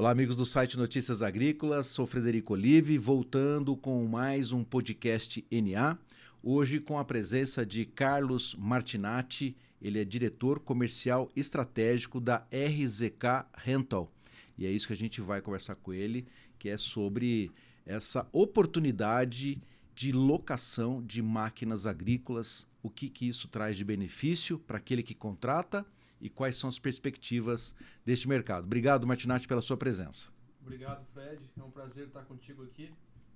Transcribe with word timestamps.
Olá, 0.00 0.12
amigos 0.12 0.34
do 0.34 0.46
site 0.46 0.78
Notícias 0.78 1.20
Agrícolas. 1.20 1.88
Sou 1.88 2.06
Frederico 2.06 2.54
Olive, 2.54 2.96
voltando 2.96 3.76
com 3.76 4.02
mais 4.06 4.50
um 4.50 4.64
podcast 4.64 5.44
NA. 5.52 5.98
Hoje 6.42 6.80
com 6.80 6.98
a 6.98 7.04
presença 7.04 7.66
de 7.66 7.84
Carlos 7.84 8.54
Martinatti, 8.58 9.54
ele 9.78 10.00
é 10.00 10.04
diretor 10.06 10.58
comercial 10.58 11.30
estratégico 11.36 12.18
da 12.18 12.46
RZK 12.50 13.44
Rental. 13.54 14.10
E 14.56 14.64
é 14.64 14.70
isso 14.70 14.86
que 14.86 14.94
a 14.94 14.96
gente 14.96 15.20
vai 15.20 15.42
conversar 15.42 15.74
com 15.74 15.92
ele, 15.92 16.26
que 16.58 16.70
é 16.70 16.78
sobre 16.78 17.52
essa 17.84 18.26
oportunidade 18.32 19.60
de 19.94 20.12
locação 20.12 21.02
de 21.02 21.20
máquinas 21.20 21.84
agrícolas, 21.84 22.66
o 22.82 22.88
que, 22.88 23.10
que 23.10 23.28
isso 23.28 23.48
traz 23.48 23.76
de 23.76 23.84
benefício 23.84 24.58
para 24.60 24.78
aquele 24.78 25.02
que 25.02 25.14
contrata 25.14 25.84
e 26.20 26.28
quais 26.28 26.56
são 26.56 26.68
as 26.68 26.78
perspectivas 26.78 27.74
deste 28.04 28.28
mercado. 28.28 28.64
Obrigado, 28.64 29.06
Martinati, 29.06 29.48
pela 29.48 29.60
sua 29.60 29.76
presença. 29.76 30.30
Obrigado, 30.62 31.04
Fred. 31.12 31.40
É 31.58 31.62
um 31.62 31.70
prazer 31.70 32.06
estar 32.06 32.24
contigo 32.24 32.62
aqui. 32.62 32.92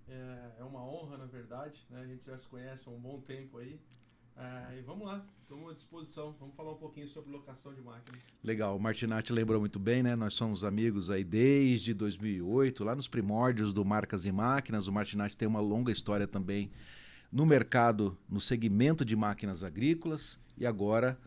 É, 0.09 0.53
é 0.59 0.65
uma 0.65 0.85
honra, 0.85 1.17
na 1.17 1.27
verdade. 1.27 1.85
Né? 1.91 2.01
A 2.03 2.07
gente 2.07 2.27
já 2.27 2.39
se 2.39 2.47
conhece 2.47 2.85
há 2.87 2.93
um 2.93 3.01
bom 3.01 3.21
tempo 3.21 3.59
aí. 3.59 3.81
É, 4.37 4.79
e 4.79 4.83
vamos 4.83 5.07
lá, 5.07 5.25
estamos 5.43 5.71
à 5.71 5.75
disposição. 5.75 6.35
Vamos 6.39 6.57
falar 6.57 6.73
um 6.73 6.77
pouquinho 6.77 7.07
sobre 7.09 7.31
locação 7.31 7.73
de 7.73 7.81
máquina. 7.81 8.19
Legal, 8.43 8.77
o 8.77 8.81
Martinati 8.81 9.33
lembrou 9.33 9.61
muito 9.61 9.79
bem, 9.79 10.03
né? 10.03 10.17
Nós 10.17 10.35
somos 10.35 10.65
amigos 10.65 11.09
aí 11.09 11.25
desde 11.25 11.95
2008, 11.95 12.85
lá 12.85 12.95
nos 12.95 13.09
primórdios 13.09 13.73
do 13.73 13.85
Marcas 13.85 14.27
e 14.27 14.33
Máquinas. 14.33 14.89
O 14.89 14.93
Martinati 14.93 15.37
tem 15.37 15.47
uma 15.47 15.61
longa 15.61 15.93
história 15.93 16.27
também 16.27 16.71
no 17.31 17.47
mercado, 17.47 18.17
no 18.29 18.41
segmento 18.41 19.05
de 19.05 19.17
máquinas 19.17 19.65
agrícolas 19.65 20.39
e 20.57 20.67
agora 20.67 21.19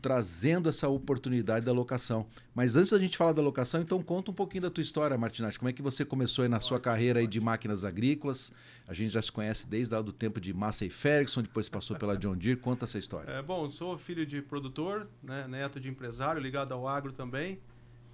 trazendo 0.00 0.68
essa 0.68 0.88
oportunidade 0.88 1.64
da 1.64 1.72
locação. 1.72 2.26
Mas 2.54 2.76
antes 2.76 2.90
da 2.90 2.98
gente 2.98 3.16
falar 3.16 3.32
da 3.32 3.42
locação, 3.42 3.80
então 3.80 4.02
conta 4.02 4.30
um 4.30 4.34
pouquinho 4.34 4.62
da 4.62 4.70
tua 4.70 4.82
história, 4.82 5.16
Martinati. 5.16 5.58
Como 5.58 5.68
é 5.68 5.72
que 5.72 5.82
você 5.82 6.04
começou 6.04 6.48
na 6.48 6.60
sua 6.60 6.80
carreira 6.80 7.26
de 7.26 7.40
máquinas 7.40 7.84
agrícolas? 7.84 8.52
A 8.86 8.94
gente 8.94 9.10
já 9.10 9.22
se 9.22 9.30
conhece 9.30 9.68
desde 9.68 9.94
lá 9.94 10.02
do 10.02 10.12
tempo 10.12 10.40
de 10.40 10.52
Massey 10.52 10.90
Ferguson, 10.90 11.42
depois 11.42 11.68
passou 11.68 11.96
pela 11.96 12.16
John 12.16 12.36
Deere. 12.36 12.58
Conta 12.58 12.84
essa 12.84 12.98
história. 12.98 13.30
É, 13.30 13.42
bom, 13.42 13.68
sou 13.68 13.96
filho 13.98 14.24
de 14.24 14.40
produtor, 14.42 15.08
né, 15.22 15.46
neto 15.48 15.78
de 15.78 15.88
empresário, 15.88 16.40
ligado 16.40 16.72
ao 16.72 16.88
agro 16.88 17.12
também. 17.12 17.58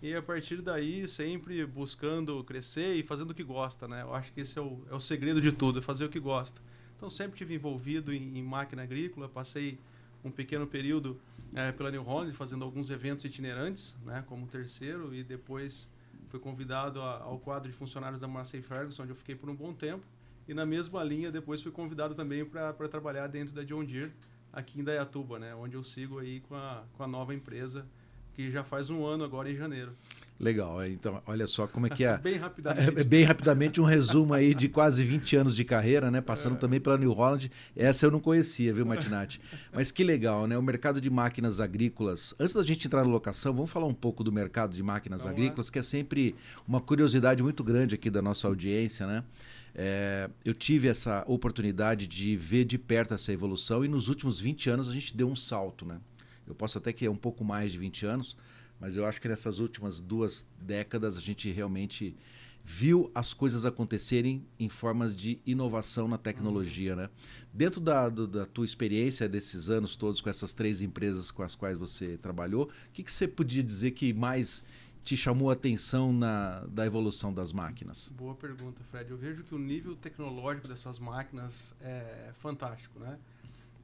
E 0.03 0.15
a 0.15 0.21
partir 0.21 0.61
daí, 0.61 1.09
sempre 1.09 1.65
buscando 1.65 2.45
crescer 2.45 2.95
e 2.95 3.03
fazendo 3.03 3.31
o 3.31 3.35
que 3.35 3.43
gosta, 3.43 3.89
né? 3.89 4.03
Eu 4.03 4.15
acho 4.15 4.33
que 4.33 4.43
esse 4.43 4.59
é 4.59 4.63
o, 4.63 4.85
é 4.91 4.95
o 4.95 5.01
segredo 5.01 5.41
de 5.41 5.51
tudo, 5.51 5.79
é 5.79 5.83
fazer 5.83 6.05
o 6.05 6.09
que 6.09 6.21
gosta. 6.21 6.61
Então, 6.97 7.09
sempre 7.09 7.37
tive 7.37 7.55
envolvido 7.55 8.13
em, 8.13 8.39
em 8.39 8.43
máquina 8.43 8.83
agrícola, 8.83 9.29
passei 9.29 9.79
um 10.23 10.31
pequeno 10.31 10.67
período 10.67 11.19
é, 11.55 11.73
pela 11.73 11.91
New 11.91 12.03
Holland, 12.03 12.33
fazendo 12.33 12.65
alguns 12.65 12.91
eventos 12.91 13.25
itinerantes, 13.25 13.97
né, 14.05 14.25
como 14.27 14.47
terceiro, 14.47 15.15
e 15.15 15.23
depois 15.23 15.89
fui 16.29 16.41
convidado 16.41 17.01
a, 17.01 17.23
ao 17.23 17.39
quadro 17.39 17.71
de 17.71 17.77
funcionários 17.77 18.21
da 18.21 18.29
Massey 18.29 18.63
Ferguson, 18.63 19.03
onde 19.03 19.13
eu 19.13 19.17
fiquei 19.17 19.35
por 19.35 19.49
um 19.49 19.55
bom 19.55 19.73
tempo. 19.73 20.05
E 20.49 20.55
na 20.55 20.65
mesma 20.65 21.03
linha, 21.03 21.31
depois 21.31 21.61
fui 21.63 21.73
convidado 21.73 22.15
também 22.15 22.45
para 22.45 22.73
trabalhar 22.89 23.27
dentro 23.27 23.55
da 23.55 23.65
John 23.65 23.85
Deere, 23.85 24.13
aqui 24.53 24.81
em 24.81 24.85
Dayatuba, 24.85 25.39
né, 25.39 25.55
onde 25.55 25.77
eu 25.77 25.83
sigo 25.83 26.19
aí 26.19 26.41
com 26.41 26.55
a, 26.55 26.85
com 26.97 27.03
a 27.03 27.07
nova 27.07 27.35
empresa, 27.35 27.87
que 28.35 28.51
já 28.51 28.63
faz 28.63 28.91
um 28.91 29.05
ano 29.05 29.25
agora 29.25 29.51
em 29.51 29.57
janeiro. 29.57 29.93
Legal, 30.39 30.83
é, 30.83 30.91
então 30.91 31.23
olha 31.27 31.47
só 31.47 31.67
como 31.67 31.87
é 31.87 31.91
que 31.91 32.05
é. 32.05 32.19
bem 32.21 32.37
rapidamente. 32.37 33.01
É, 33.01 33.05
bem 33.05 33.25
rapidamente 33.25 33.81
um 33.81 33.85
resumo 33.85 34.35
aí 34.35 34.55
de 34.55 34.69
quase 34.69 35.03
20 35.03 35.37
anos 35.37 35.57
de 35.57 35.65
carreira, 35.65 36.11
né? 36.11 36.21
Passando 36.21 36.57
é. 36.57 36.59
também 36.59 36.79
pela 36.79 36.99
New 36.99 37.13
Holland. 37.13 37.51
Essa 37.75 38.05
eu 38.05 38.11
não 38.11 38.21
conhecia, 38.21 38.73
viu, 38.75 38.85
Martinati? 38.85 39.41
Mas 39.73 39.91
que 39.91 40.05
legal, 40.05 40.47
né? 40.47 40.59
O 40.59 40.63
mercado 40.63 41.01
de 41.01 41.09
máquinas 41.09 41.59
agrícolas. 41.59 42.35
Antes 42.39 42.55
da 42.55 42.63
gente 42.63 42.87
entrar 42.87 43.03
na 43.03 43.11
locação, 43.11 43.55
vamos 43.55 43.71
falar 43.71 43.87
um 43.87 43.95
pouco 43.95 44.23
do 44.23 44.31
mercado 44.31 44.75
de 44.75 44.83
máquinas 44.83 45.23
vamos 45.23 45.39
agrícolas, 45.39 45.69
lá. 45.69 45.73
que 45.73 45.79
é 45.79 45.83
sempre 45.83 46.35
uma 46.69 46.83
curiosidade 46.83 47.43
muito 47.43 47.65
grande 47.65 47.95
aqui 47.95 48.11
da 48.11 48.21
nossa 48.21 48.47
audiência, 48.47 49.07
né? 49.07 49.25
É, 49.75 50.31
eu 50.45 50.55
tive 50.55 50.89
essa 50.89 51.23
oportunidade 51.27 52.07
de 52.07 52.37
ver 52.37 52.65
de 52.65 52.79
perto 52.79 53.13
essa 53.13 53.31
evolução 53.33 53.85
e 53.85 53.89
nos 53.89 54.09
últimos 54.09 54.41
20 54.41 54.71
anos 54.71 54.89
a 54.89 54.93
gente 54.93 55.15
deu 55.17 55.29
um 55.29 55.37
salto, 55.37 55.85
né? 55.85 55.99
Eu 56.47 56.55
posso 56.55 56.79
até 56.79 56.93
que 56.93 57.05
é 57.05 57.11
um 57.11 57.17
pouco 57.17 57.45
mais 57.45 57.73
de 57.73 57.79
20 57.79 58.07
anos, 58.07 58.37
mas 58.81 58.97
eu 58.97 59.07
acho 59.07 59.21
que 59.21 59.29
nessas 59.29 59.59
últimas 59.59 60.01
duas 60.01 60.47
décadas 60.61 61.17
a 61.17 61.21
gente 61.21 61.51
realmente 61.51 62.15
viu 62.69 63.11
as 63.15 63.33
coisas 63.33 63.65
acontecerem 63.65 64.45
em 64.59 64.69
formas 64.69 65.15
de 65.15 65.41
inovação 65.47 66.09
na 66.09 66.19
tecnologia, 66.19 66.95
uhum. 66.95 67.03
né? 67.03 67.11
Dentro 67.55 67.81
da, 67.81 68.09
do, 68.09 68.27
da 68.27 68.45
tua 68.45 68.65
experiência 68.65 69.29
desses 69.29 69.71
anos 69.71 69.95
todos 69.95 70.21
com 70.21 70.29
essas 70.29 70.53
três 70.53 70.83
empresas 70.83 71.31
com 71.31 71.45
as 71.45 71.55
quais 71.55 71.79
você 71.79 72.17
trabalhou, 72.19 72.65
o 72.65 72.93
que, 72.93 73.05
que 73.05 73.13
você 73.13 73.29
podia 73.29 73.63
dizer 73.63 73.93
que 73.93 74.13
mais 74.13 74.65
te 75.05 75.17
chamou 75.17 75.51
a 75.51 75.53
atenção 75.53 76.13
na, 76.13 76.67
da 76.67 76.85
evolução 76.85 77.33
das 77.33 77.53
máquinas? 77.53 78.13
Boa 78.17 78.35
pergunta, 78.35 78.83
Fred. 78.91 79.09
Eu 79.09 79.17
vejo 79.17 79.45
que 79.45 79.55
o 79.55 79.59
nível 79.59 79.95
tecnológico 79.95 80.67
dessas 80.67 80.99
máquinas 80.99 81.73
é 81.81 82.33
fantástico, 82.41 82.99
né? 82.99 83.17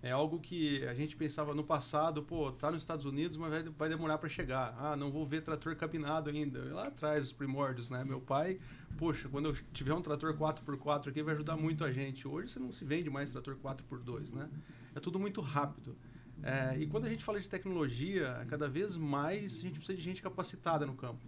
É 0.02 0.10
algo 0.10 0.40
que 0.40 0.84
a 0.86 0.94
gente 0.94 1.14
pensava 1.14 1.54
no 1.54 1.62
passado, 1.62 2.24
pô, 2.24 2.50
tá 2.50 2.72
nos 2.72 2.82
Estados 2.82 3.04
Unidos, 3.04 3.36
mas 3.36 3.50
vai, 3.50 3.62
vai 3.62 3.88
demorar 3.88 4.18
para 4.18 4.28
chegar. 4.28 4.74
Ah, 4.76 4.96
não 4.96 5.12
vou 5.12 5.24
ver 5.24 5.42
trator 5.42 5.76
cabinado 5.76 6.28
ainda. 6.28 6.58
Lá 6.74 6.88
atrás, 6.88 7.22
os 7.22 7.32
primórdios, 7.32 7.88
né? 7.88 8.02
Meu 8.02 8.20
pai, 8.20 8.58
poxa, 8.98 9.28
quando 9.28 9.50
eu 9.50 9.56
tiver 9.72 9.94
um 9.94 10.02
trator 10.02 10.36
4x4 10.36 11.08
aqui, 11.08 11.22
vai 11.22 11.34
ajudar 11.34 11.56
muito 11.56 11.84
a 11.84 11.92
gente. 11.92 12.26
Hoje 12.26 12.50
você 12.52 12.58
não 12.58 12.72
se 12.72 12.84
vende 12.84 13.08
mais 13.08 13.30
trator 13.30 13.56
4x2, 13.56 14.32
né? 14.32 14.50
É 14.92 14.98
tudo 14.98 15.20
muito 15.20 15.40
rápido. 15.40 15.96
É, 16.42 16.76
e 16.80 16.86
quando 16.88 17.04
a 17.04 17.08
gente 17.08 17.22
fala 17.22 17.40
de 17.40 17.48
tecnologia, 17.48 18.44
cada 18.48 18.68
vez 18.68 18.96
mais 18.96 19.58
a 19.58 19.60
gente 19.60 19.74
precisa 19.74 19.96
de 19.96 20.02
gente 20.02 20.20
capacitada 20.20 20.84
no 20.84 20.94
campo. 20.94 21.24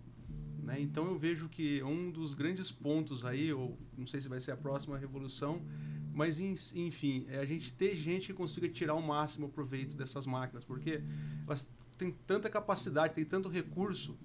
Né? 0.64 0.80
Então 0.80 1.06
eu 1.06 1.16
vejo 1.16 1.48
que 1.48 1.80
um 1.82 2.10
dos 2.10 2.34
grandes 2.34 2.72
pontos 2.72 3.24
aí, 3.24 3.52
ou 3.52 3.78
não 3.96 4.06
sei 4.06 4.20
se 4.20 4.28
vai 4.28 4.40
ser 4.40 4.50
a 4.50 4.56
próxima 4.56 4.98
revolução, 4.98 5.62
mas, 6.14 6.38
enfim, 6.38 7.26
é 7.28 7.38
a 7.38 7.44
gente 7.44 7.72
ter 7.72 7.96
gente 7.96 8.28
que 8.28 8.32
consiga 8.32 8.68
tirar 8.68 8.94
o 8.94 9.02
máximo 9.02 9.48
proveito 9.48 9.96
dessas 9.96 10.26
máquinas, 10.26 10.62
porque 10.64 11.02
elas 11.44 11.68
têm 11.98 12.12
tanta 12.26 12.48
capacidade, 12.48 13.14
têm 13.14 13.24
tanto 13.24 13.48
recurso, 13.48 14.16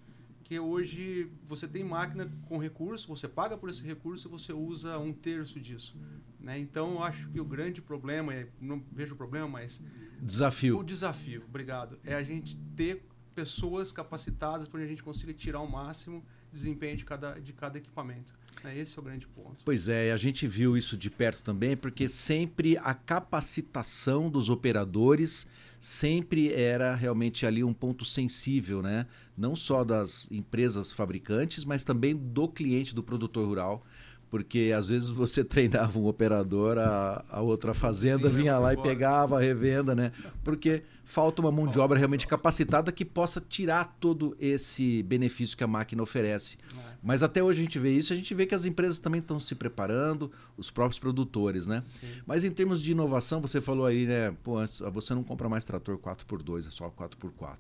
que 0.43 0.59
hoje 0.59 1.31
você 1.43 1.67
tem 1.67 1.83
máquina 1.83 2.31
com 2.47 2.57
recurso, 2.57 3.07
você 3.07 3.27
paga 3.27 3.57
por 3.57 3.69
esse 3.69 3.83
recurso 3.83 4.27
e 4.27 4.31
você 4.31 4.53
usa 4.53 4.97
um 4.99 5.11
terço 5.11 5.59
disso. 5.59 5.97
Né? 6.39 6.59
Então, 6.59 6.93
eu 6.93 7.03
acho 7.03 7.27
que 7.29 7.39
o 7.39 7.45
grande 7.45 7.81
problema, 7.81 8.33
não 8.61 8.83
vejo 8.91 9.15
problema, 9.15 9.47
mas. 9.47 9.81
Desafio. 10.21 10.77
O 10.77 10.83
desafio, 10.83 11.43
obrigado, 11.47 11.99
é 12.03 12.13
a 12.13 12.23
gente 12.23 12.55
ter 12.75 13.03
pessoas 13.33 13.91
capacitadas 13.91 14.67
para 14.67 14.81
a 14.81 14.85
gente 14.85 15.01
consiga 15.01 15.33
tirar 15.33 15.61
o 15.61 15.71
máximo 15.71 16.23
desempenho 16.51 16.97
de 16.97 17.05
cada, 17.05 17.39
de 17.39 17.53
cada 17.53 17.77
equipamento. 17.77 18.33
É, 18.63 18.77
esse 18.77 18.97
é 18.97 19.01
o 19.01 19.03
grande 19.03 19.27
ponto. 19.27 19.57
Pois 19.63 19.87
é, 19.87 20.11
a 20.11 20.17
gente 20.17 20.45
viu 20.47 20.75
isso 20.75 20.97
de 20.97 21.09
perto 21.09 21.41
também, 21.41 21.77
porque 21.77 22.07
sempre 22.07 22.77
a 22.77 22.93
capacitação 22.93 24.29
dos 24.29 24.49
operadores 24.49 25.47
sempre 25.79 26.51
era 26.51 26.93
realmente 26.93 27.45
ali 27.45 27.63
um 27.63 27.73
ponto 27.73 28.03
sensível, 28.03 28.81
né? 28.81 29.05
Não 29.37 29.55
só 29.55 29.85
das 29.85 30.29
empresas 30.29 30.91
fabricantes, 30.91 31.63
mas 31.63 31.85
também 31.85 32.13
do 32.13 32.49
cliente, 32.49 32.93
do 32.93 33.01
produtor 33.01 33.47
rural 33.47 33.85
porque 34.29 34.71
às 34.75 34.89
vezes 34.89 35.09
você 35.09 35.43
treinava 35.43 35.97
um 35.97 36.05
operador, 36.05 36.77
a, 36.77 37.23
a 37.29 37.41
outra 37.41 37.73
fazenda 37.73 38.29
Sim, 38.29 38.35
vinha 38.35 38.57
lá 38.57 38.73
embora. 38.73 38.87
e 38.87 38.91
pegava 38.91 39.37
a 39.37 39.41
revenda, 39.41 39.95
né? 39.95 40.11
Porque 40.43 40.83
falta 41.09 41.41
uma 41.41 41.51
mão 41.51 41.67
de 41.67 41.79
obra 41.79 41.97
realmente 41.97 42.27
capacitada 42.27 42.91
que 42.91 43.03
possa 43.03 43.41
tirar 43.41 43.97
todo 43.99 44.37
esse 44.39 45.01
benefício 45.01 45.57
que 45.57 45.63
a 45.63 45.67
máquina 45.67 46.03
oferece. 46.03 46.55
É. 46.71 46.93
Mas 47.01 47.23
até 47.23 47.41
hoje 47.41 47.61
a 47.61 47.63
gente 47.63 47.79
vê 47.79 47.91
isso, 47.91 48.13
a 48.13 48.15
gente 48.15 48.31
vê 48.35 48.45
que 48.45 48.53
as 48.53 48.63
empresas 48.63 48.99
também 48.99 49.19
estão 49.19 49.39
se 49.39 49.55
preparando, 49.55 50.31
os 50.55 50.69
próprios 50.69 50.99
produtores, 50.99 51.65
né? 51.65 51.81
Sim. 51.99 52.21
Mas 52.27 52.43
em 52.43 52.51
termos 52.51 52.79
de 52.79 52.91
inovação, 52.91 53.41
você 53.41 53.59
falou 53.59 53.87
aí, 53.87 54.05
né? 54.05 54.37
Pô, 54.43 54.57
você 54.93 55.15
não 55.15 55.23
compra 55.23 55.49
mais 55.49 55.65
trator 55.65 55.97
4x2, 55.97 56.67
é 56.67 56.69
só 56.69 56.91
4x4. 56.91 57.57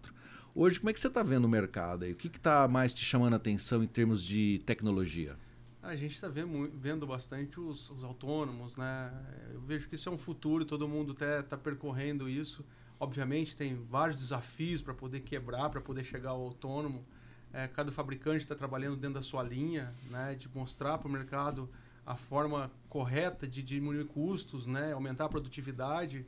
Hoje, 0.53 0.79
como 0.79 0.91
é 0.91 0.93
que 0.93 0.99
você 0.99 1.07
está 1.07 1.23
vendo 1.23 1.45
o 1.45 1.49
mercado 1.49 2.05
aí? 2.05 2.11
O 2.11 2.15
que 2.15 2.27
está 2.27 2.67
mais 2.67 2.93
te 2.93 3.03
chamando 3.03 3.33
a 3.33 3.37
atenção 3.37 3.83
em 3.83 3.87
termos 3.87 4.23
de 4.23 4.61
tecnologia? 4.63 5.35
A 5.81 5.95
gente 5.95 6.13
está 6.13 6.27
vendo, 6.27 6.69
vendo 6.75 7.07
bastante 7.07 7.59
os, 7.59 7.89
os, 7.89 8.03
autônomos, 8.03 8.77
né? 8.77 9.11
Eu 9.51 9.61
vejo 9.61 9.89
que 9.89 9.95
isso 9.95 10.07
é 10.07 10.11
um 10.11 10.17
futuro, 10.17 10.65
todo 10.65 10.87
mundo 10.87 11.13
está 11.13 11.41
tá 11.41 11.57
percorrendo 11.57 12.29
isso. 12.29 12.63
Obviamente 12.99 13.55
tem 13.55 13.75
vários 13.75 14.17
desafios 14.17 14.81
para 14.81 14.93
poder 14.93 15.21
quebrar, 15.21 15.69
para 15.69 15.79
poder 15.79 16.03
chegar 16.03 16.31
ao 16.31 16.41
autônomo. 16.41 17.05
É, 17.53 17.67
cada 17.67 17.91
fabricante 17.91 18.39
está 18.43 18.53
trabalhando 18.53 18.97
dentro 18.97 19.15
da 19.15 19.21
sua 19.21 19.41
linha, 19.41 19.93
né? 20.09 20.35
De 20.35 20.49
mostrar 20.53 20.97
para 20.97 21.07
o 21.07 21.11
mercado 21.11 21.69
a 22.05 22.15
forma 22.15 22.71
correta 22.89 23.47
de 23.47 23.63
diminuir 23.63 24.05
custos, 24.05 24.67
né? 24.67 24.91
Aumentar 24.91 25.25
a 25.25 25.29
produtividade. 25.29 26.25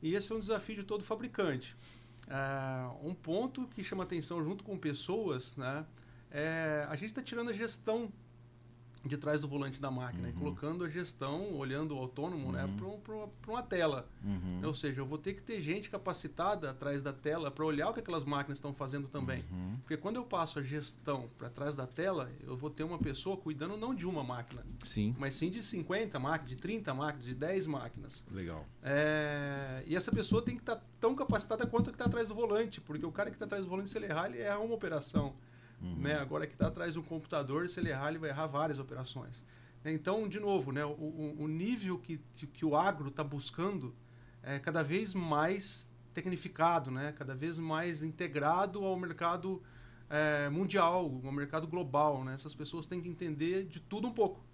E 0.00 0.14
esse 0.14 0.30
é 0.30 0.34
um 0.34 0.38
desafio 0.38 0.76
de 0.76 0.84
todo 0.84 1.02
fabricante. 1.02 1.76
É, 2.28 3.06
um 3.06 3.14
ponto 3.14 3.66
que 3.68 3.82
chama 3.82 4.04
atenção 4.04 4.42
junto 4.44 4.62
com 4.62 4.78
pessoas, 4.78 5.56
né? 5.56 5.84
É, 6.30 6.86
a 6.88 6.94
gente 6.94 7.10
está 7.10 7.20
tirando 7.20 7.50
a 7.50 7.52
gestão 7.52 8.10
de 9.04 9.16
trás 9.16 9.40
do 9.40 9.48
volante 9.48 9.80
da 9.80 9.90
máquina, 9.90 10.28
uhum. 10.28 10.34
colocando 10.34 10.84
a 10.84 10.88
gestão, 10.88 11.52
olhando 11.54 11.94
o 11.94 11.98
autônomo 11.98 12.52
né, 12.52 12.64
uhum. 12.64 12.70
né, 12.70 13.28
para 13.42 13.52
uma 13.52 13.62
tela. 13.62 14.08
Uhum. 14.24 14.60
Ou 14.64 14.74
seja, 14.74 15.00
eu 15.00 15.06
vou 15.06 15.18
ter 15.18 15.34
que 15.34 15.42
ter 15.42 15.60
gente 15.60 15.90
capacitada 15.90 16.70
atrás 16.70 17.02
da 17.02 17.12
tela 17.12 17.50
para 17.50 17.64
olhar 17.64 17.90
o 17.90 17.94
que 17.94 18.00
aquelas 18.00 18.24
máquinas 18.24 18.58
estão 18.58 18.72
fazendo 18.72 19.08
também. 19.08 19.44
Uhum. 19.50 19.76
Porque 19.82 19.96
quando 19.96 20.16
eu 20.16 20.24
passo 20.24 20.58
a 20.58 20.62
gestão 20.62 21.28
para 21.36 21.50
trás 21.50 21.74
da 21.74 21.86
tela, 21.86 22.30
eu 22.42 22.56
vou 22.56 22.70
ter 22.70 22.84
uma 22.84 22.98
pessoa 22.98 23.36
cuidando 23.36 23.76
não 23.76 23.94
de 23.94 24.06
uma 24.06 24.22
máquina, 24.22 24.64
sim. 24.84 25.14
mas 25.18 25.34
sim 25.34 25.50
de 25.50 25.62
50 25.62 26.18
máquinas, 26.18 26.50
de 26.50 26.56
30 26.56 26.94
máquinas, 26.94 27.24
de 27.24 27.34
10 27.34 27.66
máquinas. 27.66 28.24
Legal. 28.30 28.64
É... 28.82 29.82
E 29.86 29.96
essa 29.96 30.12
pessoa 30.12 30.42
tem 30.42 30.54
que 30.54 30.62
estar 30.62 30.76
tá 30.76 30.82
tão 31.00 31.14
capacitada 31.14 31.66
quanto 31.66 31.90
que 31.90 31.96
está 31.96 32.04
atrás 32.04 32.28
do 32.28 32.34
volante, 32.34 32.80
porque 32.80 33.04
o 33.04 33.10
cara 33.10 33.30
que 33.30 33.36
está 33.36 33.46
atrás 33.46 33.64
do 33.64 33.70
volante, 33.70 33.90
se 33.90 33.98
ele 33.98 34.06
errar, 34.06 34.26
ele 34.26 34.38
erra 34.38 34.58
uma 34.58 34.74
operação. 34.74 35.34
Uhum. 35.82 35.96
Né? 35.96 36.14
Agora 36.14 36.46
que 36.46 36.52
está 36.52 36.68
atrás 36.68 36.92
de 36.92 36.98
um 36.98 37.02
computador, 37.02 37.68
se 37.68 37.80
ele 37.80 37.90
errar, 37.90 38.10
ele 38.10 38.18
vai 38.18 38.30
errar 38.30 38.46
várias 38.46 38.78
operações. 38.78 39.44
Então, 39.84 40.28
de 40.28 40.38
novo, 40.38 40.70
né, 40.70 40.84
o, 40.84 41.34
o 41.38 41.48
nível 41.48 41.98
que, 41.98 42.18
que 42.52 42.64
o 42.64 42.76
agro 42.76 43.08
está 43.08 43.24
buscando 43.24 43.92
é 44.42 44.58
cada 44.58 44.82
vez 44.82 45.12
mais 45.12 45.90
tecnificado, 46.14 46.90
né? 46.90 47.12
cada 47.12 47.34
vez 47.34 47.58
mais 47.58 48.02
integrado 48.02 48.84
ao 48.84 48.96
mercado 48.96 49.62
é, 50.08 50.48
mundial, 50.50 51.20
ao 51.24 51.32
mercado 51.32 51.66
global. 51.66 52.24
Né? 52.24 52.34
Essas 52.34 52.54
pessoas 52.54 52.86
têm 52.86 53.00
que 53.00 53.08
entender 53.08 53.64
de 53.64 53.80
tudo 53.80 54.08
um 54.08 54.12
pouco. 54.12 54.44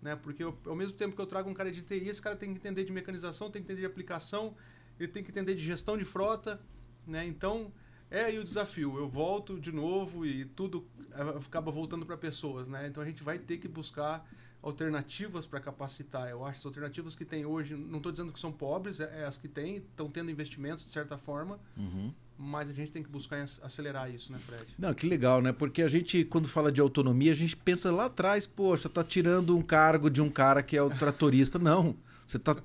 Né? 0.00 0.16
Porque 0.16 0.42
eu, 0.42 0.56
ao 0.66 0.76
mesmo 0.76 0.92
tempo 0.92 1.16
que 1.16 1.20
eu 1.20 1.26
trago 1.26 1.50
um 1.50 1.54
cara 1.54 1.72
de 1.72 1.82
TI, 1.82 2.08
esse 2.08 2.22
cara 2.22 2.36
tem 2.36 2.52
que 2.52 2.58
entender 2.58 2.84
de 2.84 2.92
mecanização, 2.92 3.50
tem 3.50 3.60
que 3.62 3.66
entender 3.66 3.80
de 3.80 3.86
aplicação, 3.86 4.54
ele 4.98 5.08
tem 5.08 5.22
que 5.22 5.30
entender 5.30 5.54
de 5.54 5.62
gestão 5.62 5.98
de 5.98 6.04
frota. 6.04 6.60
Né? 7.06 7.26
Então, 7.26 7.72
é 8.10 8.24
aí 8.24 8.38
o 8.38 8.44
desafio. 8.44 8.96
Eu 8.98 9.08
volto 9.08 9.58
de 9.60 9.72
novo 9.72 10.24
e 10.24 10.44
tudo 10.44 10.86
é, 11.12 11.20
acaba 11.22 11.70
voltando 11.70 12.06
para 12.06 12.16
pessoas, 12.16 12.68
né? 12.68 12.86
Então 12.86 13.02
a 13.02 13.06
gente 13.06 13.22
vai 13.22 13.38
ter 13.38 13.58
que 13.58 13.68
buscar 13.68 14.26
alternativas 14.62 15.46
para 15.46 15.60
capacitar. 15.60 16.28
Eu 16.28 16.44
acho 16.44 16.58
as 16.58 16.66
alternativas 16.66 17.14
que 17.14 17.24
tem 17.24 17.44
hoje, 17.44 17.74
não 17.74 17.98
estou 17.98 18.10
dizendo 18.12 18.32
que 18.32 18.40
são 18.40 18.52
pobres, 18.52 19.00
é, 19.00 19.22
é 19.22 19.24
as 19.24 19.38
que 19.38 19.48
têm, 19.48 19.76
estão 19.76 20.10
tendo 20.10 20.30
investimentos 20.30 20.84
de 20.84 20.90
certa 20.90 21.16
forma, 21.16 21.58
uhum. 21.76 22.12
mas 22.36 22.68
a 22.68 22.72
gente 22.72 22.90
tem 22.90 23.02
que 23.02 23.08
buscar 23.08 23.42
acelerar 23.62 24.12
isso, 24.12 24.32
né, 24.32 24.38
Fred? 24.38 24.66
Não, 24.78 24.92
que 24.92 25.06
legal, 25.06 25.40
né? 25.40 25.52
Porque 25.52 25.82
a 25.82 25.88
gente, 25.88 26.24
quando 26.24 26.48
fala 26.48 26.72
de 26.72 26.80
autonomia, 26.80 27.32
a 27.32 27.36
gente 27.36 27.56
pensa 27.56 27.90
lá 27.90 28.06
atrás, 28.06 28.46
poxa, 28.46 28.88
tá 28.88 29.04
tirando 29.04 29.56
um 29.56 29.62
cargo 29.62 30.10
de 30.10 30.20
um 30.20 30.30
cara 30.30 30.62
que 30.62 30.76
é 30.76 30.82
o 30.82 30.90
tratorista. 30.90 31.58
não, 31.58 31.96
você 32.26 32.36
está 32.36 32.56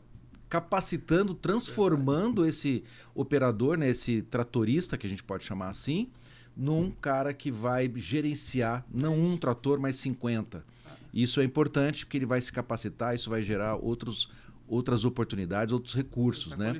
capacitando, 0.53 1.33
transformando 1.33 2.45
esse 2.45 2.83
operador, 3.15 3.75
né, 3.75 3.89
esse 3.89 4.21
tratorista, 4.21 4.95
que 5.00 5.07
a 5.07 5.09
gente 5.09 5.23
pode 5.23 5.44
chamar 5.44 5.69
assim, 5.69 6.11
num 6.55 6.91
cara 6.91 7.33
que 7.33 7.50
vai 7.50 7.91
gerenciar 7.95 8.85
não 8.94 9.19
um 9.19 9.35
trator, 9.35 9.79
mas 9.79 9.95
50. 9.95 10.63
Isso 11.11 11.41
é 11.41 11.44
importante 11.44 12.05
porque 12.05 12.19
ele 12.19 12.27
vai 12.27 12.39
se 12.39 12.53
capacitar, 12.53 13.15
isso 13.15 13.31
vai 13.31 13.41
gerar 13.41 13.77
outros, 13.77 14.29
outras 14.67 15.03
oportunidades, 15.03 15.71
outros 15.71 15.95
recursos, 15.95 16.51
tá 16.51 16.57
né? 16.57 16.79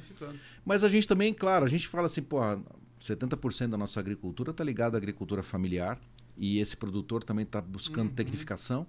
Mas 0.64 0.84
a 0.84 0.88
gente 0.88 1.08
também, 1.08 1.34
claro, 1.34 1.66
a 1.66 1.68
gente 1.68 1.88
fala 1.88 2.06
assim, 2.06 2.22
pô, 2.22 2.38
70% 3.02 3.70
da 3.70 3.78
nossa 3.78 4.00
agricultura 4.00 4.52
está 4.52 4.64
ligada 4.64 4.98
à 4.98 5.00
agricultura 5.00 5.42
familiar 5.42 6.00
e 6.38 6.60
esse 6.60 6.78
produtor 6.78 7.24
também 7.24 7.42
está 7.42 7.60
buscando 7.60 8.10
uhum. 8.10 8.16
tecnificação. 8.16 8.86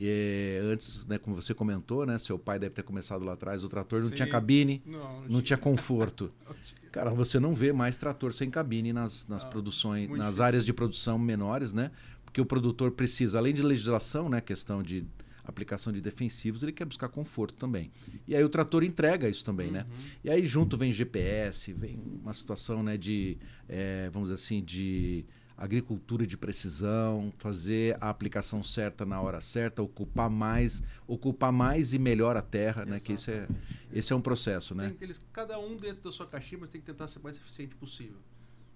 E, 0.00 0.60
antes, 0.62 1.04
né, 1.06 1.18
como 1.18 1.34
você 1.34 1.52
comentou, 1.52 2.06
né, 2.06 2.20
seu 2.20 2.38
pai 2.38 2.56
deve 2.56 2.72
ter 2.72 2.84
começado 2.84 3.24
lá 3.24 3.32
atrás, 3.32 3.64
o 3.64 3.68
trator 3.68 4.00
não 4.00 4.10
Sim. 4.10 4.14
tinha 4.14 4.28
cabine, 4.28 4.80
não, 4.86 4.98
não, 4.98 5.20
não 5.22 5.28
tinha. 5.28 5.42
tinha. 5.42 5.58
conforto. 5.58 6.32
Cara, 6.92 7.10
você 7.10 7.40
não 7.40 7.52
vê 7.52 7.72
mais 7.72 7.98
trator 7.98 8.32
sem 8.32 8.48
cabine 8.48 8.92
nas, 8.92 9.26
nas 9.26 9.42
ah, 9.42 9.48
produções, 9.48 10.08
nas 10.08 10.18
difícil. 10.18 10.44
áreas 10.44 10.64
de 10.64 10.72
produção 10.72 11.18
menores, 11.18 11.72
né? 11.72 11.90
Porque 12.24 12.40
o 12.40 12.46
produtor 12.46 12.92
precisa, 12.92 13.38
além 13.38 13.52
de 13.52 13.62
legislação, 13.62 14.28
né, 14.28 14.40
questão 14.40 14.82
de 14.82 15.04
aplicação 15.44 15.92
de 15.92 16.00
defensivos, 16.00 16.62
ele 16.62 16.72
quer 16.72 16.84
buscar 16.84 17.08
conforto 17.08 17.54
também. 17.54 17.90
E 18.26 18.36
aí 18.36 18.44
o 18.44 18.48
trator 18.48 18.84
entrega 18.84 19.28
isso 19.28 19.44
também, 19.44 19.70
né? 19.70 19.80
uhum. 19.80 19.96
né? 19.96 20.10
E 20.24 20.30
aí 20.30 20.46
junto 20.46 20.76
vem 20.76 20.92
GPS, 20.92 21.72
vem 21.72 21.98
uma 22.22 22.34
situação, 22.34 22.82
né, 22.82 22.96
de, 22.96 23.38
é, 23.68 24.10
vamos 24.12 24.28
dizer 24.28 24.42
assim, 24.42 24.62
de 24.62 25.24
agricultura 25.58 26.24
de 26.24 26.36
precisão, 26.36 27.32
fazer 27.36 27.96
a 28.00 28.08
aplicação 28.08 28.62
certa 28.62 29.04
na 29.04 29.20
hora 29.20 29.40
certa, 29.40 29.82
ocupar 29.82 30.30
mais, 30.30 30.80
ocupar 31.06 31.50
mais 31.50 31.92
e 31.92 31.98
melhor 31.98 32.36
a 32.36 32.42
terra, 32.42 32.82
Exatamente. 32.82 32.90
né? 32.90 33.00
Que 33.00 33.12
esse 33.12 33.30
é, 33.32 33.48
esse 33.92 34.12
é 34.12 34.16
um 34.16 34.20
processo, 34.20 34.72
né? 34.72 34.94
Eles, 35.00 35.20
cada 35.32 35.58
um 35.58 35.76
dentro 35.76 36.04
da 36.04 36.12
sua 36.12 36.26
caixinha, 36.26 36.60
mas 36.60 36.70
tem 36.70 36.80
que 36.80 36.86
tentar 36.86 37.08
ser 37.08 37.18
mais 37.18 37.36
eficiente 37.36 37.74
possível. 37.74 38.18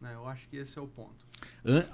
Né? 0.00 0.12
Eu 0.14 0.26
acho 0.26 0.49
que 0.49 0.56
esse 0.56 0.76
é 0.76 0.82
o 0.82 0.88
ponto. 0.88 1.25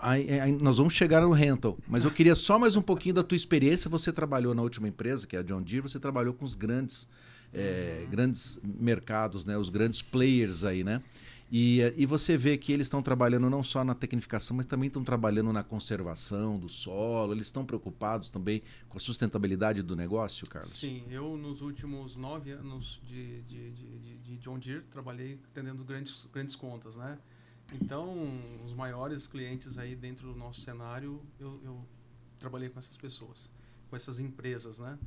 Aí, 0.00 0.40
aí, 0.40 0.52
nós 0.52 0.79
vamos 0.79 0.94
chegar 0.94 1.20
no 1.20 1.31
rental, 1.31 1.76
mas 1.87 2.05
eu 2.05 2.11
queria 2.11 2.34
só 2.34 2.58
mais 2.58 2.75
um 2.75 2.81
pouquinho 2.81 3.14
da 3.14 3.23
tua 3.23 3.37
experiência. 3.37 3.91
Você 3.91 4.11
trabalhou 4.11 4.55
na 4.55 4.62
última 4.62 4.88
empresa, 4.88 5.26
que 5.26 5.37
é 5.37 5.41
a 5.41 5.43
John 5.43 5.61
Deere, 5.61 5.82
você 5.82 6.00
trabalhou 6.00 6.32
com 6.32 6.46
os 6.46 6.55
grandes, 6.55 7.06
é, 7.52 8.00
uhum. 8.05 8.11
grandes 8.11 8.58
mercados, 8.64 9.44
né? 9.44 9.58
Os 9.58 9.69
grandes 9.69 10.00
players 10.00 10.64
aí, 10.64 10.82
né? 10.82 11.02
E, 11.50 11.81
e 11.97 12.05
você 12.05 12.37
vê 12.37 12.59
que 12.59 12.73
eles 12.73 12.87
estão 12.87 13.03
trabalhando 13.03 13.49
não 13.49 13.62
só 13.62 13.83
na 13.83 13.95
tecnificação, 13.95 14.56
mas 14.56 14.67
também 14.67 14.89
estão 14.89 15.03
trabalhando 15.03 15.53
na 15.53 15.65
conservação 15.65 16.59
do 16.59 16.69
solo. 16.69 17.33
Eles 17.33 17.47
estão 17.47 17.65
preocupados 17.65 18.29
também 18.29 18.62
com 18.89 18.99
a 18.99 19.00
sustentabilidade 19.00 19.83
do 19.83 19.97
negócio, 19.97 20.47
Carlos? 20.47 20.73
Sim, 20.73 21.05
eu 21.11 21.37
nos 21.39 21.62
últimos 21.62 22.17
nove 22.17 22.53
anos 22.53 23.00
de, 23.06 23.43
de, 23.43 23.71
de, 23.73 24.19
de 24.19 24.37
John 24.37 24.59
Deere 24.59 24.83
trabalhei 24.91 25.41
atendendo 25.50 25.83
grandes, 25.85 26.29
grandes 26.33 26.55
contas, 26.55 26.97
né? 26.97 27.19
Então, 27.73 28.41
os 28.65 28.75
maiores 28.75 29.27
clientes 29.27 29.79
aí 29.79 29.94
dentro 29.94 30.33
do 30.33 30.39
nosso 30.39 30.61
cenário, 30.62 31.23
eu, 31.39 31.61
eu 31.65 31.85
trabalhei 32.39 32.69
com 32.69 32.79
essas 32.79 32.97
pessoas, 32.97 33.51
com 33.89 33.97
essas 33.97 34.19
empresas, 34.19 34.79
né? 34.79 34.99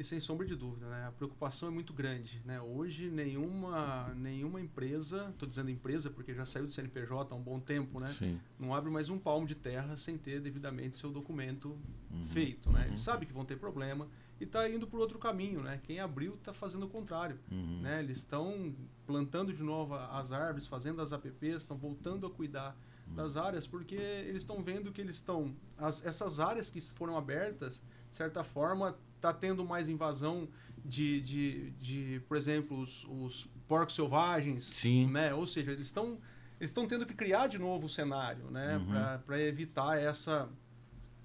E 0.00 0.02
sem 0.02 0.18
sombra 0.18 0.46
de 0.46 0.56
dúvida, 0.56 0.88
né? 0.88 1.08
a 1.08 1.12
preocupação 1.12 1.68
é 1.68 1.70
muito 1.70 1.92
grande. 1.92 2.40
Né? 2.46 2.58
Hoje, 2.58 3.10
nenhuma, 3.10 4.08
nenhuma 4.16 4.58
empresa, 4.58 5.28
estou 5.28 5.46
dizendo 5.46 5.70
empresa 5.70 6.08
porque 6.08 6.32
já 6.32 6.46
saiu 6.46 6.66
do 6.66 6.72
CNPJ 6.72 7.34
há 7.34 7.36
um 7.36 7.42
bom 7.42 7.60
tempo, 7.60 8.00
né? 8.00 8.08
Sim. 8.08 8.40
não 8.58 8.74
abre 8.74 8.90
mais 8.90 9.10
um 9.10 9.18
palmo 9.18 9.46
de 9.46 9.54
terra 9.54 9.94
sem 9.96 10.16
ter 10.16 10.40
devidamente 10.40 10.96
seu 10.96 11.10
documento 11.10 11.78
uhum. 12.10 12.24
feito. 12.24 12.70
Né? 12.70 12.80
Uhum. 12.80 12.86
Ele 12.86 12.96
sabe 12.96 13.26
que 13.26 13.32
vão 13.34 13.44
ter 13.44 13.58
problema 13.58 14.08
e 14.40 14.44
está 14.44 14.66
indo 14.70 14.86
por 14.86 15.00
outro 15.00 15.18
caminho. 15.18 15.60
Né? 15.60 15.78
Quem 15.82 16.00
abriu 16.00 16.34
está 16.36 16.54
fazendo 16.54 16.86
o 16.86 16.88
contrário. 16.88 17.38
Uhum. 17.52 17.82
Né? 17.82 18.02
Eles 18.02 18.16
estão 18.16 18.74
plantando 19.06 19.52
de 19.52 19.62
novo 19.62 19.96
as 19.96 20.32
árvores, 20.32 20.66
fazendo 20.66 21.02
as 21.02 21.12
APPs, 21.12 21.56
estão 21.56 21.76
voltando 21.76 22.26
a 22.26 22.30
cuidar 22.30 22.74
uhum. 23.06 23.16
das 23.16 23.36
áreas 23.36 23.66
porque 23.66 23.96
eles 23.96 24.44
estão 24.44 24.62
vendo 24.62 24.92
que 24.92 25.00
eles 25.02 25.16
estão. 25.16 25.54
As, 25.76 26.02
essas 26.06 26.40
áreas 26.40 26.70
que 26.70 26.80
foram 26.80 27.18
abertas, 27.18 27.82
de 28.08 28.16
certa 28.16 28.42
forma, 28.42 28.96
está 29.20 29.32
tendo 29.32 29.64
mais 29.64 29.88
invasão 29.88 30.48
de, 30.84 31.20
de, 31.20 31.70
de 31.72 32.22
por 32.26 32.36
exemplo, 32.36 32.80
os, 32.80 33.04
os 33.04 33.48
porcos 33.68 33.94
selvagens. 33.94 34.64
Sim. 34.64 35.10
Né? 35.10 35.32
Ou 35.34 35.46
seja, 35.46 35.72
eles 35.72 35.86
estão 35.86 36.18
eles 36.58 36.70
estão 36.70 36.86
tendo 36.86 37.06
que 37.06 37.14
criar 37.14 37.46
de 37.46 37.58
novo 37.58 37.86
o 37.86 37.88
cenário 37.88 38.50
né? 38.50 38.76
Uhum. 38.76 39.18
para 39.24 39.40
evitar 39.40 39.98
essa 39.98 40.46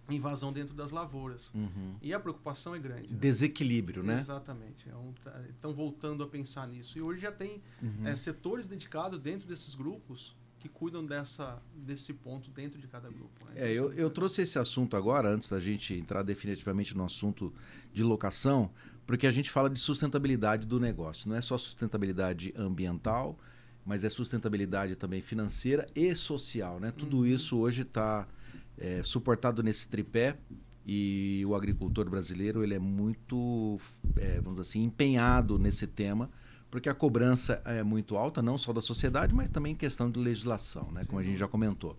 invasão 0.10 0.54
dentro 0.54 0.74
das 0.74 0.92
lavouras. 0.92 1.52
Uhum. 1.54 1.96
E 2.02 2.14
a 2.14 2.20
preocupação 2.20 2.74
é 2.74 2.80
grande. 2.80 3.12
Né? 3.12 3.20
Desequilíbrio, 3.20 4.04
né? 4.04 4.18
Exatamente. 4.18 4.90
É 4.90 4.96
um, 4.96 5.12
tá, 5.14 5.42
estão 5.50 5.74
voltando 5.74 6.24
a 6.24 6.28
pensar 6.28 6.68
nisso. 6.68 6.98
E 6.98 7.02
hoje 7.02 7.20
já 7.22 7.32
tem 7.32 7.62
uhum. 7.82 8.08
é, 8.08 8.16
setores 8.16 8.68
dedicados 8.68 9.20
dentro 9.20 9.48
desses 9.48 9.76
grupos 9.76 10.36
que 10.60 10.70
cuidam 10.70 11.06
dessa, 11.06 11.62
desse 11.76 12.14
ponto 12.14 12.50
dentro 12.50 12.80
de 12.80 12.88
cada 12.88 13.08
grupo. 13.08 13.46
Né? 13.46 13.52
É, 13.56 13.72
eu, 13.72 13.94
eu 13.94 14.10
trouxe 14.10 14.42
esse 14.42 14.58
assunto 14.58 14.98
agora, 14.98 15.30
antes 15.30 15.48
da 15.50 15.60
gente 15.60 15.94
entrar 15.94 16.24
definitivamente 16.24 16.96
no 16.98 17.04
assunto 17.04 17.54
de 17.96 18.04
locação, 18.04 18.70
porque 19.08 19.26
a 19.26 19.32
gente 19.32 19.50
fala 19.50 19.70
de 19.70 19.80
sustentabilidade 19.80 20.68
do 20.68 20.80
negócio. 20.80 21.30
Não 21.30 21.36
é 21.36 21.42
só 21.42 21.58
sustentabilidade 21.58 22.54
ambiental, 22.58 23.40
mas 23.86 24.04
é 24.04 24.10
sustentabilidade 24.10 24.96
também 24.96 25.22
financeira 25.22 25.88
e 25.96 26.14
social. 26.14 26.80
Né? 26.80 26.92
Tudo 26.92 27.20
uhum. 27.20 27.26
isso 27.26 27.58
hoje 27.58 27.84
está 27.84 28.28
é, 28.78 29.02
suportado 29.04 29.64
nesse 29.64 29.88
tripé 29.88 30.36
e 30.86 31.44
o 31.48 31.56
agricultor 31.56 32.10
brasileiro 32.10 32.64
ele 32.64 32.74
é 32.74 32.80
muito, 32.80 33.80
é, 34.18 34.36
vamos 34.42 34.60
dizer 34.60 34.70
assim, 34.70 34.84
empenhado 34.84 35.58
nesse 35.58 35.88
tema 35.88 36.30
porque 36.76 36.90
a 36.90 36.94
cobrança 36.94 37.62
é 37.64 37.82
muito 37.84 38.18
alta, 38.18 38.42
não 38.42 38.58
só 38.58 38.74
da 38.74 38.82
sociedade, 38.82 39.34
mas 39.34 39.48
também 39.48 39.72
em 39.72 39.76
questão 39.78 40.12
de 40.12 40.20
legislação, 40.20 40.92
né? 40.92 41.06
como 41.08 41.20
a 41.20 41.24
gente 41.24 41.38
já 41.38 41.48
comentou. 41.48 41.96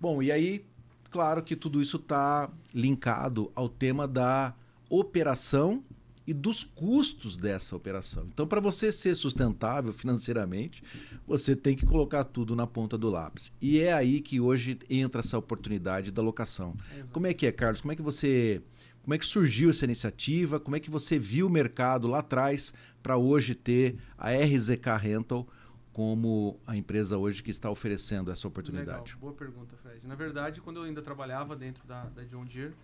Bom, 0.00 0.20
e 0.20 0.32
aí, 0.32 0.66
claro 1.12 1.44
que 1.44 1.54
tudo 1.54 1.80
isso 1.80 1.96
está 1.96 2.50
linkado 2.74 3.52
ao 3.54 3.68
tema 3.68 4.08
da 4.08 4.52
operação 4.88 5.82
e 6.26 6.34
dos 6.34 6.64
custos 6.64 7.36
dessa 7.36 7.76
operação. 7.76 8.28
Então, 8.32 8.46
para 8.46 8.60
você 8.60 8.90
ser 8.90 9.14
sustentável 9.14 9.92
financeiramente, 9.92 10.82
você 11.26 11.54
tem 11.54 11.76
que 11.76 11.86
colocar 11.86 12.24
tudo 12.24 12.56
na 12.56 12.66
ponta 12.66 12.98
do 12.98 13.08
lápis. 13.08 13.52
E 13.62 13.80
é 13.80 13.92
aí 13.92 14.20
que 14.20 14.40
hoje 14.40 14.78
entra 14.90 15.20
essa 15.20 15.38
oportunidade 15.38 16.10
da 16.10 16.20
locação. 16.20 16.74
Exato. 16.92 17.12
Como 17.12 17.26
é 17.28 17.32
que 17.32 17.46
é, 17.46 17.52
Carlos? 17.52 17.80
Como 17.80 17.92
é 17.92 17.96
que 17.96 18.02
você 18.02 18.60
como 19.06 19.14
é 19.14 19.18
que 19.18 19.24
surgiu 19.24 19.70
essa 19.70 19.84
iniciativa? 19.84 20.58
Como 20.58 20.74
é 20.74 20.80
que 20.80 20.90
você 20.90 21.16
viu 21.16 21.46
o 21.46 21.50
mercado 21.50 22.08
lá 22.08 22.18
atrás 22.18 22.74
para 23.00 23.16
hoje 23.16 23.54
ter 23.54 23.96
a 24.18 24.32
RZK 24.32 24.98
Rental 25.00 25.46
como 25.92 26.58
a 26.66 26.76
empresa 26.76 27.16
hoje 27.16 27.40
que 27.40 27.52
está 27.52 27.70
oferecendo 27.70 28.32
essa 28.32 28.48
oportunidade? 28.48 29.14
Legal, 29.14 29.20
boa 29.20 29.32
pergunta, 29.32 29.76
Fred. 29.76 30.04
Na 30.04 30.16
verdade, 30.16 30.60
quando 30.60 30.78
eu 30.78 30.82
ainda 30.82 31.00
trabalhava 31.00 31.54
dentro 31.54 31.86
da, 31.86 32.06
da 32.06 32.24
John 32.24 32.44
Deere, 32.44 32.74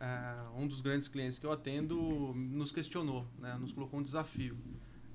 é, 0.00 0.58
um 0.58 0.66
dos 0.66 0.80
grandes 0.80 1.06
clientes 1.08 1.38
que 1.38 1.44
eu 1.44 1.52
atendo 1.52 2.32
nos 2.34 2.72
questionou, 2.72 3.26
né, 3.38 3.56
nos 3.60 3.72
colocou 3.72 4.00
um 4.00 4.02
desafio. 4.02 4.56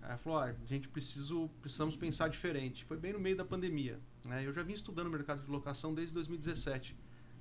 É, 0.04 0.16
falou, 0.18 0.38
ah, 0.38 0.46
a 0.46 0.66
gente 0.66 0.88
preciso, 0.88 1.50
precisamos 1.62 1.96
pensar 1.96 2.28
diferente. 2.28 2.86
Foi 2.86 2.96
bem 2.96 3.12
no 3.12 3.20
meio 3.20 3.36
da 3.36 3.44
pandemia. 3.44 4.00
Né? 4.24 4.46
Eu 4.46 4.54
já 4.54 4.62
vim 4.62 4.74
estudando 4.74 5.08
o 5.08 5.10
mercado 5.10 5.44
de 5.44 5.50
locação 5.50 5.94
desde 5.94 6.14
2017. 6.14 6.96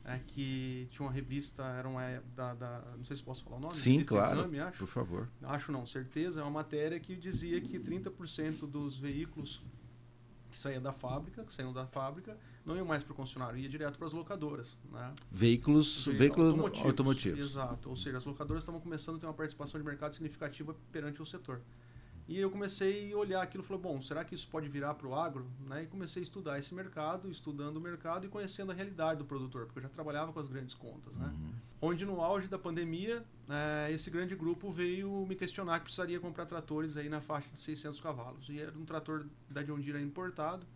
É, 0.07 0.19
que 0.19 0.87
tinha 0.91 1.07
uma 1.07 1.13
revista, 1.13 1.63
era 1.63 1.89
uma 1.89 2.03
da, 2.37 2.53
da, 2.53 2.95
não 2.95 3.07
sei 3.07 3.17
se 3.17 3.23
posso 3.23 3.43
falar 3.43 3.57
o 3.57 3.61
nome. 3.61 3.75
Sim, 3.75 4.05
claro. 4.05 4.41
Exame, 4.41 4.61
acho. 4.61 4.79
Por 4.79 4.87
favor. 4.87 5.31
Acho 5.43 5.73
não, 5.73 5.87
certeza. 5.87 6.41
É 6.41 6.43
uma 6.43 6.51
matéria 6.51 7.01
que 7.01 7.17
dizia 7.17 7.59
que 7.59 7.79
30% 7.79 8.67
dos 8.69 8.99
veículos 8.99 9.63
que 10.55 10.59
saíam 10.61 10.81
da 10.81 10.93
fábrica, 10.93 11.43
que 11.43 11.53
saíam 11.53 11.73
da 11.73 11.85
fábrica, 11.85 12.39
não 12.65 12.77
iam 12.77 12.87
mais 12.87 13.03
para 13.03 13.13
o 13.13 13.17
concessionário, 13.17 13.59
ia 13.59 13.69
direto 13.69 13.99
para 13.99 14.07
as 14.07 14.13
locadoras. 14.13 14.79
Né? 14.91 15.13
Veículos, 15.31 16.07
veículos 16.07 16.51
automotivos. 16.51 16.87
automotivos. 16.87 17.41
Exato. 17.41 17.91
Ou 17.91 17.97
seja, 17.97 18.19
as 18.19 18.25
locadoras 18.25 18.63
estavam 18.63 18.81
começando 18.81 19.17
a 19.17 19.19
ter 19.19 19.27
uma 19.27 19.35
participação 19.35 19.81
de 19.81 19.85
mercado 19.85 20.13
significativa 20.13 20.75
perante 20.93 21.21
o 21.21 21.27
setor. 21.27 21.61
E 22.27 22.41
eu 22.41 22.51
comecei 22.51 23.13
a 23.13 23.17
olhar 23.19 23.43
aquilo 23.43 23.63
e 23.63 23.67
falei, 23.67 23.83
bom, 23.83 24.01
será 24.01 24.25
que 24.25 24.35
isso 24.35 24.49
pode 24.49 24.67
virar 24.67 24.95
para 24.95 25.07
o 25.07 25.15
agro? 25.15 25.47
Né? 25.69 25.83
E 25.83 25.87
comecei 25.87 26.23
a 26.23 26.25
estudar 26.25 26.59
esse 26.59 26.75
mercado, 26.75 27.31
estudando 27.31 27.77
o 27.77 27.81
mercado 27.81 28.25
e 28.25 28.29
conhecendo 28.31 28.73
a 28.73 28.75
realidade 28.75 29.19
do 29.19 29.27
produtor, 29.27 29.67
porque 29.67 29.79
eu 29.79 29.83
já 29.83 29.91
trabalhava 29.91 30.33
com 30.33 30.41
as 30.41 30.49
grandes 30.49 30.73
contas. 30.73 31.17
Né? 31.17 31.27
Uhum. 31.27 31.53
Onde 31.83 32.07
no 32.07 32.23
auge 32.23 32.49
da 32.49 32.59
pandemia, 32.59 33.23
é, 33.49 33.93
esse 33.93 34.11
grande 34.11 34.35
grupo 34.35 34.73
veio 34.73 35.27
me 35.27 35.37
questionar 35.37 35.81
que 35.81 35.85
precisaria 35.85 36.19
comprar 36.19 36.47
tratores 36.47 36.97
aí 36.97 37.11
na 37.11 37.21
faixa 37.21 37.49
de 37.53 37.61
600 37.61 38.01
cavalos. 38.01 38.49
E 38.49 38.59
era 38.59 38.73
um 38.73 38.87
trator 38.87 39.27
da 39.51 39.63
John 39.63 39.79
Deere 39.79 40.03
importado, 40.03 40.67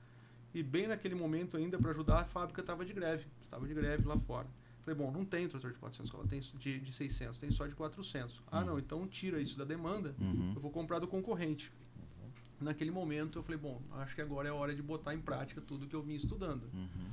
e 0.54 0.62
bem 0.62 0.86
naquele 0.86 1.14
momento 1.14 1.56
ainda, 1.56 1.78
para 1.78 1.90
ajudar, 1.90 2.20
a 2.20 2.24
fábrica 2.24 2.60
estava 2.60 2.84
de 2.84 2.92
greve, 2.92 3.26
estava 3.42 3.66
de 3.66 3.74
greve 3.74 4.06
lá 4.06 4.18
fora. 4.18 4.46
Falei, 4.88 4.94
bom, 4.94 5.12
não 5.12 5.24
tem 5.24 5.46
trator 5.46 5.70
de 5.70 5.78
400 5.78 6.10
cavalos, 6.10 6.30
tem 6.30 6.40
de, 6.58 6.80
de 6.80 6.92
600, 6.92 7.36
tem 7.38 7.50
só 7.50 7.66
de 7.66 7.74
400. 7.74 8.42
Ah, 8.50 8.60
uhum. 8.60 8.64
Não, 8.64 8.78
então 8.78 9.06
tira 9.06 9.38
isso 9.38 9.58
da 9.58 9.64
demanda, 9.64 10.14
uhum. 10.18 10.52
eu 10.54 10.60
vou 10.60 10.70
comprar 10.70 10.98
do 10.98 11.06
concorrente. 11.06 11.70
Uhum. 11.94 12.30
Naquele 12.62 12.90
momento 12.90 13.38
eu 13.38 13.42
falei, 13.42 13.60
bom, 13.60 13.82
acho 13.96 14.14
que 14.14 14.22
agora 14.22 14.48
é 14.48 14.50
a 14.50 14.54
hora 14.54 14.74
de 14.74 14.80
botar 14.80 15.14
em 15.14 15.20
prática 15.20 15.60
tudo 15.60 15.86
que 15.86 15.94
eu 15.94 16.02
vim 16.02 16.14
estudando. 16.14 16.62
Uhum. 16.72 17.10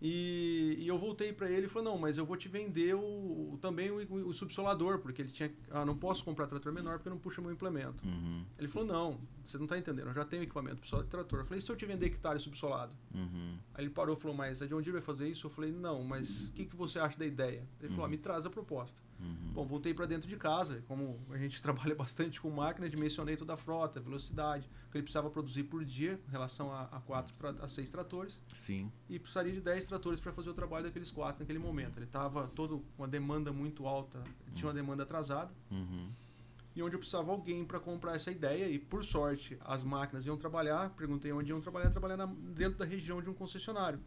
E, 0.00 0.76
e 0.78 0.88
eu 0.88 0.98
voltei 0.98 1.30
para 1.30 1.50
ele 1.50 1.66
e 1.66 1.68
falei, 1.68 1.90
não, 1.90 1.98
mas 1.98 2.16
eu 2.16 2.24
vou 2.24 2.38
te 2.38 2.48
vender 2.48 2.94
o, 2.94 3.58
também 3.60 3.90
o, 3.90 4.28
o, 4.28 4.32
subsolador, 4.32 5.00
porque 5.00 5.20
ele 5.20 5.30
tinha. 5.30 5.52
Ah, 5.70 5.84
não 5.84 5.94
posso 5.94 6.24
comprar 6.24 6.46
trator 6.46 6.72
menor 6.72 6.96
porque 6.96 7.10
não 7.10 7.18
puxa 7.18 7.42
meu 7.42 7.52
implemento. 7.52 8.02
Uhum. 8.06 8.42
Ele 8.58 8.68
falou, 8.68 8.88
não, 8.88 9.20
você 9.44 9.58
não 9.58 9.64
está 9.64 9.78
entendendo, 9.78 10.08
eu 10.08 10.14
já 10.14 10.24
tenho 10.24 10.42
equipamento 10.42 10.80
para 10.80 11.02
de 11.02 11.08
trator. 11.08 11.40
Eu 11.40 11.44
falei, 11.44 11.60
se 11.60 11.70
eu 11.70 11.76
te 11.76 11.86
vender 11.86 12.06
hectare 12.06 12.38
subsolado? 12.38 12.92
Uhum. 13.14 13.56
Aí 13.74 13.84
ele 13.84 13.90
parou 13.90 14.16
e 14.16 14.20
falou, 14.20 14.36
mas 14.36 14.62
a 14.62 14.66
John 14.66 14.80
Deere 14.80 14.92
vai 14.92 15.00
fazer 15.00 15.28
isso? 15.28 15.46
Eu 15.46 15.50
falei, 15.50 15.72
não, 15.72 16.02
mas 16.04 16.48
o 16.48 16.52
que, 16.52 16.64
que 16.64 16.76
você 16.76 16.98
acha 16.98 17.18
da 17.18 17.26
ideia? 17.26 17.66
Ele 17.80 17.90
falou, 17.90 18.04
ah, 18.04 18.08
me 18.08 18.18
traz 18.18 18.46
a 18.46 18.50
proposta. 18.50 19.00
Uhum. 19.18 19.52
Bom, 19.52 19.66
voltei 19.66 19.92
para 19.92 20.06
dentro 20.06 20.28
de 20.28 20.36
casa, 20.36 20.82
como 20.86 21.20
a 21.30 21.36
gente 21.36 21.60
trabalha 21.62 21.94
bastante 21.94 22.40
com 22.40 22.50
máquina, 22.50 22.88
dimensionei 22.88 23.36
toda 23.36 23.54
a 23.54 23.56
frota, 23.56 24.00
velocidade, 24.00 24.68
que 24.90 24.96
ele 24.96 25.02
precisava 25.02 25.30
produzir 25.30 25.64
por 25.64 25.84
dia 25.84 26.20
em 26.28 26.30
relação 26.30 26.72
a, 26.72 26.82
a 26.84 27.00
quatro 27.00 27.34
a 27.60 27.68
seis 27.68 27.90
tratores. 27.90 28.42
Sim. 28.56 28.90
E 29.08 29.18
precisaria 29.18 29.52
de 29.52 29.60
10 29.60 29.86
tratores 29.86 30.20
para 30.20 30.32
fazer 30.32 30.50
o 30.50 30.54
trabalho 30.54 30.84
daqueles 30.84 31.10
quatro 31.10 31.40
naquele 31.40 31.58
momento. 31.58 31.98
Ele 31.98 32.06
estava 32.06 32.48
todo 32.48 32.78
com 32.96 33.02
uma 33.02 33.08
demanda 33.08 33.52
muito 33.52 33.86
alta, 33.86 34.22
tinha 34.54 34.68
uma 34.68 34.74
demanda 34.74 35.02
atrasada. 35.02 35.52
Uhum. 35.70 36.10
E 36.74 36.82
onde 36.82 36.94
eu 36.94 36.98
precisava 36.98 37.32
alguém 37.32 37.64
para 37.64 37.80
comprar 37.80 38.14
essa 38.14 38.30
ideia 38.30 38.68
e 38.68 38.78
por 38.78 39.04
sorte 39.04 39.58
as 39.60 39.82
máquinas 39.82 40.24
iam 40.24 40.36
trabalhar, 40.36 40.90
perguntei 40.90 41.32
onde 41.32 41.50
iam 41.50 41.60
trabalhar, 41.60 41.90
trabalhar 41.90 42.16
na, 42.16 42.26
dentro 42.26 42.78
da 42.78 42.84
região 42.84 43.20
de 43.20 43.28
um 43.28 43.34
concessionário, 43.34 44.00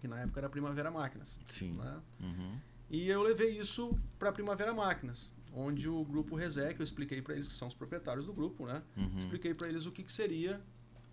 que 0.00 0.08
na 0.08 0.20
época 0.20 0.40
era 0.40 0.48
Primavera 0.48 0.90
Máquinas. 0.90 1.38
Sim. 1.48 1.72
Né? 1.74 2.02
Uhum. 2.20 2.58
E 2.90 3.08
eu 3.08 3.22
levei 3.22 3.58
isso 3.58 3.96
para 4.18 4.32
Primavera 4.32 4.74
Máquinas 4.74 5.30
onde 5.56 5.88
o 5.88 6.04
grupo 6.04 6.36
Resec, 6.36 6.78
eu 6.78 6.84
expliquei 6.84 7.22
para 7.22 7.34
eles 7.34 7.48
que 7.48 7.54
são 7.54 7.66
os 7.66 7.74
proprietários 7.74 8.26
do 8.26 8.32
grupo, 8.34 8.66
né? 8.66 8.82
Uhum. 8.94 9.16
Expliquei 9.16 9.54
para 9.54 9.68
eles 9.68 9.86
o 9.86 9.90
que, 9.90 10.02
que 10.02 10.12
seria 10.12 10.60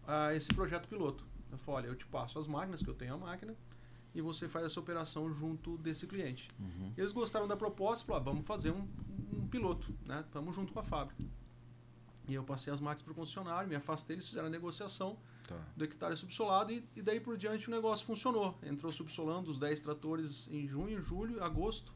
uh, 0.04 0.36
esse 0.36 0.54
projeto 0.54 0.90
piloto. 0.90 1.26
Eu 1.50 1.58
falei, 1.58 1.82
olha, 1.82 1.88
eu 1.94 1.96
te 1.96 2.06
passo 2.06 2.38
as 2.38 2.46
máquinas, 2.46 2.84
que 2.84 2.90
eu 2.90 2.94
tenho 2.94 3.14
a 3.14 3.18
máquina, 3.18 3.56
e 4.14 4.22
você 4.22 4.48
faz 4.48 4.66
essa 4.66 4.80
operação 4.80 5.32
junto 5.34 5.78
desse 5.78 6.08
cliente. 6.08 6.50
Uhum. 6.60 6.94
Eles 6.98 7.12
gostaram 7.12 7.48
da 7.48 7.58
proposta, 7.58 8.06
falaram, 8.06 8.26
ah, 8.26 8.30
vamos 8.32 8.46
fazer 8.46 8.72
um, 8.72 8.88
um 9.34 9.48
piloto, 9.48 9.94
né? 10.06 10.24
Estamos 10.26 10.56
junto 10.56 10.72
com 10.72 10.80
a 10.80 10.84
fábrica. 10.84 11.24
E 12.28 12.34
eu 12.34 12.44
passei 12.44 12.72
as 12.72 12.80
máquinas 12.80 13.02
para 13.02 13.12
o 13.12 13.16
concessionário, 13.16 13.68
me 13.68 13.76
afastei, 13.76 14.16
eles 14.16 14.28
fizeram 14.28 14.48
a 14.48 14.50
negociação 14.50 15.18
tá. 15.48 15.58
do 15.76 15.84
hectare 15.84 16.16
subsolado 16.16 16.72
e, 16.72 16.84
e, 16.96 17.02
daí 17.02 17.20
por 17.20 17.36
diante 17.38 17.68
o 17.68 17.72
negócio 17.72 18.06
funcionou. 18.06 18.58
Entrou 18.64 18.94
subsolando 18.94 19.52
os 19.52 19.58
10 19.58 19.82
tratores 19.82 20.48
em 20.50 20.68
junho, 20.68 21.02
julho, 21.02 21.44
agosto 21.44 21.94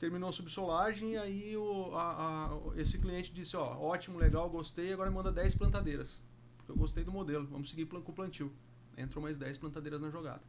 terminou 0.00 0.30
a 0.30 0.32
subsolagem 0.32 1.10
e 1.10 1.18
aí 1.18 1.56
o, 1.58 1.94
a, 1.94 2.46
a, 2.46 2.80
esse 2.80 2.98
cliente 2.98 3.30
disse, 3.30 3.54
ó, 3.54 3.76
ótimo, 3.78 4.18
legal, 4.18 4.48
gostei, 4.48 4.94
agora 4.94 5.10
manda 5.10 5.30
10 5.30 5.54
plantadeiras. 5.56 6.22
Porque 6.56 6.72
eu 6.72 6.76
gostei 6.76 7.04
do 7.04 7.12
modelo, 7.12 7.46
vamos 7.46 7.68
seguir 7.68 7.84
com 7.84 7.98
o 7.98 8.14
plantio. 8.14 8.50
Entrou 8.96 9.22
mais 9.22 9.36
10 9.36 9.58
plantadeiras 9.58 10.00
na 10.00 10.08
jogada. 10.08 10.40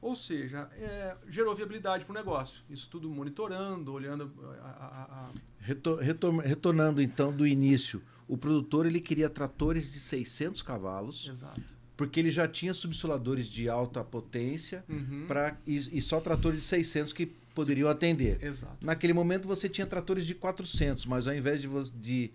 Ou 0.00 0.14
seja, 0.14 0.68
é, 0.74 1.16
gerou 1.28 1.54
viabilidade 1.54 2.04
para 2.04 2.12
o 2.12 2.14
negócio. 2.14 2.62
Isso 2.70 2.88
tudo 2.88 3.08
monitorando, 3.10 3.92
olhando 3.92 4.32
a... 4.62 5.26
a 5.26 5.30
retornando 5.60 7.02
então 7.02 7.32
do 7.32 7.46
início, 7.46 8.02
o 8.26 8.38
produtor 8.38 8.86
ele 8.86 9.00
queria 9.00 9.28
tratores 9.28 9.92
de 9.92 9.98
600 9.98 10.62
cavalos. 10.62 11.28
Exato 11.28 11.78
porque 11.98 12.20
ele 12.20 12.30
já 12.30 12.46
tinha 12.46 12.72
subsoladores 12.72 13.48
de 13.48 13.68
alta 13.68 14.04
potência 14.04 14.84
uhum. 14.88 15.24
pra, 15.26 15.58
e, 15.66 15.98
e, 15.98 16.00
só 16.00 16.20
tratores 16.20 16.60
de 16.60 16.64
600 16.64 17.12
que 17.12 17.26
poderiam 17.26 17.90
atender. 17.90 18.38
Exato. 18.40 18.76
Naquele 18.80 19.12
momento 19.12 19.48
você 19.48 19.68
tinha 19.68 19.84
tratores 19.84 20.24
de 20.24 20.32
400, 20.32 21.04
mas 21.06 21.26
ao 21.26 21.34
invés 21.34 21.60
de, 21.60 21.66
você, 21.66 21.92
de 21.96 22.30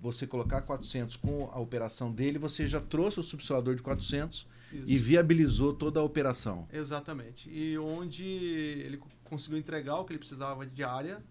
você 0.00 0.24
colocar 0.24 0.62
400 0.62 1.16
com 1.16 1.50
a 1.52 1.58
operação 1.58 2.12
dele, 2.12 2.38
você 2.38 2.64
já 2.64 2.80
trouxe 2.80 3.18
o 3.18 3.24
subsolador 3.24 3.74
de 3.74 3.82
400 3.82 4.46
Isso. 4.72 4.88
e 4.88 4.98
viabilizou 4.98 5.74
toda 5.74 6.00
a 6.00 6.02
operação. 6.02 6.66
Exatamente. 6.72 7.50
E 7.50 7.76
onde 7.78 8.24
ele 8.24 8.98
conseguiu 9.24 9.58
entregar 9.58 9.96
o 9.96 10.04
que 10.04 10.12
ele 10.12 10.18
precisava 10.18 10.66
de 10.66 10.82
área 10.82 11.22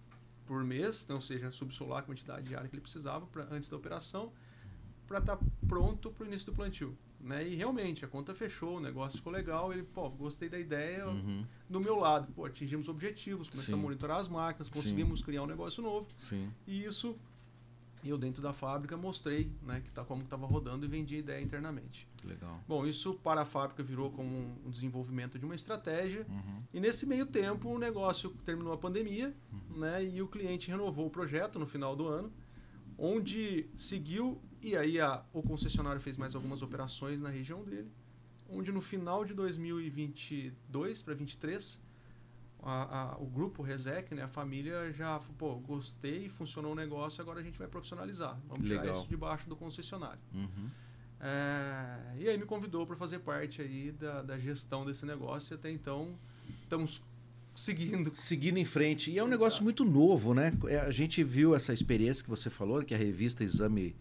por 0.45 0.63
mês, 0.63 1.03
então, 1.03 1.17
ou 1.17 1.21
seja, 1.21 1.49
subsolar 1.49 1.99
a 1.99 2.01
quantidade 2.01 2.47
de 2.47 2.55
área 2.55 2.67
que 2.67 2.75
ele 2.75 2.81
precisava 2.81 3.25
pra, 3.27 3.47
antes 3.51 3.69
da 3.69 3.77
operação, 3.77 4.31
para 5.07 5.19
estar 5.19 5.37
tá 5.37 5.45
pronto 5.67 6.11
para 6.11 6.23
o 6.23 6.27
início 6.27 6.47
do 6.47 6.53
plantio. 6.53 6.97
Né? 7.23 7.47
E 7.47 7.55
realmente, 7.55 8.03
a 8.03 8.07
conta 8.07 8.33
fechou, 8.33 8.77
o 8.77 8.79
negócio 8.79 9.17
ficou 9.17 9.31
legal. 9.31 9.71
Ele, 9.71 9.83
pô, 9.83 10.09
gostei 10.09 10.49
da 10.49 10.57
ideia. 10.57 11.07
Uhum. 11.07 11.45
Do 11.69 11.79
meu 11.79 11.97
lado, 11.97 12.27
pô, 12.33 12.45
atingimos 12.45 12.89
objetivos, 12.89 13.49
começamos 13.49 13.79
Sim. 13.79 13.85
a 13.85 13.89
monitorar 13.89 14.19
as 14.19 14.27
máquinas, 14.27 14.69
conseguimos 14.69 15.19
Sim. 15.19 15.25
criar 15.25 15.43
um 15.43 15.47
negócio 15.47 15.83
novo. 15.83 16.07
Sim. 16.27 16.49
E 16.65 16.83
isso, 16.83 17.15
eu 18.09 18.17
dentro 18.17 18.41
da 18.41 18.53
fábrica 18.53 18.97
mostrei 18.97 19.51
né, 19.63 19.81
que 19.81 19.91
tá, 19.91 20.03
como 20.03 20.23
estava 20.23 20.45
rodando 20.45 20.85
e 20.85 20.89
vendi 20.89 21.15
a 21.15 21.19
ideia 21.19 21.41
internamente. 21.41 22.07
Legal. 22.23 22.59
Bom, 22.67 22.85
isso 22.85 23.13
para 23.15 23.41
a 23.41 23.45
fábrica 23.45 23.83
virou 23.83 24.11
como 24.11 24.57
um 24.65 24.69
desenvolvimento 24.69 25.37
de 25.37 25.45
uma 25.45 25.55
estratégia. 25.55 26.25
Uhum. 26.29 26.63
E 26.73 26.79
nesse 26.79 27.05
meio 27.05 27.25
tempo, 27.25 27.69
o 27.69 27.77
negócio 27.77 28.31
terminou 28.45 28.73
a 28.73 28.77
pandemia 28.77 29.33
uhum. 29.51 29.79
né, 29.79 30.03
e 30.03 30.21
o 30.21 30.27
cliente 30.27 30.69
renovou 30.69 31.07
o 31.07 31.09
projeto 31.09 31.59
no 31.59 31.65
final 31.65 31.95
do 31.95 32.07
ano, 32.07 32.31
onde 32.97 33.67
seguiu 33.75 34.41
e 34.61 34.77
aí 34.77 34.99
a, 34.99 35.23
o 35.33 35.41
concessionário 35.41 35.99
fez 35.99 36.17
mais 36.17 36.35
algumas 36.35 36.61
operações 36.61 37.19
na 37.19 37.29
região 37.29 37.63
dele, 37.63 37.89
onde 38.47 38.71
no 38.71 38.81
final 38.81 39.25
de 39.25 39.33
2022 39.33 41.01
para 41.01 41.15
2023 41.15 41.81
a, 42.63 43.13
a, 43.13 43.17
o 43.17 43.25
grupo 43.25 43.63
Resec, 43.63 44.13
né, 44.13 44.23
a 44.23 44.27
família 44.27 44.91
já, 44.91 45.19
pô, 45.37 45.55
gostei, 45.55 46.29
funcionou 46.29 46.73
o 46.73 46.75
negócio, 46.75 47.21
agora 47.21 47.39
a 47.39 47.43
gente 47.43 47.57
vai 47.57 47.67
profissionalizar. 47.67 48.37
Vamos 48.47 48.67
Legal. 48.67 48.83
tirar 48.83 48.97
isso 48.97 49.07
debaixo 49.07 49.49
do 49.49 49.55
concessionário. 49.55 50.19
Uhum. 50.33 50.69
É, 51.19 52.19
e 52.19 52.29
aí 52.29 52.37
me 52.37 52.45
convidou 52.45 52.85
para 52.85 52.95
fazer 52.95 53.19
parte 53.19 53.61
aí 53.61 53.91
da, 53.91 54.21
da 54.21 54.37
gestão 54.37 54.85
desse 54.85 55.05
negócio 55.05 55.53
e 55.53 55.55
até 55.55 55.71
então 55.71 56.15
estamos 56.63 57.01
seguindo. 57.55 58.11
Seguindo 58.15 58.57
em 58.57 58.65
frente. 58.65 59.11
E 59.11 59.19
é 59.19 59.23
um 59.23 59.27
Exato. 59.27 59.29
negócio 59.29 59.63
muito 59.63 59.85
novo, 59.85 60.33
né? 60.33 60.51
É, 60.67 60.79
a 60.79 60.91
gente 60.91 61.23
viu 61.23 61.53
essa 61.53 61.73
experiência 61.73 62.23
que 62.23 62.29
você 62.29 62.49
falou, 62.49 62.83
que 62.83 62.93
a 62.93 62.97
revista 62.97 63.43
Exame 63.43 63.95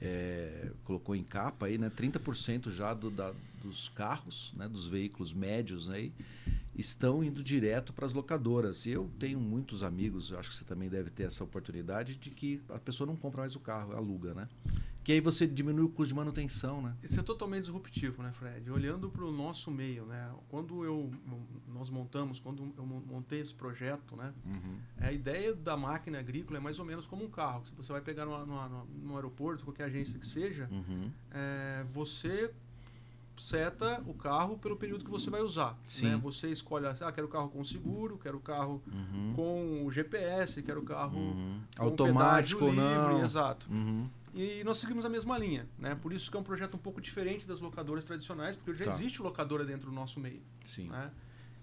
é, 0.00 0.70
colocou 0.84 1.14
em 1.14 1.22
capa 1.22 1.66
aí, 1.66 1.78
né, 1.78 1.90
30% 1.94 2.70
já 2.70 2.92
do, 2.92 3.10
da, 3.10 3.32
dos 3.62 3.88
carros, 3.90 4.52
né, 4.56 4.68
dos 4.68 4.86
veículos 4.86 5.32
médios 5.32 5.88
aí, 5.88 6.12
estão 6.76 7.22
indo 7.22 7.42
direto 7.42 7.92
para 7.92 8.06
as 8.06 8.12
locadoras. 8.12 8.86
Eu 8.86 9.10
tenho 9.18 9.38
muitos 9.38 9.82
amigos, 9.82 10.32
acho 10.32 10.50
que 10.50 10.56
você 10.56 10.64
também 10.64 10.88
deve 10.88 11.10
ter 11.10 11.24
essa 11.24 11.44
oportunidade, 11.44 12.16
de 12.16 12.30
que 12.30 12.62
a 12.68 12.78
pessoa 12.78 13.06
não 13.06 13.16
compra 13.16 13.42
mais 13.42 13.54
o 13.54 13.60
carro, 13.60 13.94
aluga, 13.94 14.34
né? 14.34 14.48
Que 15.04 15.12
aí 15.12 15.20
você 15.20 15.48
diminui 15.48 15.84
o 15.84 15.88
custo 15.88 16.08
de 16.08 16.14
manutenção, 16.14 16.80
né? 16.80 16.96
Isso 17.02 17.18
é 17.18 17.22
totalmente 17.24 17.62
disruptivo, 17.62 18.22
né, 18.22 18.32
Fred? 18.32 18.70
Olhando 18.70 19.10
para 19.10 19.24
o 19.24 19.32
nosso 19.32 19.68
meio, 19.68 20.06
né? 20.06 20.32
Quando 20.48 20.84
eu, 20.84 21.10
nós 21.68 21.90
montamos, 21.90 22.38
quando 22.38 22.72
eu 22.78 22.86
montei 22.86 23.40
esse 23.40 23.52
projeto, 23.52 24.14
né? 24.14 24.32
Uhum. 24.46 24.78
A 24.98 25.12
ideia 25.12 25.54
da 25.54 25.76
máquina 25.76 26.20
agrícola 26.20 26.58
é 26.58 26.60
mais 26.60 26.78
ou 26.78 26.84
menos 26.84 27.04
como 27.04 27.24
um 27.24 27.30
carro. 27.30 27.66
Se 27.66 27.74
você 27.74 27.90
vai 27.90 28.00
pegar 28.00 28.24
no, 28.24 28.46
no, 28.46 28.84
no 28.84 29.16
aeroporto, 29.16 29.64
qualquer 29.64 29.84
agência 29.84 30.18
que 30.20 30.26
seja, 30.26 30.68
uhum. 30.70 31.10
é, 31.32 31.84
você 31.90 32.54
seta 33.42 34.00
o 34.06 34.14
carro 34.14 34.56
pelo 34.58 34.76
período 34.76 35.04
que 35.04 35.10
você 35.10 35.28
vai 35.28 35.42
usar. 35.42 35.76
Sim. 35.86 36.10
Né? 36.10 36.16
Você 36.18 36.48
escolhe, 36.48 36.86
ah, 36.86 37.12
quero 37.12 37.26
o 37.26 37.30
carro 37.30 37.48
com 37.48 37.64
seguro, 37.64 38.16
quero 38.16 38.36
o 38.38 38.40
carro 38.40 38.82
Uhum. 38.86 39.32
com 39.34 39.84
o 39.86 39.90
GPS, 39.90 40.62
quero 40.62 40.80
o 40.80 40.84
carro 40.84 41.18
Uhum. 41.18 41.60
Automático 41.76 42.64
livre, 42.66 42.78
não. 42.84 43.22
exato. 43.24 43.68
Uhum. 43.70 44.08
E 44.34 44.62
nós 44.64 44.78
seguimos 44.78 45.04
a 45.04 45.08
mesma 45.08 45.36
linha, 45.36 45.68
né? 45.76 45.94
Por 45.94 46.12
isso 46.12 46.30
que 46.30 46.36
é 46.36 46.40
um 46.40 46.44
projeto 46.44 46.74
um 46.74 46.78
pouco 46.78 47.00
diferente 47.00 47.46
das 47.46 47.60
locadoras 47.60 48.06
tradicionais, 48.06 48.56
porque 48.56 48.74
já 48.74 48.86
Tá. 48.90 48.92
existe 48.94 49.20
locadora 49.20 49.64
dentro 49.64 49.90
do 49.90 49.94
nosso 49.94 50.20
meio, 50.20 50.42
Sim. 50.64 50.88
né? 50.88 51.10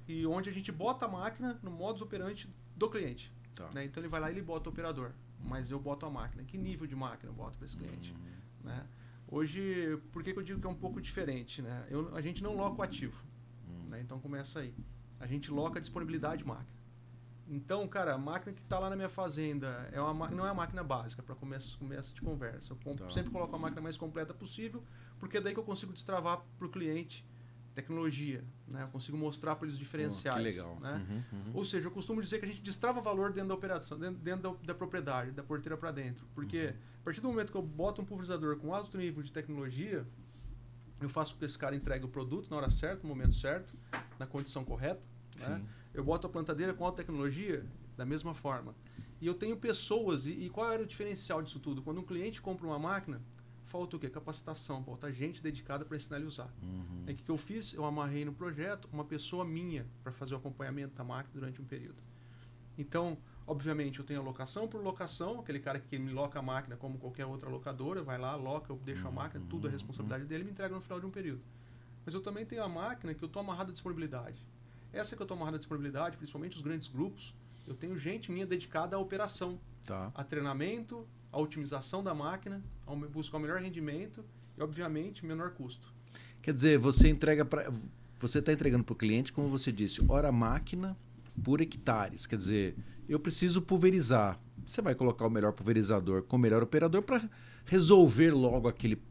E 0.07 0.25
onde 0.25 0.49
a 0.49 0.53
gente 0.53 0.71
bota 0.71 1.05
a 1.05 1.07
máquina 1.07 1.57
no 1.63 1.71
modus 1.71 2.01
operandi 2.01 2.47
do 2.75 2.89
cliente, 2.89 3.31
Tá. 3.55 3.69
né? 3.73 3.85
Então 3.85 4.01
ele 4.01 4.07
vai 4.09 4.19
lá 4.19 4.29
e 4.29 4.33
ele 4.33 4.41
bota 4.41 4.69
o 4.69 4.71
operador, 4.71 5.11
mas 5.43 5.71
eu 5.71 5.79
boto 5.79 6.05
a 6.05 6.09
máquina. 6.09 6.43
Que 6.43 6.57
nível 6.57 6.85
de 6.85 6.95
máquina 6.95 7.31
eu 7.31 7.35
boto 7.35 7.57
para 7.57 7.65
esse 7.65 7.77
cliente, 7.77 8.11
Uhum. 8.11 8.65
né? 8.69 8.85
Hoje, 9.31 9.97
por 10.11 10.23
que, 10.23 10.33
que 10.33 10.39
eu 10.39 10.43
digo 10.43 10.59
que 10.59 10.65
é 10.65 10.69
um 10.69 10.75
pouco 10.75 10.99
diferente, 10.99 11.61
né? 11.61 11.85
Eu, 11.89 12.15
a 12.15 12.21
gente 12.21 12.41
não 12.41 12.55
loca 12.55 12.79
o 12.79 12.83
ativo, 12.83 13.23
Uhum. 13.67 13.89
né? 13.89 14.01
Então 14.01 14.19
começa 14.19 14.59
aí. 14.59 14.73
A 15.19 15.27
gente 15.27 15.51
loca 15.51 15.77
a 15.77 15.81
disponibilidade 15.81 16.39
de 16.41 16.47
máquina. 16.47 16.79
Então, 17.47 17.87
cara, 17.87 18.13
a 18.13 18.17
máquina 18.17 18.53
que 18.53 18.61
está 18.61 18.77
lá 18.79 18.89
na 18.89 18.95
minha 18.95 19.09
fazenda 19.09 19.87
é 19.91 19.99
uma, 20.01 20.13
ma- 20.13 20.29
não 20.31 20.45
é 20.45 20.49
a 20.49 20.53
máquina 20.53 20.83
básica 20.83 21.21
para 21.21 21.35
começo, 21.35 21.77
começo 21.77 22.13
de 22.13 22.21
conversa. 22.21 22.75
Eu 22.85 22.95
Tá. 22.95 23.09
sempre 23.09 23.31
coloco 23.31 23.55
a 23.55 23.59
máquina 23.59 23.81
mais 23.81 23.97
completa 23.97 24.33
possível, 24.33 24.83
porque 25.19 25.37
é 25.37 25.41
daí 25.41 25.53
que 25.53 25.59
eu 25.59 25.63
consigo 25.63 25.91
destravar 25.93 26.43
para 26.57 26.67
o 26.67 26.69
cliente 26.69 27.23
tecnologia. 27.75 28.43
Né? 28.67 28.83
Eu 28.83 28.87
consigo 28.87 29.17
mostrar 29.17 29.55
para 29.55 29.65
eles 29.65 29.75
os 29.75 29.79
diferenciais. 29.79 30.37
que 30.37 30.43
legal. 30.43 30.79
Né? 30.79 31.05
Uhum, 31.09 31.39
uhum. 31.39 31.51
Ou 31.53 31.65
seja, 31.65 31.87
eu 31.87 31.91
costumo 31.91 32.21
dizer 32.21 32.39
que 32.39 32.45
a 32.45 32.47
gente 32.49 32.61
destrava 32.61 33.01
valor 33.01 33.31
dentro 33.31 33.49
da 33.49 33.55
operação, 33.55 33.97
dentro, 33.97 34.19
dentro 34.19 34.51
da, 34.51 34.65
da 34.67 34.75
propriedade, 34.75 35.31
da 35.31 35.43
porteira 35.43 35.77
para 35.77 35.91
dentro. 35.91 36.25
Porque 36.33 36.67
Uhum. 36.67 36.73
a 37.01 37.03
partir 37.03 37.21
do 37.21 37.27
momento 37.27 37.51
que 37.51 37.57
eu 37.57 37.61
boto 37.61 38.01
um 38.01 38.05
pulverizador 38.05 38.57
com 38.57 38.73
alto 38.73 38.97
nível 38.97 39.23
de 39.23 39.31
tecnologia, 39.31 40.05
eu 41.01 41.09
faço 41.09 41.33
com 41.33 41.39
que 41.39 41.45
esse 41.45 41.57
cara 41.57 41.75
entregue 41.75 42.05
o 42.05 42.09
produto 42.09 42.49
na 42.49 42.57
hora 42.57 42.69
certa, 42.69 43.03
no 43.03 43.09
momento 43.09 43.33
certo, 43.33 43.73
na 44.17 44.27
condição 44.27 44.65
correta. 44.65 45.01
Né? 45.39 45.63
Eu 45.93 46.03
boto 46.03 46.27
a 46.27 46.29
plantadeira 46.29 46.73
com 46.73 46.85
alta 46.85 46.97
tecnologia 46.97 47.65
da 47.95 48.05
mesma 48.05 48.33
forma. 48.33 48.75
E 49.21 49.27
eu 49.27 49.33
tenho 49.33 49.57
pessoas, 49.57 50.25
e, 50.25 50.31
e 50.31 50.49
qual 50.49 50.71
era 50.71 50.83
o 50.83 50.85
diferencial 50.85 51.41
disso 51.41 51.59
tudo? 51.59 51.81
Quando 51.81 51.99
um 51.99 52.03
cliente 52.05 52.41
compra 52.41 52.65
uma 52.65 52.79
máquina, 52.79 53.21
falta 53.69 53.95
o 53.95 53.99
quê? 53.99 54.09
Capacitação, 54.09 54.83
falta 54.83 55.11
gente 55.13 55.41
dedicada 55.41 55.85
para 55.85 55.95
ensinar 55.95 56.17
ele 56.17 56.25
a 56.25 56.27
usar. 56.27 56.53
Uhum. 56.61 57.03
O 57.03 57.05
que, 57.05 57.23
que 57.23 57.31
eu 57.31 57.37
fiz? 57.37 57.73
Eu 57.73 57.85
amarrei 57.85 58.25
no 58.25 58.33
projeto 58.33 58.89
uma 58.91 59.05
pessoa 59.05 59.45
minha 59.45 59.85
para 60.03 60.11
fazer 60.11 60.33
o 60.33 60.37
acompanhamento 60.37 60.95
da 60.95 61.03
máquina 61.03 61.31
durante 61.33 61.61
um 61.61 61.65
período. 61.65 62.03
Então, 62.77 63.17
obviamente, 63.45 63.99
eu 63.99 64.05
tenho 64.05 64.19
a 64.19 64.23
locação 64.23 64.67
por 64.67 64.81
locação, 64.81 65.39
aquele 65.39 65.59
cara 65.59 65.79
que 65.79 65.99
me 65.99 66.11
loca 66.11 66.39
a 66.39 66.41
máquina 66.41 66.75
como 66.75 66.97
qualquer 66.97 67.25
outra 67.25 67.49
locadora, 67.49 68.01
vai 68.01 68.17
lá, 68.17 68.35
loca, 68.35 68.71
eu 68.73 68.77
deixo 68.77 69.07
a 69.07 69.11
máquina, 69.11 69.43
tudo 69.49 69.67
é 69.67 69.71
responsabilidade 69.71 70.25
dele, 70.25 70.43
me 70.43 70.51
entrega 70.51 70.73
no 70.73 70.81
final 70.81 70.99
de 70.99 71.05
um 71.05 71.11
período. 71.11 71.41
Mas 72.05 72.13
eu 72.15 72.21
também 72.21 72.45
tenho 72.45 72.63
a 72.63 72.69
máquina 72.69 73.13
que 73.13 73.23
eu 73.23 73.27
estou 73.27 73.41
amarrado 73.41 73.69
à 73.69 73.73
disponibilidade. 73.73 74.45
Essa 74.91 75.15
que 75.15 75.21
eu 75.21 75.25
estou 75.25 75.35
amarrado 75.35 75.55
à 75.55 75.57
disponibilidade, 75.59 76.17
principalmente 76.17 76.55
os 76.55 76.61
grandes 76.63 76.87
grupos, 76.87 77.35
eu 77.67 77.75
tenho 77.75 77.95
gente 77.97 78.31
minha 78.31 78.47
dedicada 78.47 78.95
à 78.95 78.99
operação, 78.99 79.59
Tá. 79.85 80.11
a 80.15 80.23
treinamento, 80.23 81.07
a 81.31 81.39
otimização 81.39 82.03
da 82.03 82.13
máquina, 82.13 82.61
buscar 83.11 83.37
o 83.37 83.39
melhor 83.39 83.59
rendimento 83.59 84.23
e, 84.57 84.61
obviamente, 84.61 85.25
menor 85.25 85.51
custo. 85.51 85.93
Quer 86.41 86.53
dizer, 86.53 86.77
você 86.77 87.09
entrega 87.09 87.45
para 87.45 87.71
você 88.19 88.39
está 88.39 88.51
entregando 88.51 88.83
para 88.83 88.93
o 88.93 88.95
cliente, 88.97 89.31
como 89.31 89.47
você 89.47 89.71
disse, 89.71 90.03
hora 90.07 90.29
máquina 90.29 90.97
por 91.41 91.61
hectares. 91.61 92.25
Quer 92.25 92.35
dizer, 92.35 92.75
eu 93.07 93.17
preciso 93.17 93.61
pulverizar. 93.61 94.37
Você 94.65 94.81
vai 94.81 94.93
colocar 94.93 95.25
o 95.25 95.29
melhor 95.29 95.53
pulverizador 95.53 96.23
com 96.23 96.35
o 96.35 96.39
melhor 96.39 96.61
operador 96.61 97.01
para 97.01 97.29
resolver 97.65 98.31
logo 98.31 98.67
aquele, 98.67 99.01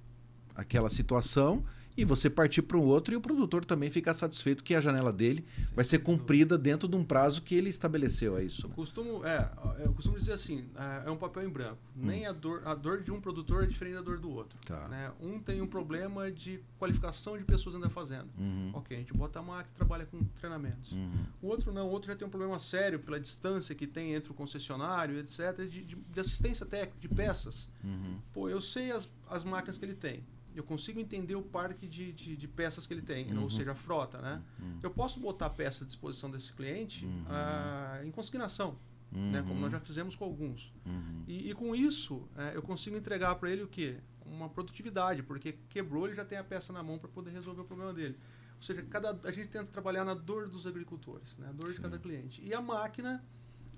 aquela 0.55 0.91
situação 0.91 1.65
e 1.99 2.05
você 2.05 2.31
partir 2.31 2.63
para 2.63 2.77
um 2.79 2.83
outro 2.85 3.13
e 3.13 3.17
o 3.17 3.21
produtor 3.21 3.65
também 3.65 3.91
ficar 3.91 4.15
satisfeito 4.15 4.63
que 4.63 4.73
a 4.73 4.81
janela 4.81 5.13
dele 5.13 5.45
vai 5.75 5.85
ser 5.85 5.99
cumprida 5.99 6.57
dentro 6.57 6.89
de 6.89 6.95
um 6.95 7.03
prazo 7.05 7.43
que 7.43 7.57
ele 7.57 7.69
estabeleceu, 7.69 8.39
é 8.39 8.45
isso? 8.45 8.65
Eu 8.67 8.69
né? 8.69 8.75
costumo, 8.77 9.25
é, 9.27 9.51
eu 9.81 9.93
costumo 9.93 10.17
dizer 10.17 10.33
assim, 10.33 10.65
é 10.77 11.09
é 11.09 11.11
um 11.11 11.17
papel 11.17 11.43
em 11.45 11.49
branco. 11.49 11.79
Nem 11.97 12.27
a 12.27 12.33
dor, 12.33 12.63
a 12.65 12.75
dor 12.75 13.03
de 13.03 13.11
um 13.11 13.21
produtor 13.21 13.65
é 13.65 13.67
diferente 13.67 13.95
da 13.95 14.01
dor 14.01 14.19
do 14.19 14.31
outro. 14.31 14.57
Hum. 14.59 14.67
Tá. 14.67 14.87
né? 14.87 15.11
Um 15.21 15.41
tem 15.41 15.61
um 15.61 15.67
problema 15.67 16.31
de 16.31 16.61
qualificação 16.79 17.37
de 17.37 17.43
pessoas 17.45 17.75
dentro 17.75 17.89
da 17.89 17.95
fazenda. 17.95 18.29
Uhum. 18.39 18.71
Ok, 18.75 18.97
a 18.97 19.01
gente 19.01 19.13
bota 19.13 19.41
a 19.41 19.43
máquina 19.43 19.71
e 19.73 19.77
trabalha 19.77 20.07
com 20.07 20.23
treinamentos. 20.37 20.93
Uhum. 20.93 21.25
O 21.43 21.49
outro 21.49 21.73
não, 21.73 21.89
o 21.89 21.91
outro 21.91 22.13
já 22.13 22.17
tem 22.17 22.27
um 22.29 22.31
problema 22.31 22.59
sério 22.61 23.01
pela 23.01 23.19
distância 23.19 23.75
que 23.75 23.87
tem 23.89 24.15
entre 24.15 24.31
o 24.31 24.35
concessionário, 24.35 25.19
etc., 25.19 25.67
de, 25.69 25.83
de- 25.83 25.97
de 25.97 26.21
assistência 26.21 26.65
técnica, 26.65 26.99
de 27.01 27.09
peças. 27.09 27.69
Uhum. 27.83 28.19
Pô, 28.33 28.49
eu 28.49 28.61
sei 28.61 28.93
as, 28.93 29.09
as 29.29 29.43
máquinas 29.43 29.79
que 29.79 29.85
ele 29.85 29.95
tem. 29.95 30.23
Eu 30.59 30.65
consigo 30.65 30.99
entender 30.99 31.37
o 31.37 31.43
parque 31.43 31.87
de, 31.87 32.13
de, 32.13 32.37
de 32.37 32.49
peças 32.49 32.87
que 32.87 32.93
ele 32.93 33.03
tem, 33.03 33.33
Uhum. 33.33 33.45
ou 33.45 33.51
seja, 33.51 33.73
a 33.73 33.75
frota, 33.75 34.21
né? 34.21 34.43
Uhum. 34.59 34.81
Eu 34.83 34.91
posso 34.91 35.21
botar 35.21 35.47
a 35.47 35.51
peça 35.51 35.85
à 35.85 35.87
disposição 35.87 36.29
desse 36.31 36.53
cliente 36.53 37.07
Uhum. 37.07 37.25
ah, 37.29 38.01
em 38.05 38.11
consignação, 38.11 38.77
né? 39.13 39.41
como 39.43 39.55
Uhum. 39.55 39.61
nós 39.61 39.73
já 39.73 39.79
fizemos 39.81 40.17
com 40.17 40.25
alguns. 40.25 40.75
Uhum. 40.85 41.23
E, 41.29 41.51
e 41.51 41.55
com 41.55 41.75
isso, 41.77 42.29
é, 42.37 42.57
eu 42.57 42.63
consigo 42.63 42.97
entregar 42.97 43.35
para 43.37 43.51
ele 43.51 43.63
o 43.63 43.69
quê? 43.69 43.99
Uma 44.27 44.49
produtividade, 44.49 45.23
porque 45.23 45.53
quebrou, 45.69 46.07
ele 46.07 46.15
já 46.17 46.25
tem 46.25 46.37
a 46.37 46.45
peça 46.45 46.73
na 46.73 46.83
mão 46.83 46.99
para 46.99 47.09
poder 47.09 47.31
resolver 47.31 47.61
o 47.61 47.65
problema 47.65 47.93
dele. 47.95 48.19
Ou 48.57 48.63
seja, 48.63 48.83
cada, 48.83 49.17
a 49.27 49.31
gente 49.31 49.49
tenta 49.49 49.71
trabalhar 49.71 50.05
na 50.05 50.13
dor 50.15 50.49
dos 50.49 50.67
agricultores, 50.67 51.37
né? 51.39 51.47
a 51.49 51.53
dor 51.53 51.69
Sim. 51.69 51.75
de 51.77 51.81
cada 51.81 51.99
cliente. 52.01 52.43
E 52.45 52.53
a 52.53 52.61
máquina, 52.61 53.25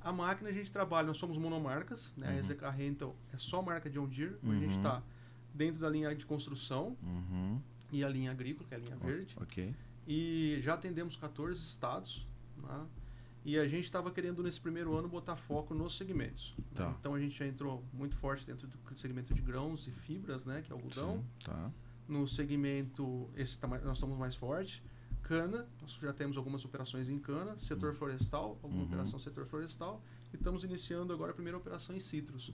a 0.00 0.10
máquina 0.10 0.48
a 0.48 0.52
gente 0.52 0.72
trabalha, 0.72 1.06
nós 1.08 1.18
somos 1.18 1.36
monomarcas, 1.36 2.12
né? 2.16 2.40
Uhum. 2.40 2.66
a 2.66 2.70
Rental 2.70 3.14
é 3.32 3.36
só 3.36 3.60
marca 3.60 3.90
John 3.90 4.08
Deere, 4.08 4.36
a 4.42 4.46
gente 4.54 4.70
Uhum. 4.72 4.76
está 4.78 5.02
dentro 5.54 5.80
da 5.80 5.88
linha 5.88 6.14
de 6.14 6.24
construção 6.26 6.96
Uhum. 7.02 7.60
e 7.92 8.04
a 8.04 8.08
linha 8.08 8.30
agrícola, 8.30 8.68
que 8.68 8.74
é 8.74 8.76
a 8.76 8.80
linha 8.80 8.96
verde. 8.96 9.36
Ok. 9.40 9.74
E 10.06 10.58
já 10.62 10.74
atendemos 10.74 11.16
14 11.16 11.60
estados. 11.62 12.26
Né? 12.56 12.86
E 13.44 13.58
a 13.58 13.66
gente 13.66 13.84
estava 13.84 14.10
querendo, 14.10 14.42
nesse 14.42 14.60
primeiro 14.60 14.94
ano, 14.96 15.08
botar 15.08 15.34
foco 15.36 15.74
nos 15.74 15.96
segmentos. 15.96 16.54
né? 16.58 16.64
Tá. 16.74 16.94
Então 16.98 17.14
a 17.14 17.20
gente 17.20 17.36
já 17.38 17.46
entrou 17.46 17.82
muito 17.92 18.16
forte 18.16 18.44
dentro 18.46 18.66
do 18.68 18.78
segmento 18.98 19.32
de 19.32 19.40
grãos 19.40 19.86
e 19.86 19.90
fibras, 19.90 20.44
né? 20.46 20.60
que 20.62 20.70
é 20.70 20.74
algodão. 20.74 21.16
Sim, 21.18 21.24
Tá. 21.44 21.70
No 22.08 22.26
segmento, 22.26 23.30
esse 23.36 23.56
tá 23.58 23.66
mais- 23.68 23.84
nós 23.84 23.96
estamos 23.96 24.18
mais 24.18 24.34
forte. 24.34 24.82
Cana, 25.22 25.66
nós 25.80 25.92
já 25.92 26.12
temos 26.12 26.36
algumas 26.36 26.64
operações 26.64 27.08
em 27.08 27.18
cana. 27.20 27.56
Setor 27.58 27.94
florestal, 27.94 28.58
alguma 28.62 28.82
Uhum. 28.82 28.88
operação 28.88 29.18
setor 29.18 29.46
florestal. 29.46 30.02
E 30.32 30.36
estamos 30.36 30.64
iniciando 30.64 31.12
agora 31.12 31.30
a 31.30 31.34
primeira 31.34 31.56
operação 31.56 31.94
em 31.94 32.00
citros. 32.00 32.52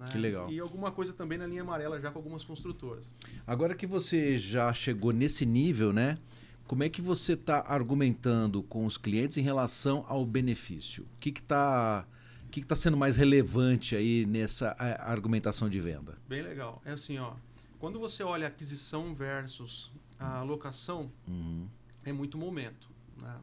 Né? 0.00 0.06
Que 0.10 0.18
legal. 0.18 0.50
E 0.50 0.58
alguma 0.58 0.90
coisa 0.90 1.12
também 1.12 1.36
na 1.38 1.46
linha 1.46 1.62
amarela, 1.62 2.00
já 2.00 2.10
com 2.10 2.18
algumas 2.18 2.42
construtoras. 2.42 3.04
Agora 3.46 3.74
que 3.74 3.86
você 3.86 4.36
já 4.38 4.72
chegou 4.72 5.12
nesse 5.12 5.44
nível, 5.46 5.92
né? 5.92 6.18
Como 6.66 6.82
é 6.82 6.88
que 6.88 7.02
você 7.02 7.34
está 7.34 7.64
argumentando 7.66 8.62
com 8.62 8.86
os 8.86 8.96
clientes 8.96 9.36
em 9.36 9.42
relação 9.42 10.04
ao 10.08 10.24
benefício? 10.24 11.04
O 11.04 11.18
que 11.20 11.28
está 11.30 12.06
que 12.50 12.60
que 12.60 12.66
tá 12.66 12.74
sendo 12.74 12.96
mais 12.96 13.16
relevante 13.16 13.94
aí 13.94 14.26
nessa 14.26 14.74
argumentação 15.00 15.68
de 15.68 15.80
venda? 15.80 16.18
Bem 16.28 16.42
legal. 16.42 16.80
É 16.84 16.92
assim, 16.92 17.16
ó. 17.18 17.34
Quando 17.78 17.98
você 18.00 18.22
olha 18.24 18.46
a 18.46 18.48
aquisição 18.48 19.14
versus 19.14 19.92
a 20.18 20.38
alocação, 20.38 21.10
Uhum. 21.28 21.66
é 22.04 22.12
muito 22.12 22.36
momento, 22.36 22.88
né? 23.20 23.36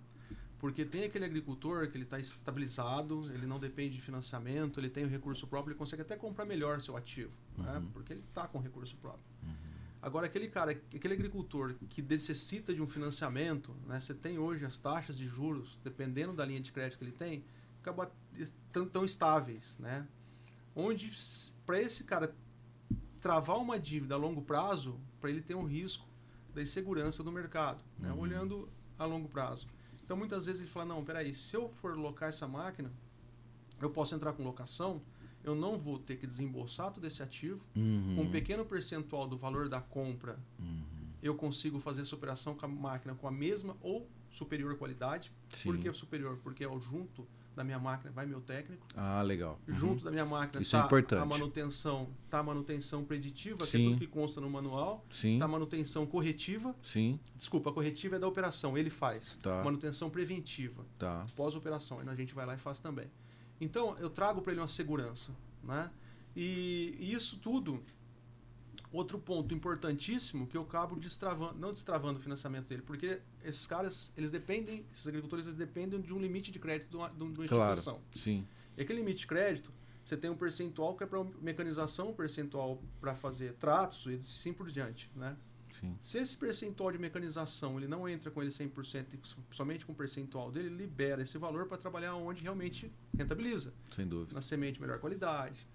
Porque 0.60 0.84
tem 0.84 1.04
aquele 1.04 1.26
agricultor 1.26 1.88
que 1.88 1.98
ele 1.98 2.04
está 2.04 2.20
estabilizado, 2.20 3.32
ele 3.32 3.46
não 3.46 3.60
depende 3.60 3.96
de 3.96 4.02
financiamento, 4.02 4.80
ele 4.80 4.90
tem 4.90 5.06
o 5.06 5.08
recurso 5.08 5.46
próprio, 5.46 5.74
ele 5.74 5.78
consegue 5.78 6.02
até 6.02 6.16
comprar 6.16 6.46
melhor 6.46 6.82
seu 6.82 6.98
ativo, 6.98 7.32
né? 7.58 7.78
Uhum. 7.78 7.92
Porque 7.92 8.14
ele 8.14 8.24
está 8.28 8.48
com 8.48 8.60
recurso 8.60 8.96
próprio. 8.98 9.24
Agora, 10.02 10.28
aquele 10.28 10.48
cara, 10.48 10.72
aquele 10.72 11.14
agricultor 11.14 11.74
que 11.90 12.02
necessita 12.02 12.74
de 12.74 12.82
um 12.82 12.88
financiamento, 12.88 13.76
né? 13.86 14.00
Você 14.00 14.14
tem 14.14 14.38
hoje 14.38 14.64
as 14.66 14.78
taxas 14.78 15.18
de 15.18 15.28
juros, 15.28 15.78
dependendo 15.84 16.34
da 16.34 16.46
linha 16.46 16.62
de 16.62 16.72
crédito 16.72 16.98
que 16.98 17.04
ele 17.04 17.12
tem, 17.12 17.44
acaba 17.82 18.12
tão, 18.72 18.88
tão 18.88 19.06
estáveis, 19.06 19.78
né? 19.80 20.08
Onde, 20.76 21.12
para 21.66 21.82
esse 21.82 22.04
cara 22.04 22.34
travar 23.20 23.58
uma 23.58 23.80
dívida 23.80 24.16
a 24.16 24.18
longo 24.18 24.42
prazo, 24.42 25.00
para 25.20 25.30
ele 25.30 25.42
ter 25.42 25.56
um 25.56 25.66
risco 25.66 26.08
da 26.54 26.62
insegurança 26.62 27.24
do 27.24 27.32
mercado, 27.32 27.84
né? 27.98 28.12
Uhum. 28.12 28.20
olhando 28.20 28.70
a 28.98 29.06
longo 29.06 29.28
prazo. 29.28 29.68
Então, 30.08 30.16
muitas 30.16 30.46
vezes 30.46 30.62
ele 30.62 30.70
fala, 30.70 30.86
não, 30.86 31.04
peraí, 31.04 31.34
se 31.34 31.54
eu 31.54 31.68
for 31.68 31.98
locar 31.98 32.30
essa 32.30 32.48
máquina, 32.48 32.90
eu 33.82 33.90
posso 33.90 34.16
entrar 34.16 34.32
com 34.32 34.42
locação, 34.42 35.02
eu 35.44 35.54
não 35.54 35.78
vou 35.78 36.00
ter 36.00 36.16
que 36.16 36.26
desembolsar 36.26 36.94
todo 36.94 37.06
esse 37.06 37.22
ativo, 37.22 37.62
Uhum. 37.76 38.14
com 38.16 38.22
um 38.22 38.32
pequeno 38.32 38.64
percentual 38.66 39.28
do 39.28 39.36
valor 39.38 39.68
da 39.68 39.82
compra, 39.82 40.40
Uhum. 40.58 41.10
eu 41.22 41.36
consigo 41.36 41.78
fazer 41.82 42.04
essa 42.04 42.16
operação 42.16 42.56
com 42.56 42.66
a 42.66 42.70
máquina 42.70 43.16
com 43.16 43.28
a 43.28 43.32
mesma 43.32 43.76
ou 43.82 44.08
superior 44.32 44.78
qualidade. 44.78 45.30
Sim. 45.52 45.72
Por 45.74 45.78
que 45.78 45.92
superior? 45.94 46.40
Porque 46.42 46.64
é 46.64 46.70
o 46.70 46.80
junto 46.80 47.28
da 47.58 47.64
minha 47.64 47.80
máquina 47.80 48.12
vai 48.12 48.26
meu 48.28 48.40
técnico, 48.40 48.86
Ah, 48.96 49.20
legal. 49.24 49.60
Uhum. 49.68 49.74
junto 49.74 50.04
da 50.06 50.12
minha 50.12 50.26
máquina 50.26 50.62
Isso 50.62 50.76
é 50.76 50.80
tá 50.80 50.86
importante. 50.86 51.20
a 51.22 51.26
manutenção, 51.26 52.08
tá 52.30 52.38
a 52.40 52.44
manutenção 52.44 53.04
preditiva, 53.04 53.58
que 53.66 53.76
é 53.76 53.80
Sim. 53.80 53.84
tudo 53.90 53.98
que 54.00 54.06
consta 54.08 54.40
no 54.40 54.48
manual, 54.48 55.04
Sim. 55.10 55.40
tá 55.40 55.46
a 55.46 55.48
manutenção 55.48 56.06
corretiva, 56.06 56.76
Sim. 56.84 57.20
desculpa, 57.36 57.72
a 57.72 57.74
corretiva 57.74 58.18
é 58.18 58.20
da 58.20 58.28
operação, 58.28 58.78
ele 58.78 58.92
faz. 58.92 59.40
Tá. 59.42 59.64
Manutenção 59.64 60.08
preventiva, 60.08 60.86
Tá. 61.00 61.26
pós-operação, 61.36 62.00
a 62.00 62.16
gente 62.16 62.34
vai 62.36 62.46
lá 62.46 62.54
e 62.54 62.58
faz 62.60 62.80
também. 62.80 63.10
Então, 63.60 63.96
eu 63.98 64.10
trago 64.12 64.40
para 64.44 64.52
ele 64.52 64.62
uma 64.62 64.68
segurança, 64.68 65.36
né? 65.64 65.90
E, 66.36 66.96
e 67.00 67.12
isso 67.12 67.38
tudo 67.40 67.84
Outro 68.92 69.20
ponto 69.20 69.54
importantíssimo 69.54 70.48
que 70.48 70.56
eu 70.56 70.62
acabo 70.62 70.96
destravando, 70.96 71.60
não 71.60 71.74
destravando 71.74 72.20
o 72.20 72.22
financiamento 72.22 72.70
dele, 72.70 72.82
porque 72.82 73.20
esses 73.44 73.68
caras, 73.68 74.12
eles 74.16 74.32
dependem, 74.32 74.86
esses 74.94 75.06
agricultores, 75.08 75.46
eles 75.46 75.58
dependem 75.58 76.00
de 76.00 76.14
um 76.14 76.20
limite 76.20 76.52
de 76.52 76.60
crédito 76.60 76.90
de 76.90 76.96
uma, 76.96 77.10
de 77.10 77.22
uma 77.24 77.34
Claro, 77.48 77.74
instituição. 77.74 78.02
sim. 78.16 78.48
E 78.78 78.82
aquele 78.82 79.00
limite 79.00 79.20
de 79.20 79.28
crédito, 79.28 79.74
você 80.06 80.16
tem 80.16 80.30
um 80.32 80.38
percentual 80.38 80.96
que 80.96 81.04
é 81.04 81.08
para 81.08 81.22
mecanização, 81.42 82.12
um 82.12 82.14
percentual 82.14 82.82
para 83.02 83.14
fazer 83.14 83.54
tratos 83.56 84.06
e 84.06 84.16
assim 84.16 84.54
por 84.54 84.72
diante, 84.72 85.12
né? 85.16 85.36
Sim. 85.82 85.96
Se 86.02 86.18
esse 86.18 86.36
percentual 86.36 86.92
de 86.92 86.98
mecanização 86.98 87.78
ele 87.78 87.88
não 87.88 88.08
entra 88.08 88.32
com 88.32 88.42
ele 88.42 88.50
100% 88.52 89.06
e 89.14 89.56
somente 89.56 89.86
com 89.86 89.92
o 89.92 89.96
percentual 89.96 90.50
dele, 90.50 90.68
ele 90.68 90.76
libera 90.78 91.22
esse 91.22 91.38
valor 91.38 91.68
para 91.68 91.78
trabalhar 91.78 92.16
onde 92.16 92.42
realmente 92.42 92.92
rentabiliza. 93.16 93.74
Sem 93.92 94.08
dúvida. 94.08 94.34
Na 94.34 94.42
semente 94.42 94.80
melhor 94.82 94.98
qualidade, 95.00 95.68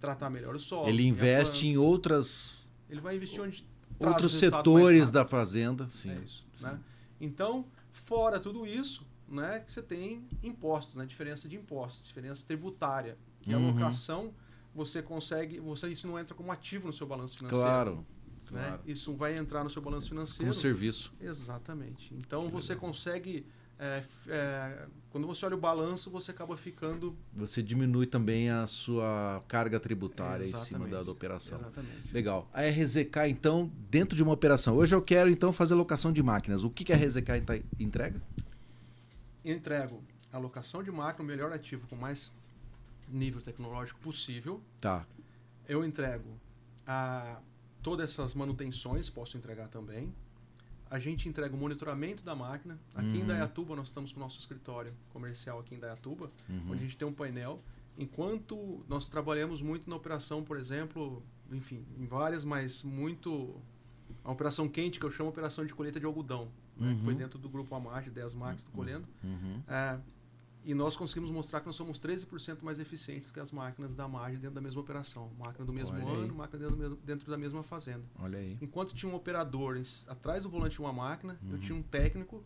tratar 0.00 0.30
melhor 0.30 0.54
o 0.54 0.60
solo. 0.60 0.88
Ele 0.88 1.02
e 1.02 1.06
a 1.06 1.08
investe 1.08 1.66
em 1.66 1.76
outras 1.76 2.70
Ele 2.88 3.00
vai 3.00 3.16
investir 3.16 3.40
onde 3.42 3.66
outros 3.98 4.34
setores 4.34 5.10
da 5.10 5.24
fazenda. 5.24 5.88
Sim. 5.90 6.10
É 6.10 6.18
isso, 6.20 6.44
né? 6.60 6.78
Então, 7.20 7.64
fora 7.92 8.38
tudo 8.38 8.66
isso, 8.66 9.04
né, 9.28 9.60
que 9.60 9.72
você 9.72 9.82
tem 9.82 10.22
impostos, 10.42 10.94
né, 10.94 11.04
diferença 11.06 11.48
de 11.48 11.56
impostos, 11.56 12.02
diferença 12.02 12.44
tributária, 12.46 13.16
que 13.40 13.52
a 13.52 13.58
Uhum. 13.58 13.70
alocação 13.70 14.32
você 14.74 15.00
consegue, 15.02 15.58
você 15.58 15.88
isso 15.88 16.06
não 16.06 16.18
entra 16.18 16.34
como 16.34 16.52
ativo 16.52 16.86
no 16.86 16.92
seu 16.92 17.06
balanço 17.06 17.38
financeiro, 17.38 17.64
Claro. 17.64 18.06
né? 18.50 18.62
claro. 18.68 18.82
Isso 18.86 19.14
vai 19.14 19.36
entrar 19.36 19.64
no 19.64 19.70
seu 19.70 19.80
balanço 19.80 20.08
financeiro. 20.10 20.44
Como 20.52 20.54
serviço. 20.54 21.12
Exatamente. 21.20 22.12
Então 22.14 22.44
Que 22.46 22.52
você 22.52 22.74
legal. 22.74 22.88
consegue 22.90 23.46
é, 23.78 24.02
é, 24.28 24.86
quando 25.10 25.26
você 25.26 25.44
olha 25.44 25.54
o 25.54 25.60
balanço, 25.60 26.10
você 26.10 26.30
acaba 26.30 26.56
ficando 26.56 27.14
Você 27.34 27.62
diminui 27.62 28.06
também 28.06 28.50
a 28.50 28.66
sua 28.66 29.42
carga 29.46 29.78
tributária 29.78 30.46
em 30.46 30.54
cima 30.54 30.88
da, 30.88 31.02
da 31.02 31.10
operação. 31.10 31.58
Exatamente. 31.58 32.12
Legal. 32.12 32.48
A 32.52 32.62
RZK, 32.62 33.28
então, 33.28 33.70
dentro 33.90 34.16
de 34.16 34.22
uma 34.22 34.32
operação. 34.32 34.76
Hoje 34.76 34.94
eu 34.94 35.02
quero, 35.02 35.28
então, 35.28 35.52
fazer 35.52 35.74
locação 35.74 36.12
de 36.12 36.22
máquinas. 36.22 36.64
O 36.64 36.70
que, 36.70 36.84
que 36.84 36.92
a 36.92 36.96
RZK 36.96 37.64
entrega? 37.78 38.20
Entrego 39.44 40.02
a 40.32 40.36
alocação 40.38 40.82
de 40.82 40.90
máquina, 40.90 41.22
o 41.22 41.26
melhor 41.26 41.52
ativo 41.52 41.86
com 41.86 41.96
mais 41.96 42.32
nível 43.08 43.40
tecnológico 43.42 44.00
possível. 44.00 44.60
Tá. 44.80 45.06
Eu 45.68 45.84
entrego 45.84 46.30
a 46.86 47.40
todas 47.82 48.10
essas 48.10 48.34
manutenções, 48.34 49.10
posso 49.10 49.36
entregar 49.36 49.68
também. 49.68 50.12
A 50.90 50.98
gente 50.98 51.28
entrega 51.28 51.54
o 51.54 51.58
monitoramento 51.58 52.22
da 52.24 52.34
máquina. 52.34 52.78
Aqui 52.94 53.08
em 53.08 53.20
Uhum. 53.22 53.26
Dayatuba 53.26 53.74
nós 53.74 53.88
estamos 53.88 54.12
com 54.12 54.18
o 54.20 54.22
nosso 54.22 54.38
escritório 54.38 54.92
comercial 55.12 55.58
aqui 55.58 55.74
em 55.74 55.78
Dayatuba, 55.78 56.30
Uhum. 56.48 56.62
onde 56.70 56.74
a 56.74 56.82
gente 56.84 56.96
tem 56.96 57.06
um 57.06 57.12
painel. 57.12 57.60
Enquanto 57.98 58.84
nós 58.88 59.08
trabalhamos 59.08 59.60
muito 59.62 59.88
na 59.90 59.96
operação, 59.96 60.44
por 60.44 60.56
exemplo, 60.56 61.22
enfim, 61.50 61.84
em 61.98 62.06
várias, 62.06 62.44
mas 62.44 62.82
muito 62.82 63.56
a 64.22 64.30
operação 64.30 64.68
quente 64.68 65.00
que 65.00 65.06
eu 65.06 65.10
chamo 65.10 65.28
operação 65.30 65.64
de 65.66 65.74
colheita 65.74 65.98
de 65.98 66.06
algodão, 66.06 66.48
né, 66.76 66.94
que 66.94 67.02
foi 67.02 67.14
Uhum. 67.14 67.18
dentro 67.18 67.38
do 67.38 67.48
grupo 67.48 67.74
Amage, 67.74 68.10
10 68.10 68.34
Max 68.34 68.62
do 68.62 68.70
Colhendo. 68.70 69.06
Uhum. 69.24 69.62
É, 69.66 69.98
e 70.66 70.74
nós 70.74 70.96
conseguimos 70.96 71.30
mostrar 71.30 71.60
que 71.60 71.66
nós 71.66 71.76
somos 71.76 71.98
13% 71.98 72.62
mais 72.64 72.78
eficientes 72.80 73.30
que 73.30 73.38
as 73.38 73.52
máquinas 73.52 73.94
da 73.94 74.08
Margem 74.08 74.40
dentro 74.40 74.54
da 74.56 74.60
mesma 74.60 74.80
operação. 74.80 75.30
Máquina 75.38 75.64
do 75.64 75.72
mesmo 75.72 75.94
Olha 75.96 76.04
aí. 76.04 76.24
ano, 76.24 76.34
máquina 76.34 76.58
dentro, 76.58 76.76
mesmo- 76.76 76.96
dentro 77.04 77.30
da 77.30 77.38
mesma 77.38 77.62
fazenda. 77.62 78.02
Olha 78.18 78.38
aí. 78.38 78.58
Enquanto 78.60 78.92
tinha 78.92 79.10
um 79.10 79.14
operador 79.14 79.80
atrás 80.08 80.42
do 80.42 80.50
volante 80.50 80.74
de 80.74 80.80
uma 80.80 80.92
máquina, 80.92 81.38
eu 81.48 81.52
Uhum. 81.54 81.58
tinha 81.60 81.78
um 81.78 81.82
técnico 81.82 82.42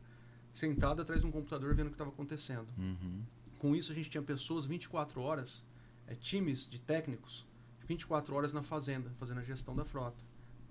sentado 0.52 1.00
atrás 1.00 1.22
de 1.22 1.26
um 1.26 1.30
computador 1.30 1.74
vendo 1.74 1.86
o 1.86 1.90
que 1.90 1.94
estava 1.94 2.10
acontecendo. 2.10 2.68
Uhum. 2.76 3.22
Com 3.58 3.74
isso, 3.74 3.90
a 3.90 3.94
gente 3.94 4.10
tinha 4.10 4.22
pessoas 4.22 4.66
24 4.66 5.20
horas, 5.22 5.64
é, 6.06 6.14
times 6.14 6.68
de 6.68 6.80
técnicos, 6.80 7.46
24 7.86 8.34
horas 8.34 8.52
na 8.52 8.62
fazenda, 8.62 9.10
fazendo 9.16 9.38
a 9.40 9.42
gestão 9.44 9.74
da 9.74 9.84
frota. 9.84 10.22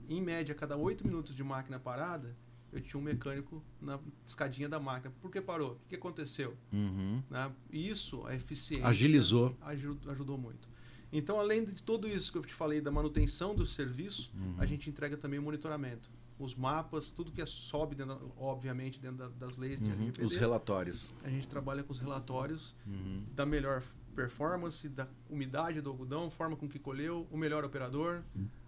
Em 0.08 0.22
média, 0.22 0.54
cada 0.54 0.78
8 0.78 1.06
minutos 1.06 1.36
de 1.36 1.44
máquina 1.44 1.80
parada, 1.80 2.36
eu 2.72 2.82
tinha 2.82 3.00
um 3.00 3.04
mecânico 3.04 3.64
na 3.82 4.00
escadinha 4.26 4.68
da 4.70 4.80
máquina. 4.80 5.14
Por 5.22 5.32
que 5.32 5.42
parou? 5.42 5.74
O 5.74 5.90
que 5.90 5.96
aconteceu? 5.96 6.56
Uhum. 6.74 7.22
né? 7.30 7.52
Isso, 7.72 8.26
a 8.26 8.36
eficiência. 8.36 8.88
Agilizou. 8.88 9.56
aju- 9.62 9.98
Ajudou 10.08 10.38
muito. 10.38 10.68
Então, 11.12 11.40
além 11.40 11.66
de 11.66 11.82
tudo 11.82 12.08
isso 12.08 12.32
que 12.32 12.38
eu 12.38 12.44
te 12.44 12.54
falei 12.54 12.80
da 12.82 12.92
manutenção 12.92 13.56
do 13.56 13.66
serviço, 13.66 14.32
Uhum. 14.36 14.56
a 14.60 14.66
gente 14.66 14.90
entrega 14.90 15.18
também 15.18 15.40
o 15.40 15.42
monitoramento. 15.42 16.10
Os 16.38 16.54
mapas, 16.56 17.12
tudo 17.12 17.32
que 17.32 17.42
é 17.42 17.46
sobe, 17.46 17.96
dentro, 17.96 18.32
obviamente, 18.38 19.00
dentro 19.02 19.18
da- 19.18 19.28
das 19.30 19.58
leis 19.58 19.80
de 19.80 19.86
Uhum. 19.86 19.92
LGPD. 19.94 20.26
Os 20.26 20.36
relatórios. 20.36 21.10
A 21.24 21.30
gente 21.30 21.50
trabalha 21.50 21.84
com 21.84 21.92
os 21.92 22.00
relatórios 22.00 22.76
Uhum. 22.88 23.24
da 23.36 23.46
melhor 23.46 23.82
performance, 24.16 24.88
da 24.88 25.08
umidade 25.30 25.82
do 25.82 25.90
algodão, 25.90 26.30
forma 26.30 26.56
com 26.56 26.68
que 26.68 26.78
colheu, 26.80 27.28
o 27.32 27.38
melhor 27.38 27.64
operador, 27.66 28.22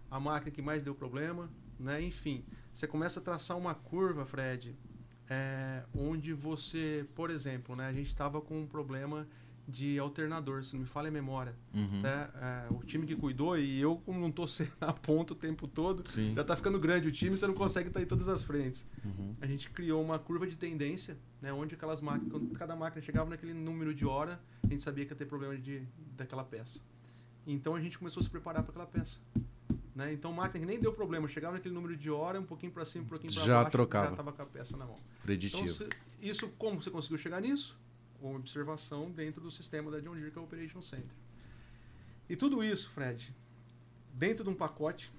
a 0.09 0.19
máquina 0.19 0.51
que 0.51 0.61
mais 0.61 0.81
deu 0.83 0.95
problema, 0.95 1.49
né? 1.79 2.01
Enfim, 2.01 2.43
você 2.73 2.87
começa 2.87 3.19
a 3.19 3.23
traçar 3.23 3.57
uma 3.57 3.73
curva, 3.73 4.25
Fred, 4.25 4.75
é, 5.29 5.83
onde 5.93 6.33
você, 6.33 7.05
por 7.15 7.29
exemplo, 7.29 7.75
né? 7.75 7.87
A 7.87 7.93
gente 7.93 8.07
estava 8.07 8.41
com 8.41 8.59
um 8.61 8.67
problema 8.67 9.27
de 9.67 9.97
alternador, 9.97 10.63
se 10.63 10.73
não 10.73 10.81
me 10.81 10.87
falha 10.87 11.07
a 11.07 11.11
memória. 11.11 11.55
Uhum. 11.73 12.01
Né? 12.01 12.29
É, 12.35 12.73
o 12.73 12.83
time 12.83 13.05
que 13.05 13.15
cuidou 13.15 13.57
e 13.57 13.79
eu, 13.79 13.95
como 13.97 14.19
não 14.19 14.27
estou 14.43 14.47
na 14.79 14.91
ponta 14.91 15.33
o 15.33 15.35
tempo 15.35 15.67
todo, 15.67 16.03
Sim. 16.11 16.33
já 16.35 16.41
está 16.41 16.55
ficando 16.55 16.79
grande 16.79 17.07
o 17.07 17.11
time, 17.11 17.37
você 17.37 17.47
não 17.47 17.53
consegue 17.53 17.87
estar 17.87 18.01
em 18.01 18.05
todas 18.05 18.27
as 18.27 18.43
frentes 18.43 18.85
Uhum. 19.03 19.35
a 19.41 19.47
gente 19.47 19.69
criou 19.69 20.03
uma 20.03 20.19
curva 20.19 20.45
de 20.45 20.55
tendência, 20.55 21.17
né, 21.41 21.51
onde 21.51 21.75
aquelas 21.75 22.01
máquinas, 22.01 22.31
quando 22.31 22.49
cada 22.53 22.75
máquina 22.75 23.01
chegava 23.01 23.29
naquele 23.29 23.53
número 23.53 23.93
de 23.93 24.05
hora, 24.05 24.39
a 24.63 24.67
gente 24.67 24.83
sabia 24.83 25.05
que 25.05 25.11
ia 25.11 25.15
ter 25.17 25.25
problema 25.25 25.57
de, 25.57 25.81
daquela 26.15 26.43
peça. 26.43 26.81
Então 27.47 27.75
a 27.75 27.81
gente 27.81 27.97
começou 27.97 28.21
a 28.21 28.23
se 28.23 28.29
preparar 28.29 28.63
para 28.63 28.71
aquela 28.71 28.85
peça. 28.85 29.19
Né? 29.95 30.13
Então 30.13 30.31
máquina 30.31 30.59
que 30.61 30.65
nem 30.71 30.79
deu 30.79 30.93
problema, 30.93 31.27
chegava 31.27 31.55
naquele 31.55 31.73
número 31.75 31.97
de 31.97 32.09
hora, 32.09 32.39
um 32.39 32.45
pouquinho 32.45 32.71
para 32.71 32.85
cima, 32.85 33.03
um 33.03 33.07
pouquinho 33.07 33.33
para 33.33 33.43
Já 33.43 33.55
baixo, 33.57 33.71
trocava. 33.71 34.05
já 34.05 34.11
estava 34.11 34.31
com 34.31 34.41
a 34.41 34.45
peça 34.45 34.77
na 34.77 34.85
mão. 34.85 34.95
Então 34.95 35.21
Preditivo. 35.23 35.73
se- 35.73 35.89
isso 36.21 36.47
como 36.57 36.81
você 36.81 36.89
conseguiu 36.89 37.17
chegar 37.17 37.41
nisso? 37.41 37.77
Com 38.21 38.35
observação 38.35 39.09
dentro 39.11 39.41
do 39.41 39.51
sistema 39.51 39.91
da 39.91 39.99
John 39.99 40.13
Deere, 40.13 40.31
que 40.31 40.37
é 40.37 40.41
o 40.41 40.45
Operation 40.45 40.81
Center. 40.81 41.15
E 42.29 42.35
tudo 42.37 42.63
isso, 42.63 42.89
Fred, 42.91 43.35
dentro 44.13 44.43
de 44.45 44.49
um 44.49 44.53
pacote, 44.53 45.11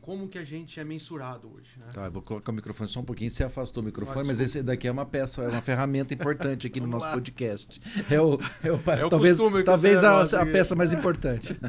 como 0.00 0.26
que 0.28 0.38
a 0.38 0.44
gente 0.44 0.80
é 0.80 0.84
mensurado 0.84 1.52
hoje? 1.54 1.78
Né? 1.78 1.86
Tá, 1.92 2.06
eu 2.06 2.10
vou 2.10 2.22
colocar 2.22 2.50
o 2.50 2.54
microfone 2.54 2.88
só 2.88 3.00
um 3.00 3.04
pouquinho. 3.04 3.30
Você 3.30 3.44
afastou 3.44 3.82
o 3.82 3.86
microfone, 3.86 4.20
Ah, 4.20 4.24
mas 4.24 4.40
esse 4.40 4.62
daqui 4.62 4.88
é 4.88 4.90
uma 4.90 5.04
peça, 5.06 5.42
é 5.42 5.48
uma 5.48 5.60
ferramenta 5.62 6.14
importante 6.14 6.66
aqui 6.66 6.80
no 6.80 6.86
nosso 6.86 7.04
lá. 7.06 7.12
podcast. 7.12 7.80
É 8.10 8.20
o, 8.20 8.38
é 8.64 8.72
o, 8.72 8.76
É 8.90 9.08
talvez 9.08 9.36
talvez 9.64 10.02
a, 10.02 10.22
a 10.22 10.46
peça 10.46 10.74
mais 10.74 10.92
importante. 10.92 11.54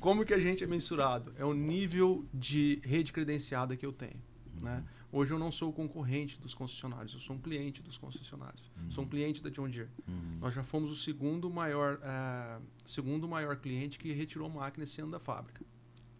Como 0.00 0.24
que 0.24 0.32
a 0.34 0.38
gente 0.38 0.64
é 0.64 0.66
mensurado? 0.66 1.32
É 1.36 1.44
o 1.44 1.52
nível 1.52 2.24
de 2.32 2.80
rede 2.82 3.12
credenciada 3.12 3.76
que 3.76 3.84
eu 3.84 3.92
tenho. 3.92 4.20
Né? 4.60 4.82
Hoje 5.12 5.32
eu 5.32 5.38
não 5.38 5.50
sou 5.50 5.70
o 5.70 5.72
concorrente 5.72 6.38
dos 6.40 6.54
concessionários, 6.54 7.12
eu 7.14 7.20
sou 7.20 7.34
um 7.36 7.38
cliente 7.38 7.82
dos 7.82 7.98
concessionários. 7.98 8.70
Sou 8.88 9.04
um 9.04 9.08
cliente 9.08 9.42
da 9.42 9.50
John 9.50 9.68
Deere. 9.68 9.88
Uhum. 10.06 10.38
Nós 10.40 10.54
já 10.54 10.62
fomos 10.62 10.90
o 10.90 10.96
segundo 10.96 11.50
maior, 11.50 11.98
eh, 12.02 12.58
segundo 12.84 13.26
maior 13.28 13.56
cliente 13.56 13.98
que 13.98 14.12
retirou 14.12 14.48
máquina 14.48 14.84
esse 14.84 15.00
ano 15.00 15.10
da 15.12 15.18
fábrica. 15.18 15.64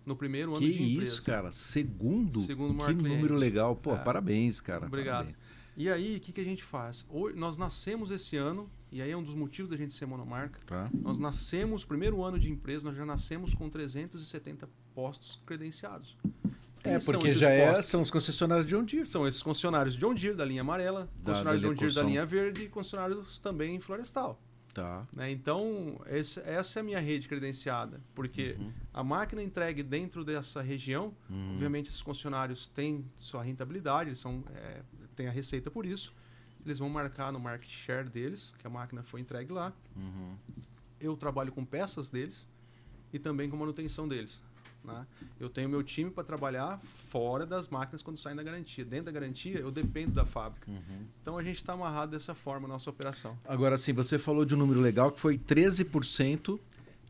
No 0.05 0.17
primeiro 0.17 0.53
ano 0.53 0.61
Que 0.61 0.73
de 0.73 0.83
empresa. 0.83 1.03
isso, 1.13 1.23
cara. 1.23 1.53
Segundo? 1.53 2.41
Segundo 2.41 2.75
maior 2.75 2.89
que 2.93 2.99
cliente. 2.99 3.17
número 3.17 3.35
legal. 3.37 3.77
Pô, 3.77 3.95
É. 3.95 3.99
parabéns, 3.99 4.61
cara. 4.61 4.87
Obrigado. 4.87 5.27
parabéns. 5.27 5.37
E 5.77 5.89
aí, 5.89 6.17
o 6.17 6.21
que, 6.21 6.33
que 6.33 6.41
a 6.41 6.45
gente 6.45 6.65
faz? 6.65 7.07
Hoje, 7.09 7.37
nós 7.37 7.57
nascemos 7.57 8.11
esse 8.11 8.37
ano, 8.37 8.69
e 8.93 9.01
aí 9.01 9.11
é 9.11 9.17
um 9.17 9.23
dos 9.23 9.35
motivos 9.35 9.71
da 9.71 9.77
gente 9.77 9.95
ser 9.95 10.07
monomarca. 10.07 10.61
Tá? 10.67 10.89
Nós 10.93 11.19
nascemos, 11.19 11.85
primeiro 11.85 12.23
ano 12.23 12.39
de 12.39 12.51
empresa, 12.51 12.85
nós 12.87 12.97
já 12.97 13.05
nascemos 13.07 13.55
com 13.55 13.69
370 13.69 14.69
postos 14.95 15.41
credenciados. 15.47 16.17
É, 16.83 16.93
Quem 16.93 17.01
são 17.01 17.15
porque 17.15 17.31
já 17.31 17.51
é, 17.51 17.83
são 17.83 18.01
os 18.01 18.11
concessionários 18.11 18.67
de 18.67 18.75
John 18.75 18.85
Deere. 18.85 19.07
São 19.07 19.29
esses 19.29 19.43
concessionários 19.43 19.95
John 19.97 20.15
Deere 20.15 20.35
da 20.37 20.45
linha 20.45 20.63
amarela, 20.63 21.11
Da- 21.17 21.33
concessionários 21.33 21.63
da 21.63 21.69
John 21.69 21.75
Deere 21.75 21.95
da 21.95 22.03
linha 22.03 22.25
verde 22.27 22.63
e 22.63 22.69
concessionários 22.69 23.39
também 23.39 23.79
florestal. 23.81 24.41
Tá. 24.73 25.05
né? 25.13 25.29
Então, 25.33 26.01
esse- 26.07 26.39
essa 26.41 26.79
é 26.79 26.81
a 26.81 26.83
minha 26.85 27.01
rede 27.01 27.29
credenciada, 27.29 28.01
porque 28.15 28.55
Uhum. 28.57 28.73
a 28.95 29.03
máquina 29.03 29.43
entregue 29.43 29.83
dentro 29.83 30.25
dessa 30.25 30.63
região, 30.63 31.13
Uhum. 31.29 31.55
obviamente 31.55 31.89
esses 31.89 32.01
concessionários 32.01 32.69
têm 32.69 33.05
sua 33.17 33.43
rentabilidade, 33.43 34.11
eles 34.11 34.21
são, 34.21 34.45
é, 34.55 34.83
têm 35.17 35.27
a 35.27 35.33
receita 35.33 35.73
por 35.73 35.85
isso, 35.85 36.15
eles 36.65 36.79
vão 36.79 36.89
marcar 36.89 37.33
no 37.33 37.41
market 37.41 37.71
share 37.71 38.09
deles, 38.09 38.55
que 38.59 38.67
a 38.67 38.71
máquina 38.71 39.03
foi 39.03 39.21
entregue 39.21 39.53
lá. 39.53 39.73
Uhum. 39.97 40.37
Eu 41.01 41.17
trabalho 41.17 41.53
com 41.53 41.65
peças 41.65 42.11
deles 42.11 42.47
e 43.13 43.19
também 43.19 43.49
com 43.49 43.57
manutenção 43.57 44.07
deles. 44.07 44.43
Né? 44.85 45.07
Eu 45.39 45.49
tenho 45.49 45.69
meu 45.69 45.83
time 45.83 46.11
para 46.11 46.25
trabalhar 46.25 46.79
fora 46.81 47.45
das 47.45 47.69
máquinas 47.69 48.03
quando 48.03 48.19
saem 48.19 48.37
da 48.37 48.43
garantia. 48.43 48.85
Dentro 48.85 49.07
da 49.07 49.13
garantia, 49.13 49.59
eu 49.59 49.71
dependo 49.71 50.13
da 50.13 50.25
fábrica. 50.25 50.71
Uhum. 50.71 51.07
Então 51.21 51.37
a 51.37 51.43
gente 51.43 51.57
está 51.57 51.75
amarrado 51.75 52.13
dessa 52.13 52.35
forma 52.35 52.67
na 52.67 52.75
nossa 52.75 52.89
operação. 52.89 53.39
Agora 53.45 53.77
sim, 53.77 53.93
você 53.93 54.19
falou 54.19 54.45
de 54.45 54.55
um 54.55 54.59
número 54.59 54.81
legal 54.81 55.13
que 55.13 55.21
foi 55.21 55.39
13% 55.39 56.59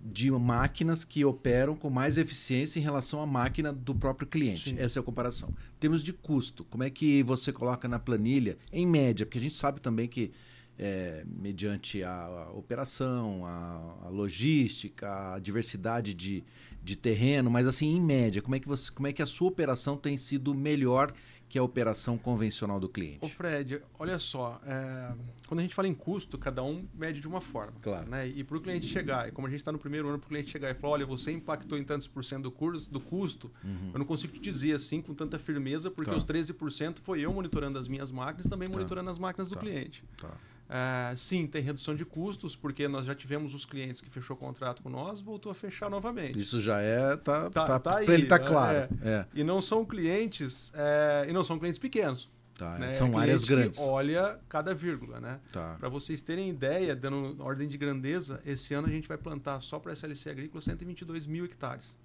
de 0.02 0.30
máquinas 0.30 1.04
que 1.04 1.24
operam 1.24 1.76
com 1.76 1.90
mais 1.90 2.16
eficiência 2.16 2.80
em 2.80 2.82
relação 2.82 3.20
à 3.20 3.26
máquina 3.26 3.72
do 3.72 3.94
próprio 3.94 4.26
cliente. 4.26 4.70
Sim. 4.70 4.76
Essa 4.78 4.98
é 4.98 5.00
a 5.00 5.02
comparação. 5.02 5.54
Temos 5.78 6.02
de 6.02 6.12
custo. 6.12 6.64
Como 6.64 6.82
é 6.82 6.88
que 6.88 7.22
você 7.22 7.52
coloca 7.52 7.86
na 7.86 7.98
planilha, 7.98 8.56
em 8.72 8.86
média? 8.86 9.26
Porque 9.26 9.38
a 9.38 9.42
gente 9.42 9.54
sabe 9.54 9.80
também 9.80 10.08
que, 10.08 10.32
é, 10.78 11.22
mediante 11.26 12.02
a, 12.02 12.12
a 12.12 12.52
operação, 12.52 13.44
a, 13.44 14.06
a 14.06 14.08
logística, 14.08 15.34
a 15.34 15.38
diversidade 15.38 16.14
de, 16.14 16.42
de 16.82 16.96
terreno, 16.96 17.50
mas 17.50 17.66
assim, 17.66 17.94
em 17.94 18.00
média, 18.00 18.40
como 18.40 18.54
é 18.54 18.60
que, 18.60 18.66
você, 18.66 18.90
como 18.90 19.06
é 19.06 19.12
que 19.12 19.20
a 19.20 19.26
sua 19.26 19.48
operação 19.48 19.98
tem 19.98 20.16
sido 20.16 20.54
melhor 20.54 21.12
que 21.50 21.58
a 21.58 21.62
operação 21.64 22.16
convencional 22.16 22.78
do 22.78 22.88
cliente? 22.88 23.18
Ô 23.20 23.28
Fred, 23.28 23.82
olha 23.98 24.20
só, 24.20 24.60
é, 24.64 25.12
quando 25.48 25.58
a 25.58 25.62
gente 25.62 25.74
fala 25.74 25.88
em 25.88 25.94
custo, 25.94 26.38
cada 26.38 26.62
um 26.62 26.86
mede 26.94 27.20
de 27.20 27.26
uma 27.26 27.40
forma. 27.40 27.74
Claro. 27.82 28.08
Né? 28.08 28.28
E 28.28 28.44
para 28.44 28.56
o 28.56 28.60
cliente 28.60 28.86
chegar, 28.86 29.28
e 29.28 29.32
como 29.32 29.48
a 29.48 29.50
gente 29.50 29.58
está 29.58 29.72
no 29.72 29.78
primeiro 29.78 30.08
ano, 30.08 30.16
para 30.16 30.26
o 30.26 30.28
cliente 30.28 30.48
chegar 30.48 30.70
e 30.70 30.74
falar, 30.74 30.92
olha, 30.94 31.04
você 31.06 31.32
impactou 31.32 31.76
em 31.76 31.82
tantos 31.82 32.06
por 32.06 32.22
cento 32.24 32.44
do, 32.44 32.52
curso, 32.52 32.88
do 32.88 33.00
custo, 33.00 33.50
Uhum. 33.64 33.90
eu 33.92 33.98
não 33.98 34.06
consigo 34.06 34.32
te 34.32 34.38
dizer 34.40 34.74
assim 34.76 35.02
com 35.02 35.12
tanta 35.12 35.40
firmeza, 35.40 35.90
porque 35.90 36.12
Tá. 36.12 36.16
os 36.16 36.24
13% 36.24 37.00
foi 37.00 37.20
eu 37.20 37.32
monitorando 37.34 37.80
as 37.80 37.88
minhas 37.88 38.12
máquinas, 38.12 38.46
também 38.46 38.68
Tá. 38.68 38.74
monitorando 38.76 39.10
as 39.10 39.18
máquinas 39.18 39.48
do 39.48 39.56
Tá. 39.56 39.60
cliente. 39.60 40.04
Tá. 40.16 40.30
É, 40.72 41.12
sim, 41.16 41.48
tem 41.48 41.60
redução 41.62 41.96
de 41.96 42.04
custos, 42.04 42.54
porque 42.54 42.86
nós 42.86 43.04
já 43.04 43.12
tivemos 43.14 43.54
os 43.54 43.64
clientes 43.66 44.00
que 44.00 44.08
fechou 44.08 44.36
contrato 44.36 44.82
com 44.82 44.88
nós, 44.88 45.20
voltou 45.20 45.50
a 45.50 45.54
fechar 45.54 45.90
novamente. 45.90 46.38
Isso 46.38 46.60
já 46.60 46.80
é. 46.80 47.16
Tá, 47.16 47.50
Tá- 47.50 47.64
tá, 47.66 47.78
tá 47.80 47.96
aí, 47.96 48.06
ele 48.08 48.26
tá 48.26 48.38
né? 48.38 48.46
claro. 48.46 48.78
É. 49.02 49.26
E 49.34 49.42
não 49.42 49.60
são 49.60 49.84
clientes, 49.84 50.70
é, 50.74 51.26
e 51.28 51.32
não 51.32 51.42
são 51.42 51.58
clientes 51.58 51.78
pequenos. 51.78 52.30
Tá, 52.54 52.78
né? 52.78 52.90
São 52.90 53.18
É 53.18 53.22
áreas 53.22 53.42
grandes. 53.42 53.80
Olha 53.80 54.38
cada 54.48 54.72
vírgula, 54.74 55.18
né? 55.18 55.40
Tá. 55.50 55.76
Para 55.80 55.88
vocês 55.88 56.20
terem 56.22 56.48
ideia, 56.50 56.94
dando 56.94 57.42
ordem 57.42 57.66
de 57.66 57.76
grandeza, 57.78 58.40
esse 58.44 58.72
ano 58.74 58.86
a 58.86 58.90
gente 58.90 59.08
vai 59.08 59.16
plantar 59.18 59.58
só 59.60 59.78
para 59.78 59.90
a 59.90 59.94
SLC 59.94 60.28
Agrícola 60.30 60.60
122 60.60 61.26
mil 61.26 61.44
hectares. 61.46 61.96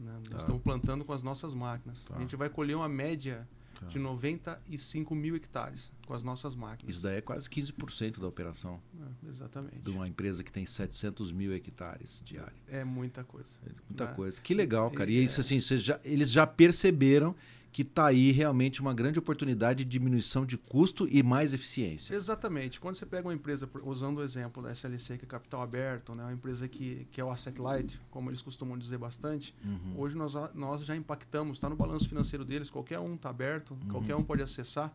Né? 0.00 0.10
Nós 0.20 0.28
Tá. 0.30 0.36
estamos 0.38 0.62
plantando 0.62 1.04
com 1.04 1.12
as 1.12 1.22
nossas 1.22 1.54
máquinas. 1.54 2.06
Tá. 2.06 2.16
A 2.16 2.20
gente 2.20 2.34
vai 2.34 2.48
colher 2.48 2.74
uma 2.76 2.88
média 2.88 3.46
Tá. 3.82 3.88
de 3.88 3.98
95 3.98 5.14
mil 5.14 5.34
hectares 5.36 5.90
com 6.06 6.14
as 6.14 6.22
nossas 6.22 6.54
máquinas. 6.54 6.94
Isso 6.94 7.02
daí 7.02 7.16
é 7.16 7.20
quase 7.20 7.48
15% 7.50 8.20
da 8.20 8.26
operação 8.28 8.80
É, 9.24 9.28
exatamente. 9.28 9.78
de 9.80 9.90
uma 9.90 10.06
empresa 10.06 10.42
que 10.44 10.52
tem 10.52 10.64
700 10.66 11.32
mil 11.32 11.52
hectares 11.54 12.22
de 12.24 12.38
área. 12.38 12.52
É 12.68 12.84
muita 12.84 13.24
coisa. 13.24 13.50
É 13.66 13.70
muita 13.88 14.06
né? 14.06 14.12
coisa. 14.14 14.40
Que 14.40 14.54
legal, 14.54 14.90
cara. 14.90 15.10
E 15.10 15.14
E- 15.16 15.24
isso, 15.24 15.40
assim, 15.40 15.58
já- 15.60 16.00
eles 16.04 16.30
já 16.30 16.46
perceberam 16.46 17.34
que 17.72 17.80
está 17.80 18.06
aí 18.06 18.30
realmente 18.32 18.82
uma 18.82 18.92
grande 18.92 19.18
oportunidade 19.18 19.82
de 19.82 19.90
diminuição 19.90 20.44
de 20.44 20.58
custo 20.58 21.08
e 21.10 21.22
mais 21.22 21.54
eficiência. 21.54 22.14
Exatamente. 22.14 22.78
Quando 22.78 22.96
você 22.96 23.06
pega 23.06 23.26
uma 23.26 23.32
empresa, 23.32 23.66
usando 23.82 24.18
o 24.18 24.22
exemplo 24.22 24.62
da 24.62 24.70
SLC, 24.70 25.16
que 25.16 25.24
é 25.24 25.28
capital 25.28 25.62
aberto, 25.62 26.14
né? 26.14 26.22
uma 26.22 26.34
empresa 26.34 26.68
que, 26.68 27.06
que 27.10 27.18
é 27.18 27.24
o 27.24 27.30
asset 27.30 27.58
light, 27.58 27.98
como 28.10 28.28
eles 28.28 28.42
costumam 28.42 28.76
dizer 28.76 28.98
bastante, 28.98 29.54
Uhum. 29.64 29.94
hoje 29.96 30.14
nós, 30.14 30.34
nós 30.54 30.84
já 30.84 30.94
impactamos, 30.94 31.56
está 31.56 31.68
no 31.70 31.74
balanço 31.74 32.06
financeiro 32.08 32.44
deles, 32.44 32.68
qualquer 32.68 32.98
um 32.98 33.14
está 33.14 33.30
aberto, 33.30 33.70
Uhum. 33.72 33.88
qualquer 33.90 34.16
um 34.16 34.22
pode 34.22 34.42
acessar. 34.42 34.92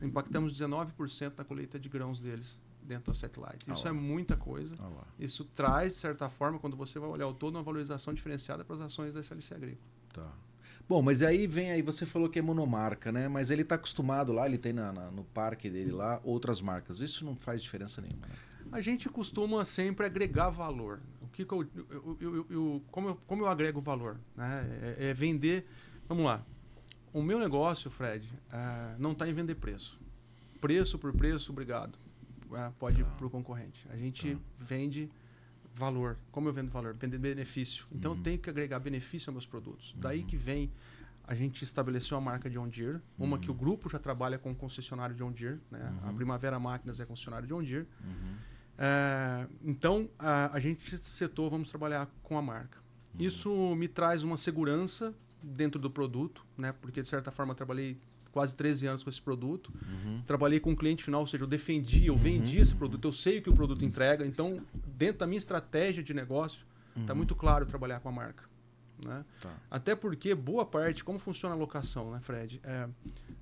Impactamos 0.00 0.52
19% 0.52 1.32
na 1.36 1.44
colheita 1.44 1.76
de 1.78 1.88
grãos 1.88 2.20
deles 2.20 2.60
dentro 2.82 3.06
do 3.06 3.10
asset 3.10 3.38
light. 3.40 3.64
Ah 3.68 3.72
Isso 3.72 3.88
é 3.88 3.92
muita 3.92 4.36
coisa. 4.36 4.76
Lá. 4.78 5.04
Isso 5.18 5.44
traz, 5.44 5.94
de 5.94 5.98
certa 5.98 6.28
forma, 6.28 6.58
quando 6.60 6.76
você 6.76 7.00
vai 7.00 7.08
olhar 7.10 7.26
o 7.26 7.34
todo, 7.34 7.56
uma 7.56 7.62
valorização 7.64 8.14
diferenciada 8.14 8.64
para 8.64 8.76
as 8.76 8.82
ações 8.82 9.14
da 9.14 9.20
SLC 9.20 9.54
Agrícola. 9.54 9.88
Tá. 10.12 10.32
Bom, 10.90 11.00
mas 11.02 11.22
aí 11.22 11.46
vem 11.46 11.70
aí, 11.70 11.82
você 11.82 12.04
falou 12.04 12.28
que 12.28 12.40
é 12.40 12.42
monomarca, 12.42 13.12
né? 13.12 13.28
Mas 13.28 13.48
ele 13.48 13.62
está 13.62 13.76
acostumado 13.76 14.32
lá, 14.32 14.44
ele 14.44 14.58
tem 14.58 14.72
na- 14.72 14.92
na- 14.92 15.08
no 15.08 15.22
parque 15.22 15.70
dele 15.70 15.92
lá 15.92 16.20
outras 16.24 16.60
marcas. 16.60 16.98
Isso 16.98 17.24
não 17.24 17.36
faz 17.36 17.62
diferença 17.62 18.00
nenhuma, 18.02 18.26
né? 18.26 18.34
A 18.72 18.80
gente 18.80 19.08
costuma 19.08 19.64
sempre 19.64 20.04
agregar 20.04 20.50
valor. 20.50 20.98
O 21.22 21.28
que, 21.28 21.44
que 21.44 21.54
eu, 21.54 21.64
eu- 21.88 22.16
eu- 22.20 22.46
eu- 22.50 22.82
como, 22.90 23.08
eu, 23.10 23.14
como 23.24 23.42
eu 23.44 23.46
agrego 23.46 23.80
valor? 23.80 24.18
Né? 24.36 24.96
É, 24.98 25.10
é 25.10 25.14
vender. 25.14 25.64
Vamos 26.08 26.24
lá. 26.24 26.44
O 27.12 27.22
meu 27.22 27.38
negócio, 27.38 27.88
Fred, 27.88 28.28
ah, 28.50 28.96
não 28.98 29.12
está 29.12 29.28
em 29.28 29.32
vender 29.32 29.54
preço. 29.54 29.96
Preço 30.60 30.98
por 30.98 31.12
preço, 31.12 31.52
obrigado. 31.52 32.00
Ah, 32.52 32.72
pode 32.80 33.00
ir 33.00 33.04
Tá. 33.04 33.10
para 33.12 33.26
o 33.28 33.30
concorrente. 33.30 33.86
A 33.90 33.96
gente 33.96 34.34
Tá. 34.34 34.40
vende 34.58 35.08
valor. 35.74 36.16
Como 36.30 36.48
eu 36.48 36.52
vendo 36.52 36.70
valor? 36.70 36.94
Vender 36.94 37.18
benefício. 37.18 37.86
Então 37.92 38.12
Uhum. 38.12 38.18
eu 38.18 38.22
tenho 38.22 38.38
que 38.38 38.50
agregar 38.50 38.78
benefício 38.80 39.30
aos 39.30 39.34
meus 39.34 39.46
produtos. 39.46 39.94
Daí 39.98 40.22
que 40.22 40.36
vem. 40.36 40.70
A 41.24 41.34
gente 41.34 41.62
estabeleceu 41.62 42.16
a 42.16 42.20
marca 42.20 42.50
John 42.50 42.66
Deere, 42.68 42.98
uma 43.16 43.36
Uhum. 43.36 43.40
que 43.42 43.50
o 43.50 43.54
grupo 43.54 43.88
já 43.88 44.00
trabalha 44.00 44.36
com 44.36 44.50
o 44.50 44.54
concessionário 44.54 45.14
John 45.14 45.30
Deere. 45.30 45.60
Né? 45.70 45.92
A 46.02 46.08
Uhum. 46.08 46.16
Primavera 46.16 46.58
Máquinas 46.58 46.98
é 46.98 47.04
concessionário 47.04 47.46
John 47.46 47.62
Deere. 47.62 47.86
Uhum. 48.04 48.34
É, 48.76 49.46
então, 49.62 50.08
a, 50.18 50.52
a 50.56 50.58
gente 50.58 50.98
setor, 50.98 51.48
vamos 51.50 51.68
trabalhar 51.70 52.08
com 52.22 52.36
a 52.36 52.42
marca. 52.42 52.78
Uhum. 53.14 53.24
Isso 53.24 53.74
me 53.76 53.86
traz 53.86 54.24
uma 54.24 54.36
segurança 54.36 55.14
dentro 55.42 55.80
do 55.80 55.90
produto, 55.90 56.44
né? 56.58 56.72
porque 56.80 57.00
de 57.00 57.06
certa 57.08 57.30
forma 57.30 57.52
eu 57.52 57.56
trabalhei 57.56 57.96
quase 58.32 58.56
13 58.56 58.86
anos 58.86 59.02
com 59.04 59.10
esse 59.10 59.20
produto. 59.20 59.72
Uhum. 59.86 60.22
Trabalhei 60.26 60.58
com 60.60 60.72
o 60.72 60.76
cliente 60.76 61.04
final, 61.04 61.20
ou 61.20 61.26
seja, 61.26 61.44
eu 61.44 61.48
defendi, 61.48 62.06
eu 62.06 62.16
vendi 62.16 62.58
esse 62.58 62.74
produto, 62.74 63.04
eu 63.06 63.12
sei 63.12 63.38
o 63.38 63.42
que 63.42 63.50
o 63.50 63.54
produto 63.54 63.84
entrega. 63.84 64.26
Então, 64.26 64.60
dentro 65.00 65.20
da 65.20 65.26
minha 65.26 65.38
estratégia 65.38 66.02
de 66.04 66.12
negócio, 66.12 66.66
está 66.94 67.14
Uhum. 67.14 67.16
muito 67.16 67.34
claro 67.34 67.64
trabalhar 67.64 68.00
com 68.00 68.10
a 68.10 68.12
marca. 68.12 68.44
Né? 69.02 69.24
Tá. 69.40 69.56
Até 69.70 69.94
porque 69.94 70.34
boa 70.34 70.66
parte, 70.66 71.02
como 71.02 71.18
funciona 71.18 71.54
a 71.54 71.58
locação, 71.58 72.12
né, 72.12 72.20
Fred? 72.20 72.60
É, 72.62 72.86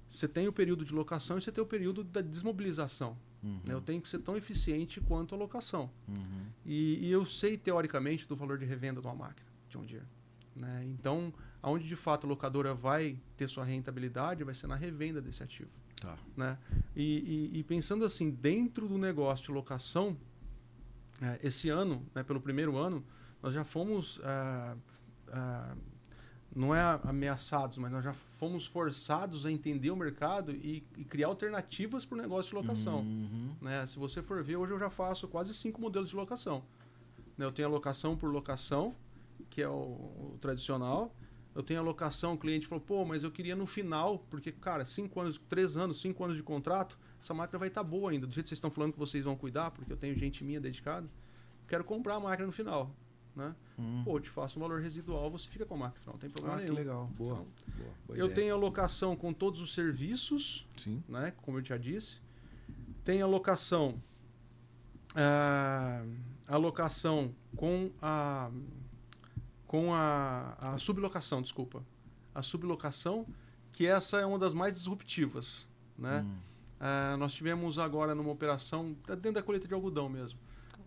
você 0.06 0.28
tem 0.28 0.46
o 0.46 0.52
período 0.52 0.84
de 0.84 0.94
locação 0.94 1.36
e 1.36 1.40
você 1.42 1.50
tem 1.50 1.62
o 1.62 1.66
período 1.66 2.04
da 2.04 2.20
desmobilização. 2.20 3.18
Uhum. 3.42 3.60
né? 3.66 3.74
Eu 3.74 3.80
tenho 3.80 4.00
que 4.00 4.08
ser 4.08 4.18
tão 4.20 4.36
eficiente 4.36 5.00
quanto 5.00 5.34
a 5.34 5.38
locação. 5.38 5.90
Uhum. 6.08 6.44
E, 6.64 7.06
e 7.06 7.10
eu 7.10 7.26
sei, 7.26 7.56
teoricamente, 7.58 8.26
do 8.28 8.36
valor 8.36 8.56
de 8.58 8.64
revenda 8.64 9.00
de 9.00 9.06
uma 9.08 9.14
máquina 9.16 9.48
de 9.68 9.76
um 9.78 9.84
dia. 9.84 10.04
Né? 10.54 10.84
Então, 10.86 11.32
aonde 11.62 11.86
de 11.88 11.96
fato 11.96 12.24
a 12.24 12.28
locadora 12.28 12.72
vai 12.74 13.18
ter 13.36 13.48
sua 13.48 13.64
rentabilidade 13.64 14.44
vai 14.44 14.54
ser 14.54 14.66
na 14.68 14.76
revenda 14.76 15.20
desse 15.20 15.42
ativo. 15.42 15.70
Tá. 16.00 16.16
Né? 16.36 16.56
E, 16.94 17.50
e- 17.54 17.58
e 17.58 17.62
pensando 17.64 18.04
assim, 18.04 18.30
dentro 18.30 18.86
do 18.88 18.96
negócio 18.98 19.46
de 19.46 19.52
locação, 19.52 20.16
eh, 21.20 21.40
esse 21.42 21.68
ano, 21.68 22.06
né, 22.14 22.22
pelo 22.22 22.40
primeiro 22.40 22.76
ano, 22.76 23.04
nós 23.42 23.54
já 23.54 23.64
fomos, 23.64 24.20
ah, 24.24 24.76
ah, 25.28 25.76
não 26.54 26.74
é 26.74 26.80
ameaçados, 27.04 27.78
mas 27.78 27.92
nós 27.92 28.04
já 28.04 28.12
fomos 28.12 28.66
forçados 28.66 29.46
a 29.46 29.52
entender 29.52 29.90
o 29.90 29.96
mercado 29.96 30.52
e, 30.52 30.84
e 30.96 31.04
criar 31.04 31.28
alternativas 31.28 32.04
para 32.04 32.18
o 32.18 32.20
negócio 32.20 32.50
de 32.50 32.56
locação. 32.56 33.00
Uhum. 33.00 33.54
Né? 33.60 33.86
Se 33.86 33.98
você 33.98 34.22
for 34.22 34.42
ver, 34.42 34.56
hoje 34.56 34.72
eu 34.72 34.78
já 34.78 34.90
faço 34.90 35.28
quase 35.28 35.54
cinco 35.54 35.80
modelos 35.80 36.10
de 36.10 36.16
locação. 36.16 36.64
Né? 37.36 37.44
Eu 37.44 37.52
tenho 37.52 37.68
a 37.68 37.70
locação 37.70 38.16
por 38.16 38.30
locação, 38.30 38.94
que 39.48 39.62
é 39.62 39.68
o, 39.68 39.72
o 39.72 40.38
tradicional. 40.40 41.14
Eu 41.54 41.62
tenho 41.62 41.80
a 41.80 41.82
locação, 41.82 42.34
o 42.34 42.38
cliente 42.38 42.66
falou, 42.66 42.84
pô, 42.84 43.04
mas 43.04 43.24
eu 43.24 43.30
queria 43.30 43.54
no 43.56 43.66
final, 43.66 44.18
porque, 44.30 44.52
cara, 44.52 44.84
cinco 44.84 45.20
anos, 45.20 45.40
três 45.48 45.76
anos, 45.76 46.00
cinco 46.00 46.24
anos 46.24 46.36
de 46.36 46.42
contrato, 46.42 46.98
essa 47.20 47.34
máquina 47.34 47.58
vai 47.58 47.68
estar 47.68 47.82
boa 47.82 48.10
ainda. 48.10 48.26
Do 48.26 48.32
jeito 48.32 48.44
que 48.44 48.48
vocês 48.50 48.58
estão 48.58 48.70
falando 48.70 48.92
que 48.92 48.98
vocês 48.98 49.24
vão 49.24 49.36
cuidar, 49.36 49.70
porque 49.70 49.92
eu 49.92 49.96
tenho 49.96 50.16
gente 50.16 50.44
minha 50.44 50.60
dedicada, 50.60 51.08
quero 51.66 51.84
comprar 51.84 52.14
a 52.16 52.20
máquina 52.20 52.46
no 52.46 52.52
final. 52.52 52.90
Né? 53.36 53.54
Uhum. 53.78 54.02
Pô, 54.04 54.16
eu 54.16 54.20
te 54.20 54.28
faço 54.30 54.58
um 54.58 54.62
valor 54.62 54.80
residual, 54.80 55.30
você 55.30 55.48
fica 55.48 55.64
com 55.64 55.74
a 55.74 55.78
máquina 55.78 55.98
no 55.98 56.00
final, 56.00 56.14
não 56.14 56.20
tem 56.20 56.30
problema 56.30 56.56
Ah, 56.56 56.58
que 56.58 56.64
nenhum. 56.64 56.76
legal. 56.76 57.06
Boa. 57.16 57.34
Então, 57.34 57.46
Boa. 57.76 57.90
Boa 58.08 58.18
eu 58.18 58.24
ideia. 58.26 58.34
tenho 58.34 58.54
a 58.54 58.58
locação 58.58 59.14
com 59.14 59.32
todos 59.32 59.60
os 59.60 59.72
serviços, 59.74 60.66
Sim. 60.76 61.02
né? 61.08 61.32
Como 61.42 61.58
eu 61.58 61.64
já 61.64 61.76
disse. 61.76 62.20
Tem 63.04 63.22
a 63.22 63.26
locação, 63.26 64.02
ah, 65.14 66.04
a 66.46 66.56
locação 66.56 67.34
com 67.56 67.90
a 68.02 68.50
com 69.66 69.92
a, 69.92 70.54
a 70.58 70.78
sublocação, 70.78 71.42
desculpa, 71.42 71.84
a 72.34 72.40
sublocação, 72.40 73.26
que 73.70 73.86
essa 73.86 74.18
é 74.18 74.24
uma 74.24 74.38
das 74.38 74.54
mais 74.54 74.74
disruptivas, 74.74 75.68
né? 75.98 76.22
Hum. 76.26 76.36
Ah, 76.80 77.16
nós 77.18 77.32
tivemos 77.32 77.78
agora 77.78 78.14
numa 78.14 78.30
operação 78.30 78.96
dentro 79.06 79.32
da 79.32 79.42
colheita 79.42 79.66
de 79.66 79.74
algodão 79.74 80.08
mesmo. 80.08 80.38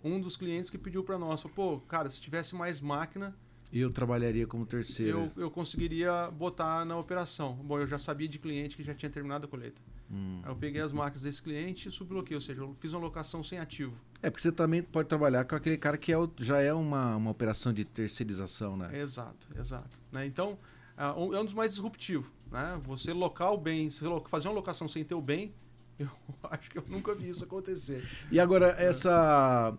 Um 0.04 0.20
dos 0.20 0.36
clientes 0.36 0.70
que 0.70 0.78
pediu 0.78 1.04
para 1.04 1.18
nós, 1.18 1.44
pô, 1.44 1.80
cara, 1.82 2.10
se 2.10 2.20
tivesse 2.20 2.56
mais 2.56 2.80
máquina, 2.82 3.36
Eu 3.72 3.92
trabalharia 3.92 4.46
como 4.48 4.66
terceiro. 4.66 5.32
eu, 5.36 5.44
eu 5.44 5.52
conseguiria 5.52 6.30
botar 6.32 6.84
na 6.86 6.98
operação. 6.98 7.54
Bom, 7.56 7.80
eu 7.80 7.88
já 7.88 7.98
sabia 8.00 8.28
de 8.28 8.40
cliente 8.40 8.76
que 8.76 8.84
já 8.84 8.94
tinha 8.94 9.10
terminado 9.10 9.46
a 9.46 9.48
colheita. 9.48 9.82
Hum. 10.12 10.42
Aí 10.44 10.52
eu 10.52 10.56
peguei 10.56 10.82
as 10.82 10.92
máquinas 10.92 11.22
desse 11.22 11.42
cliente 11.42 11.88
e 11.88 11.92
subloquei, 11.92 12.36
ou 12.36 12.42
seja, 12.42 12.62
eu 12.62 12.74
fiz 12.80 12.92
uma 12.92 13.00
locação 13.00 13.44
sem 13.44 13.60
ativo. 13.60 13.94
É 14.22 14.30
porque 14.30 14.42
você 14.42 14.52
também 14.52 14.82
pode 14.84 15.08
trabalhar 15.08 15.46
com 15.46 15.56
aquele 15.56 15.78
cara 15.78 15.98
que 15.98 16.12
é 16.12 16.18
já 16.38 16.60
é 16.60 16.74
uma, 16.74 17.16
uma 17.16 17.32
operação 17.32 17.72
de 17.72 17.86
terceirização, 17.86 18.76
né? 18.76 18.90
Exato, 19.00 19.48
exato. 19.58 20.00
Né? 20.12 20.26
Então, 20.26 20.58
ah, 20.98 21.14
é 21.16 21.40
um 21.40 21.46
dos 21.46 21.54
mais 21.54 21.70
disruptivos. 21.72 22.28
Né? 22.52 22.82
Você 22.86 23.14
locar 23.14 23.54
o 23.54 23.58
bem, 23.58 23.90
fazer 24.28 24.48
uma 24.50 24.56
locação 24.56 24.88
sem 24.88 25.04
ter 25.06 25.16
o 25.16 25.22
bem, 25.22 25.54
eu 26.02 26.10
acho 26.50 26.70
que 26.72 26.78
eu 26.78 26.86
nunca 26.88 27.14
vi 27.16 27.30
isso 27.30 27.44
acontecer. 27.44 28.04
E 28.32 28.40
agora, 28.40 28.68
essa 28.78 29.76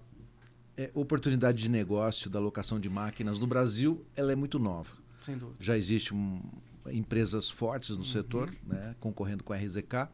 é, 0.76 0.90
oportunidade 0.94 1.58
de 1.62 1.68
negócio 1.68 2.28
da 2.30 2.38
locação 2.40 2.78
de 2.80 2.88
máquinas 2.88 3.38
no 3.38 3.46
Brasil, 3.46 4.04
ela 4.16 4.32
é 4.32 4.36
muito 4.36 4.58
nova. 4.58 4.90
Sem 5.20 5.36
dúvida. 5.38 5.56
Já 5.62 5.76
existem 5.76 6.16
um, 6.16 6.40
empresas 6.90 7.48
fortes 7.48 7.90
no 7.90 7.98
Uhum. 7.98 8.04
setor, 8.04 8.50
né, 8.66 8.96
concorrendo 9.00 9.44
com 9.44 9.52
a 9.52 9.56
RZK. 9.56 10.08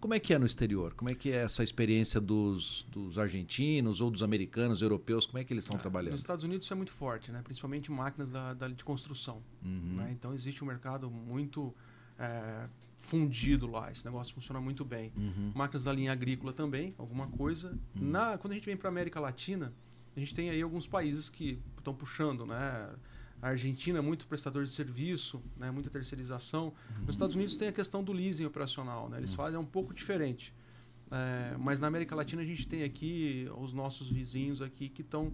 Como 0.00 0.14
é 0.14 0.20
que 0.20 0.32
é 0.32 0.38
no 0.38 0.46
exterior? 0.46 0.94
Como 0.94 1.10
é 1.10 1.14
que 1.14 1.30
é 1.32 1.36
essa 1.42 1.62
experiência 1.64 2.20
dos, 2.20 2.86
dos 2.88 3.18
argentinos 3.18 4.00
ou 4.00 4.10
dos 4.12 4.22
americanos, 4.22 4.80
europeus? 4.80 5.26
Como 5.26 5.38
é 5.38 5.44
que 5.44 5.52
eles 5.52 5.64
estão 5.64 5.76
Ah, 5.76 5.80
trabalhando? 5.80 6.12
Nos 6.12 6.20
Estados 6.20 6.44
Unidos 6.44 6.66
isso 6.66 6.72
é 6.72 6.76
muito 6.76 6.92
forte, 6.92 7.32
né? 7.32 7.40
principalmente 7.42 7.90
máquinas 7.90 8.30
da, 8.30 8.54
da- 8.54 8.68
de 8.68 8.84
construção. 8.84 9.42
Uhum. 9.64 9.96
né? 9.96 10.10
Então 10.12 10.32
existe 10.32 10.62
um 10.62 10.68
mercado 10.68 11.10
muito 11.10 11.74
é, 12.16 12.68
fundido 13.08 13.66
lá, 13.66 13.90
esse 13.90 14.04
negócio 14.04 14.34
funciona 14.34 14.60
muito 14.60 14.84
bem. 14.84 15.12
Uhum. 15.16 15.52
Máquinas 15.54 15.84
da 15.84 15.92
linha 15.92 16.12
agrícola 16.12 16.52
também, 16.52 16.94
alguma 16.98 17.26
coisa. 17.26 17.72
Hum. 17.96 18.10
Na, 18.10 18.36
quando 18.36 18.52
a 18.52 18.54
gente 18.54 18.66
vem 18.66 18.76
para 18.76 18.88
América 18.88 19.18
Latina, 19.18 19.72
A 20.14 20.20
gente 20.20 20.34
tem 20.34 20.50
aí 20.50 20.60
alguns 20.60 20.84
países 20.84 21.30
que 21.30 21.60
estão 21.76 21.94
puxando, 21.94 22.44
né? 22.44 22.90
A 23.40 23.50
Argentina 23.50 23.98
é 23.98 24.02
muito 24.02 24.26
prestador 24.26 24.64
de 24.64 24.70
serviço, 24.70 25.40
né? 25.56 25.70
muita 25.70 25.88
terceirização. 25.90 26.66
Uhum. 26.66 27.06
Nos 27.06 27.14
Estados 27.14 27.36
Unidos 27.36 27.56
tem 27.56 27.68
a 27.68 27.72
questão 27.72 28.02
do 28.02 28.12
leasing 28.12 28.44
operacional, 28.44 29.08
né? 29.08 29.18
Eles 29.18 29.30
uhum. 29.30 29.36
fazem 29.36 29.58
um 29.60 29.64
pouco 29.64 29.94
diferente. 29.94 30.52
É, 31.10 31.56
mas 31.56 31.80
na 31.80 31.86
América 31.86 32.16
Latina 32.16 32.42
a 32.42 32.44
gente 32.44 32.66
tem 32.66 32.82
aqui 32.82 33.48
os 33.56 33.72
nossos 33.72 34.10
vizinhos 34.10 34.60
aqui 34.60 34.88
que 34.88 35.02
estão 35.02 35.32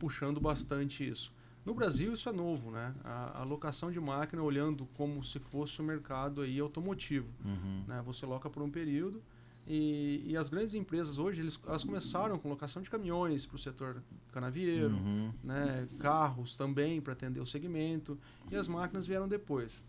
puxando 0.00 0.40
bastante 0.40 1.08
isso. 1.08 1.32
No 1.64 1.72
Brasil 1.72 2.12
isso 2.12 2.28
é 2.28 2.32
novo, 2.32 2.70
né? 2.70 2.94
A, 3.02 3.40
a, 3.40 3.42
locação 3.42 3.90
de 3.90 3.98
máquina 3.98 4.42
olhando 4.42 4.86
como 4.94 5.24
se 5.24 5.38
fosse 5.38 5.80
o 5.80 5.84
mercado 5.84 6.42
aí 6.42 6.60
automotivo. 6.60 7.28
Uhum. 7.44 7.84
Né? 7.86 8.02
Você 8.04 8.26
loca 8.26 8.50
por 8.50 8.62
um 8.62 8.70
período 8.70 9.22
e, 9.66 10.22
e, 10.26 10.36
as 10.36 10.50
grandes 10.50 10.74
empresas 10.74 11.16
hoje 11.16 11.40
eles, 11.40 11.58
elas 11.66 11.82
começaram 11.82 12.38
com 12.38 12.50
locação 12.50 12.82
de 12.82 12.90
caminhões 12.90 13.46
para 13.46 13.56
o 13.56 13.58
setor 13.58 14.02
canavieiro, 14.30 14.94
uhum. 14.94 15.32
né? 15.42 15.88
carros 15.98 16.54
também 16.54 17.00
para 17.00 17.14
atender 17.14 17.40
o 17.40 17.46
segmento 17.46 18.18
e 18.50 18.56
as 18.56 18.68
máquinas 18.68 19.06
vieram 19.06 19.26
depois. 19.26 19.82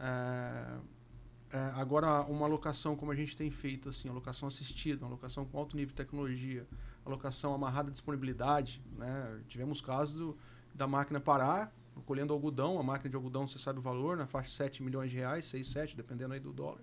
É, 0.00 0.78
é, 1.52 1.58
agora 1.76 2.22
uma 2.22 2.48
locação 2.48 2.96
como 2.96 3.12
a 3.12 3.14
gente 3.14 3.36
tem 3.36 3.52
feito 3.52 3.88
assim, 3.88 4.08
a 4.08 4.12
locação 4.12 4.48
assistida, 4.48 5.04
uma 5.04 5.12
locação 5.12 5.44
com 5.44 5.58
alto 5.58 5.76
nível 5.76 5.90
de 5.90 5.96
tecnologia, 5.96 6.66
a 7.06 7.08
locação 7.08 7.54
amarrada 7.54 7.88
à 7.88 7.92
disponibilidade, 7.92 8.82
né? 8.96 9.40
tivemos 9.46 9.80
casos 9.80 10.16
do, 10.16 10.36
da 10.80 10.86
máquina 10.86 11.20
parar 11.20 11.70
colhendo 12.06 12.32
algodão, 12.32 12.80
a 12.80 12.82
máquina 12.82 13.10
de 13.10 13.14
algodão 13.14 13.46
você 13.46 13.58
sabe 13.58 13.78
o 13.78 13.82
valor, 13.82 14.16
na 14.16 14.26
faixa 14.26 14.48
de 14.48 14.54
7 14.54 14.82
milhões 14.82 15.10
de 15.10 15.18
reais, 15.18 15.44
6, 15.44 15.68
7, 15.68 15.96
dependendo 15.96 16.32
aí 16.32 16.40
do 16.40 16.52
dólar 16.52 16.80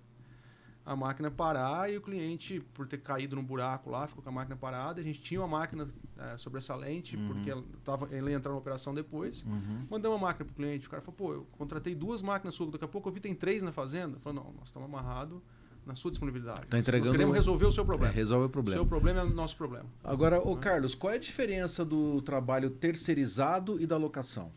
a 0.86 0.96
máquina 0.96 1.30
parar 1.30 1.92
e 1.92 1.98
o 1.98 2.02
cliente, 2.02 2.62
por 2.74 2.88
ter 2.88 3.00
caído 3.00 3.36
num 3.36 3.44
buraco 3.44 3.90
lá, 3.90 4.08
ficou 4.08 4.24
com 4.24 4.30
a 4.30 4.32
máquina 4.32 4.56
parada. 4.56 5.02
A 5.02 5.04
gente 5.04 5.20
tinha 5.20 5.42
uma 5.42 5.48
máquina 5.60 5.86
é, 6.18 6.38
sobressalente, 6.38 7.18
uhum. 7.18 7.28
porque 7.28 7.52
ela, 7.52 7.62
tava, 7.84 8.08
ele 8.16 8.30
ia 8.30 8.38
entrar 8.38 8.54
na 8.54 8.58
operação 8.58 8.94
depois. 8.94 9.44
Uhum. 9.44 9.86
Mandamos 9.90 10.18
uma 10.18 10.28
máquina 10.28 10.46
para 10.46 10.54
o 10.54 10.56
cliente. 10.56 10.88
O 10.88 10.90
cara 10.90 11.02
falou, 11.02 11.18
pô, 11.18 11.34
eu 11.34 11.48
contratei 11.58 11.94
duas 11.94 12.22
máquinas 12.22 12.56
suas, 12.56 12.72
daqui 12.72 12.86
a 12.86 12.88
pouco 12.88 13.10
eu 13.10 13.14
vi 13.14 13.20
tem 13.20 13.36
três 13.36 13.62
na 13.62 13.74
fazenda. 13.74 14.18
Falou, 14.22 14.46
não, 14.46 14.54
nós 14.54 14.70
estamos 14.70 14.88
amarrados 14.88 15.42
na 15.88 15.96
sua 15.96 16.12
disponibilidade. 16.12 16.68
Tá 16.68 16.78
entregando... 16.78 17.06
Nós 17.06 17.12
queremos 17.12 17.36
resolver 17.36 17.66
o 17.66 17.72
seu 17.72 17.86
problema. 17.86 18.14
É, 18.14 18.16
resolve 18.16 18.46
o 18.46 18.50
problema. 18.50 18.80
O 18.80 18.84
seu 18.84 18.88
problema 18.88 19.22
é 19.22 19.24
o 19.24 19.30
nosso 19.30 19.56
problema. 19.56 19.86
Agora, 20.04 20.40
ô 20.40 20.56
Carlos, 20.58 20.94
qual 20.94 21.14
é 21.14 21.16
a 21.16 21.20
diferença 21.20 21.86
do 21.86 22.22
trabalho 22.22 22.70
terceirizado 22.70 23.82
e 23.82 23.88
da 23.88 23.98
locação? 23.98 24.52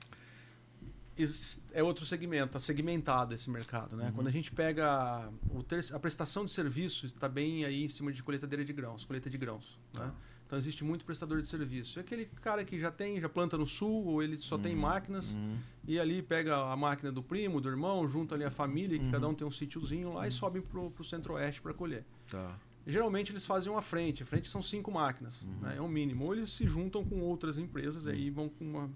é 1.75 1.83
outro 1.83 2.07
segmento, 2.07 2.47
está 2.47 2.61
segmentado 2.61 3.35
esse 3.35 3.51
mercado. 3.51 3.97
Né? 3.97 4.07
Uhum. 4.07 4.13
Quando 4.13 4.29
a 4.29 4.31
gente 4.31 4.51
pega 4.51 5.31
o 5.51 5.63
ter, 5.63 5.85
a 5.93 5.99
prestação 5.99 6.45
de 6.45 6.51
serviço, 6.51 7.07
está 7.07 7.29
bem 7.29 7.65
aí 7.65 7.85
em 7.85 7.89
cima 7.89 8.13
de 8.13 8.23
coletadeira 8.23 8.65
de 8.65 8.73
grãos, 8.73 9.05
coleta 9.05 9.29
de 9.29 9.37
grãos. 9.37 9.79
Né? 9.93 10.01
Tá. 10.01 10.15
Então 10.51 10.59
existe 10.59 10.83
muito 10.83 11.05
prestador 11.05 11.41
de 11.41 11.47
serviço. 11.47 12.01
É 12.01 12.03
aquele 12.03 12.25
cara 12.43 12.65
que 12.65 12.77
já 12.77 12.91
tem, 12.91 13.21
já 13.21 13.29
planta 13.29 13.57
no 13.57 13.69
sul, 13.69 14.05
ou 14.05 14.21
ele 14.21 14.37
só 14.37 14.57
uhum. 14.57 14.63
tem 14.63 14.75
máquinas, 14.75 15.31
uhum. 15.31 15.57
e 15.87 15.97
ali 15.97 16.21
pega 16.23 16.57
a 16.57 16.77
máquina 16.77 17.13
do 17.13 17.23
primo, 17.23 17.61
do 17.61 17.69
irmão, 17.69 18.09
junta 18.09 18.35
ali 18.35 18.43
a 18.43 18.51
família, 18.51 18.99
que 18.99 19.09
cada 19.13 19.27
uhum. 19.27 19.33
um 19.33 19.37
tem 19.37 19.47
um 19.47 19.51
sítiozinho 19.53 20.13
lá, 20.13 20.25
e 20.25 20.29
uhum. 20.29 20.35
sobe 20.35 20.61
para 20.61 20.81
o 20.81 21.05
centro-oeste 21.05 21.63
para 21.63 21.73
colher. 21.73 22.05
Tá. 22.29 22.59
Geralmente 22.85 23.31
eles 23.31 23.47
fazem 23.47 23.71
uma 23.71 23.81
frente. 23.81 24.25
A 24.25 24.27
frente 24.27 24.49
são 24.49 24.61
cinco 24.61 24.91
máquinas, 24.91 25.41
uhum. 25.43 25.61
né? 25.61 25.77
é 25.77 25.81
o 25.81 25.87
mínimo. 25.87 26.25
Ou 26.25 26.35
eles 26.35 26.51
se 26.51 26.67
juntam 26.67 27.05
com 27.05 27.21
outras 27.21 27.57
empresas 27.57 28.07
e 28.07 28.11
aí 28.11 28.29
vão 28.29 28.49
com 28.49 28.65
uma, 28.65 28.91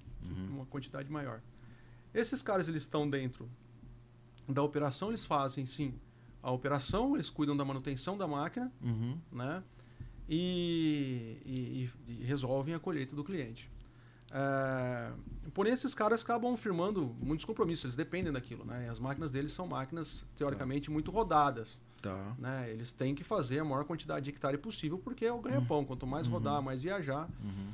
uma 0.51 0.67
quantidade 0.67 1.09
maior. 1.09 1.40
Esses 2.12 2.43
caras 2.43 2.67
eles 2.67 2.83
estão 2.83 3.09
dentro 3.09 3.49
da 4.49 4.61
operação, 4.61 5.11
eles 5.11 5.25
fazem 5.25 5.64
sim 5.67 5.95
a 6.43 6.51
operação, 6.51 7.14
eles 7.14 7.31
cuidam 7.31 7.57
da 7.57 7.64
manutenção 7.64 8.19
da 8.19 8.27
máquina, 8.27 8.73
uhum. 8.83 9.17
né? 9.31 9.62
E, 10.29 11.39
e, 11.45 11.91
e, 12.09 12.25
resolvem 12.25 12.75
a 12.75 12.79
colheita 12.79 13.15
do 13.15 13.23
cliente. 13.23 13.71
É, 14.33 15.13
porém, 15.53 15.73
esses 15.73 15.95
caras 15.95 16.23
acabam 16.23 16.57
firmando 16.57 17.15
muitos 17.21 17.45
compromissos, 17.45 17.85
eles 17.85 17.97
dependem 17.97 18.33
daquilo, 18.33 18.65
né? 18.65 18.89
As 18.89 18.99
máquinas 18.99 19.31
deles 19.31 19.53
são 19.53 19.67
máquinas 19.67 20.27
teoricamente 20.35 20.87
tá. 20.87 20.93
muito 20.93 21.11
rodadas. 21.11 21.79
Tá. 22.01 22.35
Né? 22.39 22.71
Eles 22.71 22.93
têm 22.93 23.15
que 23.15 23.25
fazer 23.25 23.61
a 23.61 23.65
maior 23.65 23.85
quantidade 23.85 24.25
de 24.25 24.31
hectare 24.31 24.59
possível, 24.59 24.99
porque 24.99 25.25
é 25.25 25.33
o 25.33 25.41
ganha-pão. 25.41 25.85
Quanto 25.85 26.07
mais 26.07 26.27
rodar, 26.27 26.57
uhum. 26.57 26.63
mais 26.63 26.83
viajar. 26.83 27.29
Uhum 27.43 27.73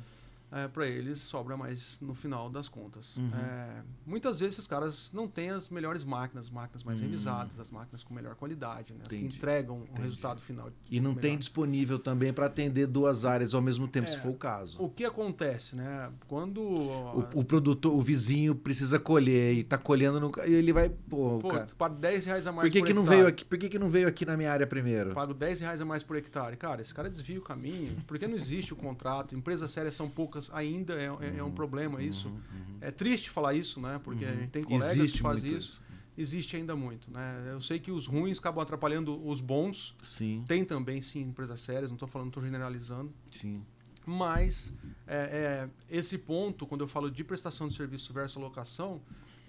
é, 0.51 0.67
para 0.67 0.85
eles 0.85 1.19
sobra 1.19 1.55
mais 1.55 1.99
no 2.01 2.13
final 2.13 2.49
das 2.49 2.67
contas. 2.67 3.15
Uhum. 3.17 3.31
É, 3.33 3.81
muitas 4.05 4.39
vezes 4.39 4.55
esses 4.55 4.67
caras 4.67 5.11
não 5.13 5.27
têm 5.27 5.49
as 5.49 5.69
melhores 5.69 6.03
máquinas, 6.03 6.49
máquinas 6.49 6.83
mais 6.83 6.99
uhum. 6.99 7.05
revisadas, 7.05 7.59
as 7.59 7.71
máquinas 7.71 8.03
com 8.03 8.13
melhor 8.13 8.35
qualidade, 8.35 8.93
né? 8.93 8.99
as 9.03 9.07
que 9.07 9.17
entregam 9.17 9.77
Entendi. 9.77 9.99
um 9.99 10.03
resultado 10.03 10.41
final. 10.41 10.69
E 10.89 10.99
não 10.99 11.11
melhor. 11.11 11.21
tem 11.21 11.37
disponível 11.37 11.97
também 11.97 12.33
para 12.33 12.47
atender 12.47 12.85
duas 12.87 13.23
áreas 13.25 13.53
ao 13.53 13.61
mesmo 13.61 13.87
tempo, 13.87 14.07
é, 14.07 14.11
se 14.11 14.19
for 14.19 14.29
o 14.29 14.35
caso. 14.35 14.81
O 14.81 14.89
que 14.89 15.05
acontece, 15.05 15.75
né? 15.75 16.11
Quando 16.27 16.61
o, 16.61 17.19
o 17.35 17.43
produtor, 17.45 17.95
o 17.95 18.01
vizinho 18.01 18.53
precisa 18.53 18.99
colher 18.99 19.53
e 19.53 19.59
está 19.61 19.77
colhendo 19.77 20.19
no, 20.19 20.31
ele 20.43 20.73
vai 20.73 20.89
pô, 20.89 21.39
pô 21.39 21.49
cara, 21.49 21.67
pago 21.77 21.95
10 21.95 22.25
reais 22.25 22.47
a 22.47 22.51
mais 22.51 22.67
por 22.67 22.73
que 22.73 22.79
por 22.79 22.85
que 22.85 22.91
hectare. 22.91 22.95
não 22.95 23.03
veio 23.03 23.27
aqui? 23.27 23.45
Por 23.45 23.57
que, 23.57 23.69
que 23.69 23.79
não 23.79 23.89
veio 23.89 24.07
aqui 24.07 24.25
na 24.25 24.35
minha 24.35 24.51
área 24.51 24.67
primeiro? 24.67 25.13
Pago 25.13 25.33
10 25.33 25.61
reais 25.61 25.81
a 25.81 25.85
mais 25.85 26.03
por 26.03 26.17
hectare. 26.17 26.57
Cara, 26.57 26.81
esse 26.81 26.93
cara 26.93 27.09
desvia 27.09 27.39
o 27.39 27.41
caminho. 27.41 27.95
Porque 28.05 28.27
não 28.27 28.35
existe 28.35 28.73
o 28.73 28.75
contrato. 28.75 29.35
Empresas 29.35 29.71
sérias 29.71 29.95
são 29.95 30.09
poucas 30.09 30.40
ainda 30.51 30.93
é, 30.95 31.05
é, 31.05 31.37
é 31.37 31.43
um 31.43 31.47
uhum. 31.47 31.51
problema 31.51 31.95
uhum. 31.95 32.01
isso. 32.01 32.29
Uhum. 32.29 32.77
É 32.81 32.91
triste 32.91 33.29
falar 33.29 33.53
isso, 33.53 33.79
né? 33.79 33.99
Porque 34.03 34.25
a 34.25 34.33
gente 34.33 34.49
tem 34.49 34.63
colegas 34.63 34.95
Existe 34.95 35.17
que 35.17 35.23
fazem 35.23 35.51
isso. 35.51 35.71
isso. 35.73 35.81
Existe 36.17 36.55
ainda 36.55 36.75
muito, 36.75 37.09
né? 37.09 37.49
Eu 37.51 37.61
sei 37.61 37.79
que 37.79 37.89
os 37.89 38.05
ruins 38.05 38.37
acabam 38.37 38.61
atrapalhando 38.61 39.25
os 39.25 39.39
bons. 39.39 39.95
Sim. 40.03 40.43
Tem 40.47 40.65
também, 40.65 41.01
sim, 41.01 41.21
empresas 41.21 41.61
sérias. 41.61 41.89
Não 41.89 41.95
estou 41.95 42.07
falando, 42.07 42.27
estou 42.27 42.43
generalizando. 42.43 43.13
Sim. 43.31 43.63
Mas 44.05 44.73
é, 45.07 45.15
é, 45.17 45.69
esse 45.89 46.17
ponto, 46.17 46.65
quando 46.65 46.81
eu 46.81 46.87
falo 46.87 47.09
de 47.09 47.23
prestação 47.23 47.67
de 47.67 47.75
serviço 47.75 48.11
versus 48.13 48.41
locação, 48.41 49.01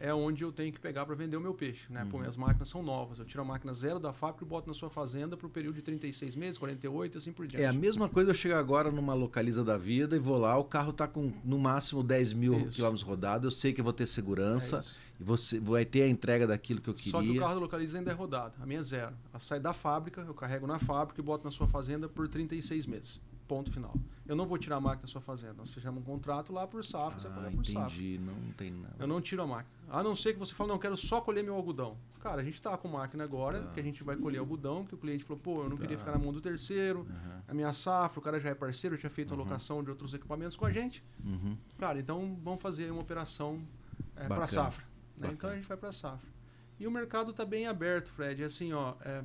é 0.02 0.12
onde 0.12 0.42
eu 0.42 0.50
tenho 0.50 0.72
que 0.72 0.80
pegar 0.80 1.06
para 1.06 1.14
vender 1.14 1.36
o 1.36 1.40
meu 1.40 1.54
peixe. 1.54 1.86
Né? 1.88 2.02
Uhum. 2.02 2.08
Pô, 2.08 2.18
minhas 2.18 2.36
máquinas 2.36 2.68
são 2.68 2.82
novas. 2.82 3.20
Eu 3.20 3.24
tiro 3.24 3.40
a 3.40 3.44
máquina 3.44 3.72
zero 3.72 4.00
da 4.00 4.12
fábrica 4.12 4.44
e 4.44 4.48
boto 4.48 4.66
na 4.66 4.74
sua 4.74 4.90
fazenda 4.90 5.36
para 5.36 5.46
o 5.46 5.50
período 5.50 5.76
de 5.76 5.82
36 5.82 6.34
meses, 6.34 6.58
48 6.58 7.18
assim 7.18 7.32
por 7.32 7.46
diante. 7.46 7.62
É 7.62 7.68
a 7.68 7.72
mesma 7.72 8.08
coisa 8.08 8.30
eu 8.30 8.34
chego 8.34 8.56
agora 8.56 8.90
numa 8.90 9.14
localiza 9.14 9.62
da 9.62 9.78
vida 9.78 10.16
e 10.16 10.18
vou 10.18 10.38
lá, 10.38 10.58
o 10.58 10.64
carro 10.64 10.90
está 10.90 11.06
com 11.06 11.32
no 11.44 11.56
máximo 11.56 12.02
10 12.02 12.32
mil 12.32 12.58
isso. 12.58 12.74
quilômetros 12.74 13.02
rodados, 13.02 13.44
eu 13.44 13.56
sei 13.56 13.72
que 13.72 13.80
eu 13.80 13.84
vou 13.84 13.92
ter 13.92 14.08
segurança 14.08 14.78
é 14.78 15.20
e 15.20 15.24
você 15.24 15.60
vai 15.60 15.84
ter 15.84 16.02
a 16.02 16.08
entrega 16.08 16.48
daquilo 16.48 16.80
que 16.80 16.90
eu 16.90 16.94
queria. 16.94 17.12
Só 17.12 17.22
que 17.22 17.30
o 17.30 17.38
carro 17.38 17.54
da 17.54 17.60
localiza 17.60 17.98
ainda 17.98 18.10
é 18.10 18.14
rodado, 18.14 18.54
a 18.60 18.66
minha 18.66 18.80
é 18.80 18.82
zero. 18.82 19.14
Ela 19.30 19.38
sai 19.38 19.60
da 19.60 19.72
fábrica, 19.72 20.20
eu 20.22 20.34
carrego 20.34 20.66
na 20.66 20.80
fábrica 20.80 21.20
e 21.20 21.24
boto 21.24 21.44
na 21.44 21.52
sua 21.52 21.68
fazenda 21.68 22.08
por 22.08 22.26
36 22.26 22.86
meses. 22.86 23.20
Ponto 23.48 23.72
final. 23.72 23.94
Eu 24.26 24.36
não 24.36 24.46
vou 24.46 24.56
tirar 24.56 24.76
a 24.76 24.80
máquina 24.80 25.02
da 25.02 25.08
sua 25.08 25.20
fazenda. 25.20 25.54
Nós 25.54 25.70
fechamos 25.70 26.00
um 26.00 26.04
contrato 26.04 26.52
lá 26.52 26.66
por 26.66 26.84
safra, 26.84 27.16
ah, 27.16 27.20
você 27.20 27.28
paga 27.28 27.42
por 27.42 27.54
entendi. 27.54 27.72
safra. 27.72 27.92
Entendi, 27.92 28.18
não 28.18 28.52
tem 28.52 28.70
nada. 28.70 28.94
Eu 28.98 29.06
não 29.06 29.20
tiro 29.20 29.42
a 29.42 29.46
máquina. 29.46 29.74
A 29.90 30.02
não 30.02 30.16
ser 30.16 30.32
que 30.32 30.38
você 30.38 30.54
fale, 30.54 30.70
não, 30.70 30.78
quero 30.78 30.96
só 30.96 31.20
colher 31.20 31.42
meu 31.42 31.54
algodão. 31.54 31.96
Cara, 32.20 32.40
a 32.40 32.44
gente 32.44 32.54
está 32.54 32.76
com 32.78 32.88
máquina 32.88 33.24
agora, 33.24 33.62
tá. 33.62 33.72
que 33.72 33.80
a 33.80 33.82
gente 33.82 34.04
vai 34.04 34.16
colher 34.16 34.38
algodão, 34.38 34.86
que 34.86 34.94
o 34.94 34.98
cliente 34.98 35.24
falou, 35.24 35.40
pô, 35.42 35.62
eu 35.64 35.68
não 35.68 35.76
tá. 35.76 35.82
queria 35.82 35.98
ficar 35.98 36.12
na 36.12 36.18
mão 36.18 36.32
do 36.32 36.40
terceiro, 36.40 37.00
uhum. 37.00 37.42
a 37.48 37.52
minha 37.52 37.72
safra, 37.72 38.20
o 38.20 38.22
cara 38.22 38.38
já 38.38 38.50
é 38.50 38.54
parceiro, 38.54 38.96
tinha 38.96 39.10
feito 39.10 39.34
uhum. 39.34 39.40
a 39.40 39.44
locação 39.44 39.82
de 39.82 39.90
outros 39.90 40.14
equipamentos 40.14 40.56
com 40.56 40.64
a 40.64 40.70
gente. 40.70 41.02
Uhum. 41.24 41.56
Cara, 41.78 41.98
então 41.98 42.38
vamos 42.42 42.60
fazer 42.60 42.90
uma 42.90 43.02
operação 43.02 43.60
é, 44.14 44.28
para 44.28 44.46
safra. 44.46 44.86
Né? 45.16 45.30
Então 45.32 45.50
a 45.50 45.56
gente 45.56 45.66
vai 45.66 45.76
para 45.76 45.92
safra. 45.92 46.30
E 46.78 46.86
o 46.86 46.90
mercado 46.90 47.32
está 47.32 47.44
bem 47.44 47.66
aberto, 47.66 48.12
Fred. 48.12 48.42
Assim, 48.42 48.72
ó, 48.72 48.94
é, 49.02 49.24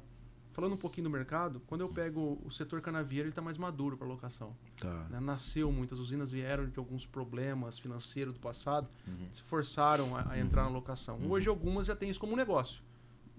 Falando 0.58 0.74
um 0.74 0.78
pouquinho 0.78 1.04
do 1.04 1.12
mercado, 1.12 1.62
quando 1.67 1.82
eu 1.82 1.89
pego 1.89 2.41
o 2.43 2.50
setor 2.50 2.82
canavieiro, 2.82 3.26
ele 3.26 3.30
está 3.30 3.43
mais 3.43 3.60
maduro 3.60 3.96
para 3.96 4.08
locação. 4.08 4.56
Tá. 4.82 5.06
Né? 5.08 5.20
Nasceu 5.20 5.72
muitas 5.72 6.00
usinas 6.00 6.32
vieram 6.32 6.65
de 6.65 6.80
alguns 6.80 7.06
problemas 7.06 7.78
financeiros 7.78 8.34
do 8.34 8.39
passado, 8.39 8.89
uhum. 9.08 9.28
se 9.32 9.43
forçaram 9.43 10.17
a, 10.17 10.32
a 10.32 10.39
entrar 10.39 10.63
uhum. 10.63 10.70
na 10.70 10.74
locação. 10.74 11.17
Uhum. 11.17 11.30
Hoje 11.30 11.48
algumas 11.48 11.86
já 11.86 11.96
têm 11.96 12.10
isso 12.10 12.20
como 12.20 12.36
negócio. 12.36 12.82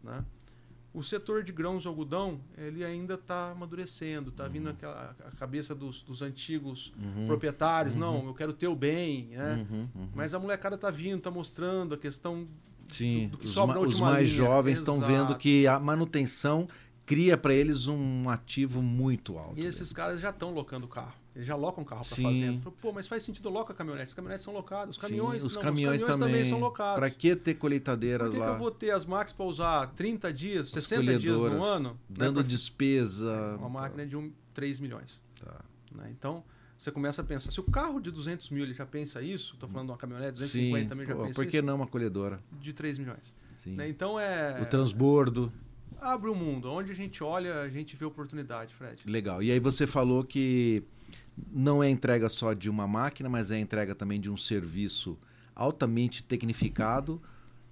Né? 0.00 0.24
O 0.94 1.02
setor 1.02 1.42
de 1.42 1.50
grãos 1.50 1.82
de 1.82 1.88
algodão, 1.88 2.40
ele 2.56 2.84
ainda 2.84 3.14
está 3.14 3.50
amadurecendo, 3.50 4.30
está 4.30 4.46
vindo 4.46 4.66
uhum. 4.66 4.72
aquela, 4.74 5.16
a 5.26 5.36
cabeça 5.36 5.74
dos, 5.74 6.02
dos 6.02 6.22
antigos 6.22 6.92
uhum. 6.96 7.26
proprietários, 7.26 7.96
uhum. 7.96 8.00
não, 8.00 8.26
eu 8.28 8.34
quero 8.34 8.52
ter 8.52 8.68
o 8.68 8.76
bem, 8.76 9.30
né? 9.30 9.66
Mas 10.14 10.34
a 10.34 10.38
molecada 10.38 10.76
está 10.76 10.88
vindo, 10.88 11.18
está 11.18 11.32
mostrando 11.32 11.96
a 11.96 11.98
questão 11.98 12.46
Sim, 12.88 13.26
do, 13.26 13.32
do 13.32 13.38
que 13.38 13.46
os 13.46 13.50
sobra 13.50 13.80
ma, 13.80 13.86
Os 13.86 14.00
mais 14.00 14.30
linha. 14.30 14.44
jovens 14.44 14.78
estão 14.78 15.00
vendo 15.00 15.36
que 15.36 15.66
a 15.66 15.78
manutenção 15.78 16.68
cria 17.08 17.38
para 17.38 17.54
eles 17.54 17.86
um 17.86 18.28
ativo 18.28 18.82
muito 18.82 19.38
alto. 19.38 19.58
E 19.58 19.64
esses 19.64 19.94
caras 19.94 20.20
já 20.20 20.28
estão 20.28 20.52
locando 20.52 20.86
carro. 20.86 21.14
Eles 21.34 21.48
já 21.48 21.56
locam 21.56 21.82
carro 21.82 22.04
para 22.04 22.22
fazenda. 22.22 22.70
Pô, 22.82 22.92
mas 22.92 23.06
faz 23.06 23.22
sentido 23.22 23.48
loca 23.48 23.72
caminhonetes. 23.72 24.10
As 24.10 24.14
caminhonetes 24.14 24.44
são 24.44 24.52
locadas. 24.52 24.96
Os 24.96 25.00
caminhões, 25.00 25.40
Sim, 25.40 25.46
os, 25.46 25.54
não, 25.54 25.62
caminhões, 25.62 26.02
os 26.02 26.06
caminhões 26.06 26.18
também. 26.20 26.42
também. 26.42 26.50
são 26.50 26.60
locados. 26.60 26.96
Para 26.96 27.08
que 27.08 27.34
ter 27.34 27.54
colheitadeiras 27.54 28.28
Por 28.28 28.34
que 28.34 28.40
lá? 28.40 28.46
Que 28.48 28.52
eu 28.52 28.58
vou 28.58 28.70
ter 28.70 28.90
as 28.90 29.06
máquinas 29.06 29.32
para 29.32 29.46
usar 29.46 29.86
30 29.94 30.32
dias, 30.34 30.68
60 30.68 31.18
dias 31.18 31.34
no 31.34 31.64
ano? 31.64 31.90
Né, 31.90 31.96
Dando 32.10 32.36
né, 32.36 32.42
pra... 32.42 32.50
despesa. 32.50 33.56
Uma 33.58 33.70
máquina 33.70 34.06
de 34.06 34.14
um, 34.14 34.30
3 34.52 34.78
milhões. 34.78 35.22
Tá. 35.42 35.64
Né? 35.94 36.10
Então, 36.10 36.44
você 36.76 36.90
começa 36.90 37.22
a 37.22 37.24
pensar. 37.24 37.50
Se 37.50 37.60
o 37.60 37.64
carro 37.64 38.00
de 38.00 38.10
200 38.10 38.50
mil 38.50 38.64
ele 38.64 38.74
já 38.74 38.84
pensa 38.84 39.22
isso, 39.22 39.54
estou 39.54 39.66
falando 39.66 39.86
de 39.86 39.92
uma 39.92 39.98
caminhonete, 39.98 40.32
250 40.32 40.82
Sim, 40.82 40.88
também 40.88 41.06
já 41.06 41.14
pô, 41.14 41.22
pensa 41.22 41.34
por 41.34 41.46
que 41.46 41.56
isso. 41.56 41.66
não 41.66 41.76
uma 41.76 41.86
colhedora? 41.86 42.38
De 42.60 42.74
3 42.74 42.98
milhões. 42.98 43.34
Sim. 43.56 43.76
Né? 43.76 43.88
Então 43.88 44.20
é. 44.20 44.60
O 44.60 44.66
transbordo 44.66 45.50
abre 46.00 46.30
o 46.30 46.34
mundo. 46.34 46.70
Onde 46.70 46.92
a 46.92 46.94
gente 46.94 47.22
olha, 47.22 47.60
a 47.60 47.68
gente 47.68 47.96
vê 47.96 48.04
oportunidade, 48.04 48.74
Fred. 48.74 49.02
Legal. 49.06 49.42
E 49.42 49.50
aí 49.50 49.60
você 49.60 49.86
falou 49.86 50.24
que 50.24 50.82
não 51.52 51.82
é 51.82 51.88
entrega 51.88 52.28
só 52.28 52.52
de 52.52 52.68
uma 52.68 52.86
máquina, 52.86 53.28
mas 53.28 53.50
é 53.50 53.58
entrega 53.58 53.94
também 53.94 54.20
de 54.20 54.30
um 54.30 54.36
serviço 54.36 55.18
altamente 55.54 56.22
tecnificado, 56.22 57.20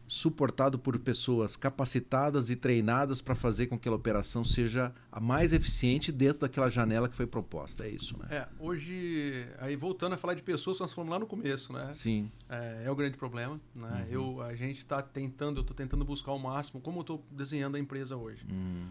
suportado 0.06 0.78
por 0.78 0.98
pessoas 0.98 1.56
capacitadas 1.56 2.48
e 2.48 2.56
treinadas 2.56 3.20
para 3.20 3.34
fazer 3.34 3.66
com 3.66 3.78
que 3.78 3.88
a 3.88 3.92
operação 3.92 4.44
seja 4.44 4.94
a 5.10 5.18
mais 5.18 5.52
eficiente 5.52 6.12
dentro 6.12 6.40
daquela 6.40 6.68
janela 6.70 7.08
que 7.08 7.16
foi 7.16 7.26
proposta. 7.26 7.84
É 7.84 7.90
isso, 7.90 8.16
né? 8.18 8.26
É, 8.30 8.48
hoje, 8.58 9.48
aí 9.58 9.74
voltando 9.74 10.14
a 10.14 10.16
falar 10.18 10.34
de 10.34 10.42
pessoas, 10.42 10.78
nós 10.78 10.92
falamos 10.92 11.12
lá 11.12 11.18
no 11.18 11.26
começo, 11.26 11.72
né? 11.72 11.92
Sim. 11.92 12.30
É, 12.48 12.84
é 12.84 12.90
o 12.90 12.94
grande 12.94 13.16
problema, 13.16 13.60
né? 13.74 14.06
Uhum. 14.08 14.12
Eu, 14.12 14.42
a 14.42 14.54
gente 14.54 14.78
está 14.78 15.02
tentando, 15.02 15.58
eu 15.58 15.62
estou 15.62 15.76
tentando 15.76 16.04
buscar 16.04 16.32
o 16.32 16.38
máximo, 16.38 16.80
como 16.80 16.98
eu 16.98 17.02
estou 17.02 17.24
desenhando 17.30 17.76
a 17.76 17.80
empresa 17.80 18.16
hoje. 18.16 18.46
Uhum. 18.50 18.88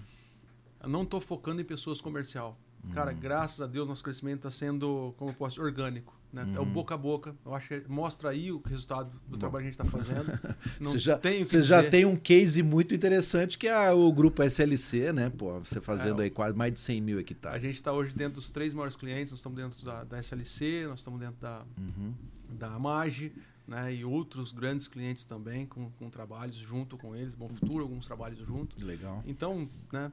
Eu 0.84 0.90
não 0.90 1.04
estou 1.04 1.22
focando 1.22 1.62
em 1.62 1.66
pessoas 1.66 2.02
comercial. 2.02 2.60
Cara, 2.94 3.12
uhum. 3.12 3.20
graças 3.20 3.62
a 3.62 3.68
Deus, 3.68 3.88
nosso 3.88 4.04
crescimento 4.04 4.48
está 4.48 4.52
sendo, 4.52 5.14
como 5.18 5.32
eu 5.32 5.36
posso 5.36 5.56
dizer, 5.56 5.66
orgânico. 5.66 6.14
Né? 6.36 6.44
Uhum. 6.44 6.54
É 6.54 6.60
o 6.60 6.64
uhum. 6.64 6.74
boca 6.74 6.96
a 6.96 6.98
boca. 6.98 7.34
Eu 7.46 7.56
acho 7.56 7.70
que 7.70 7.90
mostra 7.90 8.30
aí 8.30 8.52
o 8.52 8.62
resultado 8.66 9.10
do 9.26 9.32
Bom. 9.32 9.38
trabalho 9.38 9.64
que 9.64 9.70
a 9.70 9.72
gente 9.72 9.82
está 9.82 9.86
fazendo. 9.86 10.26
Você 10.82 11.00
já, 11.00 11.18
você 11.18 11.62
já 11.62 11.90
tem 11.90 12.04
um 12.04 12.18
case 12.18 12.62
muito 12.62 12.94
interessante 12.94 13.58
que 13.58 13.68
é 13.68 13.92
o 13.92 14.12
grupo 14.12 14.44
SLC, 14.44 15.14
né? 15.14 15.30
Pô, 15.30 15.60
você 15.60 15.80
fazendo 15.80 16.22
é, 16.22 16.26
aí 16.26 16.30
quase 16.30 16.56
mais 16.56 16.74
de 16.74 16.80
100 16.80 17.02
mil 17.02 17.20
hectares. 17.20 17.64
A 17.64 17.68
gente 17.68 17.76
está 17.76 17.94
hoje 17.94 18.14
dentro 18.14 18.42
dos 18.42 18.52
três 18.52 18.74
maiores 18.74 18.98
clientes. 18.98 19.32
Nós 19.32 19.40
estamos 19.40 19.58
dentro 19.58 19.86
da, 19.86 20.04
da 20.04 20.20
SLC, 20.20 20.86
nós 20.88 21.00
estamos 21.00 21.20
dentro 21.20 21.40
da, 21.40 21.64
uhum. 21.78 22.14
da 22.50 22.78
MAGE, 22.78 23.32
né, 23.66 23.94
e 23.94 24.04
outros 24.04 24.52
grandes 24.52 24.88
clientes 24.88 25.24
também 25.24 25.66
com, 25.66 25.90
com 25.92 26.10
trabalhos 26.10 26.58
junto 26.58 26.98
com 26.98 27.16
eles, 27.16 27.34
Bom 27.34 27.48
Futuro, 27.48 27.84
alguns 27.84 28.06
trabalhos 28.06 28.46
junto. 28.46 28.84
Legal. 28.84 29.24
Então, 29.26 29.70
né, 29.92 30.12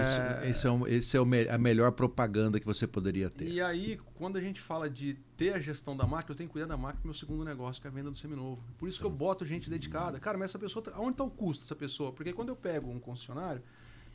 isso, 0.00 0.20
é... 0.20 0.50
Esse 0.50 0.66
é, 0.66 0.70
um, 0.70 0.86
esse 0.86 1.16
é 1.16 1.20
o 1.20 1.26
me, 1.26 1.48
a 1.48 1.58
melhor 1.58 1.92
propaganda 1.92 2.58
que 2.58 2.66
você 2.66 2.86
poderia 2.86 3.28
ter. 3.28 3.48
E 3.48 3.60
aí, 3.60 3.98
quando 4.14 4.36
a 4.36 4.40
gente 4.40 4.60
fala 4.60 4.88
de 4.88 5.14
ter 5.36 5.54
a 5.54 5.60
gestão 5.60 5.96
da 5.96 6.06
marca, 6.06 6.32
eu 6.32 6.36
tenho 6.36 6.48
que 6.48 6.52
cuidar 6.52 6.66
da 6.66 6.76
marca 6.76 7.00
meu 7.04 7.14
segundo 7.14 7.44
negócio, 7.44 7.80
que 7.80 7.86
é 7.86 7.90
a 7.90 7.92
venda 7.92 8.10
do 8.10 8.16
seminovo. 8.16 8.62
Por 8.78 8.88
isso 8.88 8.98
que 8.98 9.06
eu 9.06 9.10
boto 9.10 9.44
gente 9.44 9.68
dedicada. 9.68 10.18
Cara, 10.18 10.38
mas 10.38 10.50
essa 10.50 10.58
pessoa, 10.58 10.82
tá, 10.82 10.92
onde 10.98 11.12
está 11.12 11.24
o 11.24 11.30
custo 11.30 11.64
dessa 11.64 11.76
pessoa? 11.76 12.12
Porque 12.12 12.32
quando 12.32 12.48
eu 12.48 12.56
pego 12.56 12.90
um 12.90 12.98
concessionário, 12.98 13.62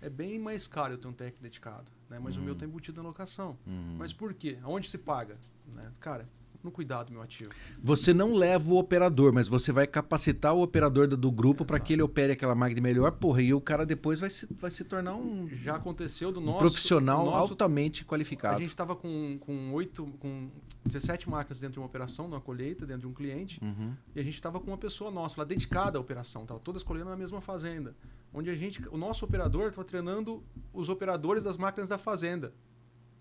é 0.02 0.10
bem 0.10 0.40
mais 0.40 0.68
caro 0.68 0.94
eu 0.94 0.98
ter 0.98 1.08
um 1.08 1.14
técnico 1.14 1.44
dedicado, 1.44 1.92
né? 2.10 2.20
Mas 2.20 2.36
uhum. 2.36 2.42
o 2.42 2.46
meu 2.46 2.54
está 2.54 2.66
embutido 2.66 3.02
na 3.02 3.08
locação. 3.10 3.58
Uhum. 3.66 3.96
Mas 3.98 4.14
por 4.14 4.34
quê? 4.34 4.58
Aonde 4.62 4.90
se 4.90 4.98
paga? 4.98 5.38
Né? 5.74 5.92
Cara, 6.00 6.30
no 6.64 6.72
cuidado 6.72 7.12
meu 7.12 7.22
ativo. 7.22 7.52
Você 7.82 8.14
não 8.14 8.34
leva 8.34 8.72
o 8.72 8.78
operador, 8.78 9.34
mas 9.34 9.48
você 9.48 9.72
vai 9.72 9.88
capacitar 9.88 10.54
o 10.54 10.62
operador 10.62 11.08
do, 11.08 11.18
do 11.18 11.32
grupo 11.32 11.66
para 11.66 11.80
que 11.80 11.94
ele 11.94 12.02
opere 12.02 12.34
aquela 12.34 12.56
máquina 12.56 12.82
melhor, 12.82 13.12
porra, 13.14 13.42
e 13.42 13.54
o 13.54 13.62
cara 13.62 13.86
depois 13.86 14.20
vai 14.20 14.30
se, 14.30 14.48
vai 14.60 14.72
se 14.72 14.84
tornar 14.84 15.16
um. 15.16 15.48
Já 15.50 15.76
aconteceu 15.76 16.32
do 16.32 16.42
nosso. 16.42 16.58
Um 16.58 16.60
profissional 16.60 17.26
nosso, 17.26 17.54
altamente 17.54 18.06
qualificado. 18.06 18.58
A 18.58 18.60
gente 18.60 18.70
estava 18.70 18.96
com, 18.96 19.38
com, 19.40 19.74
8, 19.74 20.06
com 20.20 20.50
17 20.86 21.30
máquinas 21.30 21.60
dentro 21.60 21.74
de 21.74 21.80
uma 21.80 21.86
operação, 21.86 22.28
numa 22.28 22.42
colheita, 22.42 22.86
dentro 22.86 23.02
de 23.02 23.08
um 23.08 23.14
cliente, 23.14 23.60
uhum. 23.64 23.94
e 24.16 24.20
a 24.20 24.24
gente 24.24 24.36
estava 24.36 24.60
com 24.60 24.68
uma 24.68 24.78
pessoa 24.78 25.12
nossa 25.12 25.42
lá 25.42 25.46
dedicada 25.46 25.98
à 25.98 26.02
operação, 26.02 26.46
tava 26.46 26.60
todas 26.60 26.84
colhendo 26.84 27.10
na 27.10 27.18
mesma 27.18 27.42
fazenda. 27.42 27.96
Onde 28.34 28.50
a 28.50 28.56
gente, 28.56 28.88
o 28.90 28.98
nosso 28.98 29.26
operador 29.26 29.70
estava 29.70 29.86
treinando 29.86 30.44
os 30.74 30.90
operadores 30.90 31.44
das 31.44 31.58
máquinas 31.58 31.90
da 31.90 31.98
fazenda. 31.98 32.54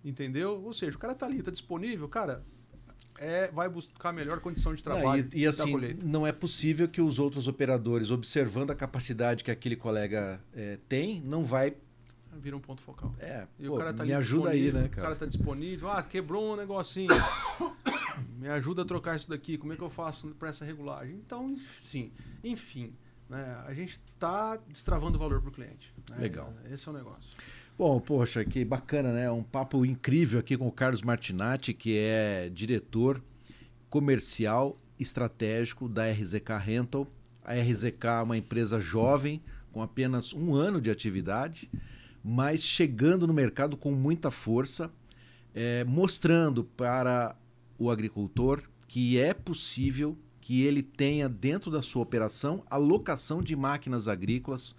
Entendeu? 0.05 0.63
Ou 0.63 0.73
seja, 0.73 0.97
o 0.97 1.01
cara 1.01 1.15
tá 1.15 1.27
ali, 1.27 1.43
tá 1.43 1.51
disponível, 1.51 2.09
cara, 2.09 2.45
é, 3.19 3.49
vai 3.49 3.69
buscar 3.69 4.13
melhor 4.13 4.41
condição 4.41 4.75
de 4.75 4.83
trabalho. 4.83 5.25
Não, 5.25 5.31
e, 5.39 5.43
e 5.43 5.47
assim, 5.47 5.75
não 6.05 6.27
é 6.27 6.33
possível 6.33 6.89
que 6.89 7.01
os 7.01 7.19
outros 7.19 7.49
operadores, 7.49 8.11
observando 8.11 8.71
a 8.71 8.75
capacidade 8.75 9.43
que 9.43 9.51
aquele 9.51 9.77
colega 9.77 10.41
é, 10.55 10.79
tem, 10.89 11.21
não 11.21 11.45
vai 11.45 11.75
vira 12.39 12.57
um 12.57 12.61
ponto 12.61 12.83
focal. 12.83 13.15
É, 13.19 13.47
e 13.59 13.67
pô, 13.67 13.75
o 13.75 13.79
cara 13.79 13.95
tá 13.95 14.05
me 14.05 14.13
ajuda 14.13 14.51
aí, 14.51 14.71
né, 14.71 14.89
cara? 14.89 14.89
O 14.89 15.03
cara 15.05 15.17
tá 15.17 15.27
disponível. 15.27 15.91
Ah, 15.91 16.03
quebrou 16.03 16.53
um 16.53 16.57
negocinho. 16.57 17.09
me 18.39 18.49
ajuda 18.49 18.83
a 18.83 18.85
trocar 18.85 19.17
isso 19.17 19.29
daqui. 19.29 19.57
Como 19.57 19.73
é 19.73 19.77
que 19.77 19.83
eu 19.83 19.91
faço 19.91 20.29
para 20.39 20.51
essa 20.51 20.65
regulagem? 20.65 21.17
Então, 21.17 21.57
sim. 21.81 22.13
Enfim, 22.45 22.95
né, 23.29 23.63
a 23.67 23.73
gente 23.73 24.01
está 24.15 24.57
destravando 24.69 25.19
valor 25.19 25.41
para 25.41 25.49
o 25.49 25.53
cliente. 25.53 25.93
Né? 26.11 26.19
Legal. 26.19 26.53
Esse 26.71 26.87
é 26.89 26.93
o 26.93 26.95
negócio. 26.95 27.31
Bom, 27.79 28.01
poxa, 28.01 28.43
que 28.43 28.65
bacana, 28.65 29.13
né? 29.13 29.31
Um 29.31 29.43
papo 29.43 29.85
incrível 29.85 30.41
aqui 30.41 30.57
com 30.57 30.67
o 30.67 30.73
Carlos 30.73 31.03
Martinatti, 31.03 31.75
que 31.75 31.99
é 31.99 32.49
diretor 32.49 33.23
comercial 33.91 34.79
estratégico 34.99 35.87
da 35.87 36.11
RZK 36.11 36.57
Rental. 36.59 37.07
A 37.45 37.53
RZK 37.53 38.07
é 38.07 38.23
uma 38.23 38.39
empresa 38.39 38.81
jovem, 38.81 39.43
com 39.73 39.83
apenas 39.83 40.33
um 40.33 40.55
ano 40.55 40.81
de 40.81 40.91
atividade, 40.91 41.71
mas 42.25 42.63
chegando 42.63 43.27
no 43.27 43.35
mercado 43.35 43.77
com 43.77 43.93
muita 43.93 44.31
força, 44.31 44.91
é, 45.55 45.85
mostrando 45.85 46.65
para 46.65 47.37
o 47.79 47.91
agricultor 47.91 48.63
que 48.89 49.19
é 49.19 49.35
possível 49.35 50.17
que 50.41 50.63
ele 50.63 50.83
tenha 50.83 51.29
dentro 51.29 51.71
da 51.71 51.83
sua 51.83 52.03
operação 52.03 52.65
a 52.71 52.79
locação 52.79 53.43
de 53.43 53.55
máquinas 53.55 54.09
agrícolas 54.09 54.75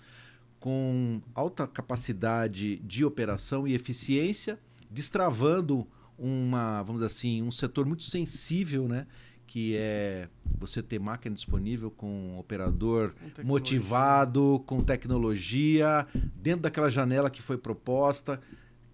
com 0.68 1.22
alta 1.34 1.65
capacidade 1.65 2.76
de 2.80 3.05
operação 3.05 3.65
e 3.65 3.74
eficiência, 3.74 4.59
destravando 4.91 5.88
uma, 6.20 6.84
vamos 6.84 7.01
assim, 7.01 7.41
um 7.41 7.51
setor 7.51 7.86
muito 7.86 8.03
sensível, 8.03 8.86
né? 8.86 9.07
que 9.45 9.78
é 9.78 10.28
você 10.59 10.84
ter 10.84 10.99
máquina 10.99 11.34
disponível 11.34 11.89
com 11.89 12.34
um 12.34 12.38
operador 12.38 13.13
com 13.34 13.43
motivado, 13.43 14.61
com 14.65 14.84
tecnologia, 14.84 16.05
dentro 16.36 16.63
daquela 16.63 16.89
janela 16.89 17.30
que 17.30 17.41
foi 17.41 17.57
proposta. 17.57 18.41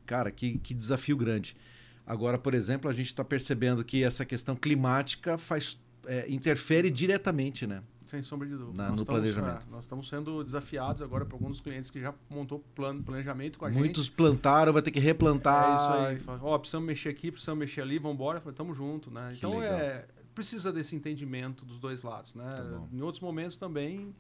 Cara, 0.06 0.30
que, 0.30 0.60
que 0.60 0.76
desafio 0.76 1.18
grande. 1.18 1.58
Agora, 2.06 2.38
por 2.38 2.54
exemplo, 2.54 2.88
a 2.88 2.94
gente 2.94 3.08
está 3.08 3.26
percebendo 3.26 3.84
que 3.84 4.04
essa 4.04 4.24
questão 4.24 4.56
climática 4.56 5.40
faz, 5.40 5.82
é, 6.06 6.30
interfere 6.30 6.92
diretamente, 6.92 7.66
né? 7.66 7.82
Sem 8.14 8.22
sombra 8.22 8.48
de 8.48 8.56
dúvida. 8.56 8.84
Na, 8.84 8.90
no 8.90 8.96
estamos, 8.96 9.04
planejamento. 9.04 9.64
É, 9.68 9.72
nós 9.72 9.86
estamos 9.86 10.08
sendo 10.08 10.44
desafiados 10.44 11.02
agora 11.02 11.26
por 11.26 11.34
alguns 11.34 11.60
clientes 11.60 11.90
que 11.90 12.00
já 12.00 12.14
montou 12.30 12.64
plano, 12.76 13.02
planejamento 13.02 13.58
com 13.58 13.66
a 13.66 13.70
Muitos 13.70 13.84
gente. 13.84 13.96
Muitos 13.96 14.10
plantaram, 14.10 14.72
vai 14.72 14.82
ter 14.84 14.92
que 14.92 15.00
replantar. 15.00 16.12
É 16.12 16.14
isso 16.16 16.30
aí. 16.30 16.38
Ó, 16.42 16.54
oh, 16.54 16.60
precisamos 16.60 16.86
mexer 16.86 17.10
aqui, 17.10 17.32
precisamos 17.32 17.60
mexer 17.60 17.82
ali, 17.82 17.98
vamos 17.98 18.16
embora. 18.16 18.42
Estamos 18.48 18.78
junto, 18.78 19.10
né? 19.10 19.30
Que 19.32 19.38
então 19.38 19.58
legal. 19.58 19.80
é 19.80 20.06
precisa 20.36 20.74
desse 20.74 20.96
entendimento 20.96 21.64
dos 21.64 21.78
dois 21.78 22.02
lados, 22.02 22.34
né? 22.34 22.44
Tá 22.44 22.82
em 22.92 23.02
outros 23.02 23.22
momentos 23.22 23.56
também 23.56 24.16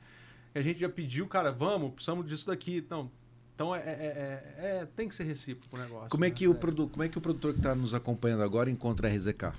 a 0.56 0.62
gente 0.62 0.80
já 0.80 0.90
pediu, 0.90 1.28
cara, 1.28 1.52
vamos, 1.52 1.94
precisamos 1.94 2.28
disso 2.28 2.48
daqui. 2.48 2.78
Então, 2.78 3.10
então 3.56 3.76
é, 3.76 3.80
é, 3.80 3.84
é, 4.58 4.66
é 4.82 4.88
tem 4.96 5.08
que 5.08 5.16
ser 5.16 5.24
recíproco 5.24 5.76
o 5.76 5.80
negócio. 5.80 6.10
Como 6.10 6.26
é 6.26 6.30
né? 6.30 6.36
que 6.36 6.48
o 6.48 6.56
produ 6.56 6.88
como 6.88 7.04
é 7.04 7.10
que 7.10 7.18
o 7.18 7.22
produtor 7.22 7.54
que 7.54 7.60
está 7.60 7.74
nos 7.74 7.94
acompanhando 7.94 8.44
agora 8.44 8.70
encontra 8.70 9.08
a 9.08 9.12
RZK? 9.12 9.54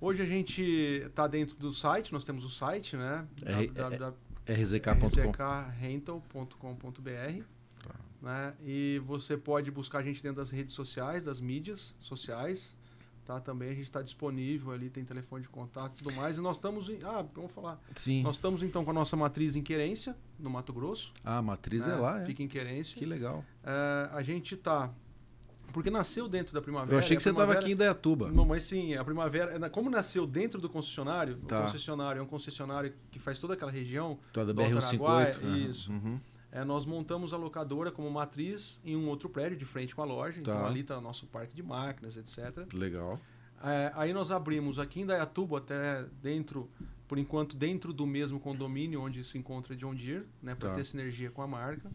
Hoje 0.00 0.22
a 0.22 0.24
gente 0.24 0.62
está 0.62 1.26
dentro 1.26 1.54
do 1.56 1.74
site, 1.74 2.10
nós 2.10 2.24
temos 2.24 2.42
o 2.42 2.48
site, 2.48 2.96
né? 2.96 3.28
É, 3.44 4.54
rzk.com. 4.54 5.06
rzkrental.com.br. 5.06 7.44
Tá. 7.86 7.94
Né? 8.22 8.54
E 8.62 8.98
você 9.04 9.36
pode 9.36 9.70
buscar 9.70 9.98
a 9.98 10.02
gente 10.02 10.22
dentro 10.22 10.38
das 10.38 10.50
redes 10.50 10.74
sociais, 10.74 11.24
das 11.24 11.38
mídias 11.38 11.94
sociais. 12.00 12.78
Tá? 13.26 13.38
Também 13.40 13.68
a 13.68 13.74
gente 13.74 13.84
está 13.84 14.00
disponível 14.00 14.72
ali, 14.72 14.88
tem 14.88 15.04
telefone 15.04 15.42
de 15.42 15.50
contato 15.50 16.00
e 16.00 16.02
tudo 16.02 16.16
mais. 16.16 16.38
E 16.38 16.40
nós 16.40 16.56
estamos 16.56 16.88
em. 16.88 17.00
Ah, 17.04 17.22
vamos 17.34 17.52
falar. 17.52 17.78
Sim. 17.94 18.22
Nós 18.22 18.36
estamos 18.36 18.62
então 18.62 18.82
com 18.82 18.92
a 18.92 18.94
nossa 18.94 19.18
matriz 19.18 19.54
em 19.54 19.62
Querência, 19.62 20.16
no 20.38 20.48
Mato 20.48 20.72
Grosso. 20.72 21.12
Ah, 21.22 21.36
a 21.36 21.42
matriz 21.42 21.86
é, 21.86 21.90
é 21.90 21.96
lá, 21.96 22.22
é. 22.22 22.24
Fica 22.24 22.42
em 22.42 22.48
Querência. 22.48 22.98
Que 22.98 23.04
legal. 23.04 23.44
É, 23.62 24.08
a 24.12 24.22
gente 24.22 24.54
está 24.54 24.90
porque 25.72 25.90
nasceu 25.90 26.28
dentro 26.28 26.54
da 26.54 26.60
primavera. 26.60 26.94
Eu 26.94 26.98
achei 26.98 27.16
que 27.16 27.22
você 27.22 27.30
estava 27.30 27.52
aqui 27.52 27.72
em 27.72 27.76
Dayatuba. 27.76 28.30
Não, 28.30 28.44
mas 28.44 28.64
sim, 28.64 28.94
a 28.94 29.04
primavera. 29.04 29.70
Como 29.70 29.90
nasceu 29.90 30.26
dentro 30.26 30.60
do 30.60 30.68
concessionário, 30.68 31.36
tá. 31.46 31.60
o 31.60 31.62
concessionário 31.64 32.20
é 32.20 32.22
um 32.22 32.26
concessionário 32.26 32.92
que 33.10 33.18
faz 33.18 33.38
toda 33.38 33.54
aquela 33.54 33.70
região. 33.70 34.18
Toda 34.32 34.52
a 34.52 34.54
BR-158. 34.54 35.68
Isso. 35.68 35.92
Uhum. 35.92 36.20
É, 36.52 36.64
nós 36.64 36.84
montamos 36.84 37.32
a 37.32 37.36
locadora 37.36 37.92
como 37.92 38.10
matriz 38.10 38.80
em 38.84 38.96
um 38.96 39.08
outro 39.08 39.28
prédio 39.28 39.56
de 39.56 39.64
frente 39.64 39.94
com 39.94 40.02
a 40.02 40.04
loja. 40.04 40.40
Então, 40.40 40.52
tá. 40.52 40.60
Então 40.60 40.70
ali 40.70 40.80
está 40.80 40.98
o 40.98 41.00
nosso 41.00 41.26
parque 41.26 41.54
de 41.54 41.62
máquinas, 41.62 42.16
etc. 42.16 42.66
Legal. 42.74 43.20
É, 43.62 43.92
aí 43.94 44.12
nós 44.12 44.30
abrimos 44.30 44.78
aqui 44.78 45.00
em 45.00 45.06
Dayatuba, 45.06 45.58
até 45.58 46.04
dentro, 46.22 46.68
por 47.06 47.18
enquanto, 47.18 47.56
dentro 47.56 47.92
do 47.92 48.06
mesmo 48.06 48.40
condomínio 48.40 49.02
onde 49.02 49.22
se 49.22 49.36
encontra 49.36 49.76
John 49.76 49.94
Deere, 49.94 50.26
né, 50.42 50.54
para 50.54 50.70
tá. 50.70 50.76
ter 50.76 50.84
sinergia 50.84 51.30
com 51.30 51.42
a 51.42 51.46
marca. 51.46 51.90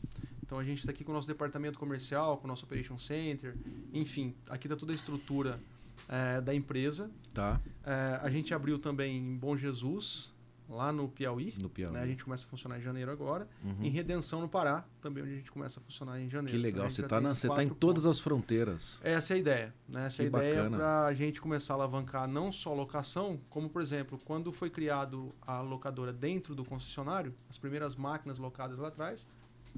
Então 0.45 0.59
a 0.59 0.63
gente 0.63 0.79
está 0.79 0.91
aqui 0.91 1.03
com 1.03 1.11
o 1.11 1.15
nosso 1.15 1.27
departamento 1.27 1.79
comercial, 1.79 2.37
com 2.37 2.45
o 2.45 2.47
nosso 2.47 2.65
Operation 2.65 2.97
Center, 2.97 3.55
enfim, 3.91 4.35
aqui 4.47 4.67
está 4.67 4.77
toda 4.77 4.91
a 4.91 4.95
estrutura 4.95 5.59
é, 6.07 6.39
da 6.39 6.53
empresa. 6.53 7.09
Tá. 7.33 7.59
É, 7.83 8.19
a 8.21 8.29
gente 8.29 8.53
abriu 8.53 8.77
também 8.77 9.17
em 9.17 9.35
Bom 9.35 9.57
Jesus, 9.57 10.31
lá 10.69 10.91
no 10.91 11.07
Piauí. 11.07 11.53
No 11.59 11.67
Piauí. 11.67 11.93
Né? 11.93 12.01
A 12.01 12.07
gente 12.07 12.23
começa 12.23 12.45
a 12.45 12.47
funcionar 12.47 12.77
em 12.77 12.81
janeiro 12.81 13.11
agora. 13.11 13.47
Uhum. 13.63 13.77
Em 13.81 13.89
Redenção, 13.89 14.39
no 14.39 14.47
Pará, 14.47 14.85
também 15.01 15.23
onde 15.23 15.33
a 15.33 15.35
gente 15.37 15.51
começa 15.51 15.79
a 15.79 15.83
funcionar 15.83 16.19
em 16.19 16.29
janeiro. 16.29 16.57
Que 16.57 16.63
legal, 16.63 16.89
você 16.89 17.01
está 17.01 17.19
tá 17.19 17.63
em 17.63 17.69
todas 17.69 18.03
pontos. 18.03 18.05
as 18.05 18.19
fronteiras. 18.19 18.99
Essa 19.03 19.33
é 19.33 19.35
a 19.35 19.39
ideia. 19.39 19.73
Né? 19.87 20.05
Essa 20.05 20.17
que 20.17 20.35
é 20.35 20.39
a 20.39 20.49
ideia 20.49 20.69
para 20.69 21.05
a 21.05 21.13
gente 21.13 21.41
começar 21.41 21.73
a 21.73 21.77
alavancar 21.77 22.27
não 22.27 22.51
só 22.51 22.71
a 22.71 22.75
locação, 22.75 23.39
como, 23.49 23.67
por 23.67 23.81
exemplo, 23.81 24.19
quando 24.23 24.51
foi 24.51 24.69
criado 24.69 25.33
a 25.41 25.61
locadora 25.61 26.13
dentro 26.13 26.53
do 26.53 26.63
concessionário, 26.63 27.33
as 27.49 27.57
primeiras 27.57 27.95
máquinas 27.95 28.37
locadas 28.37 28.77
lá 28.77 28.89
atrás 28.89 29.27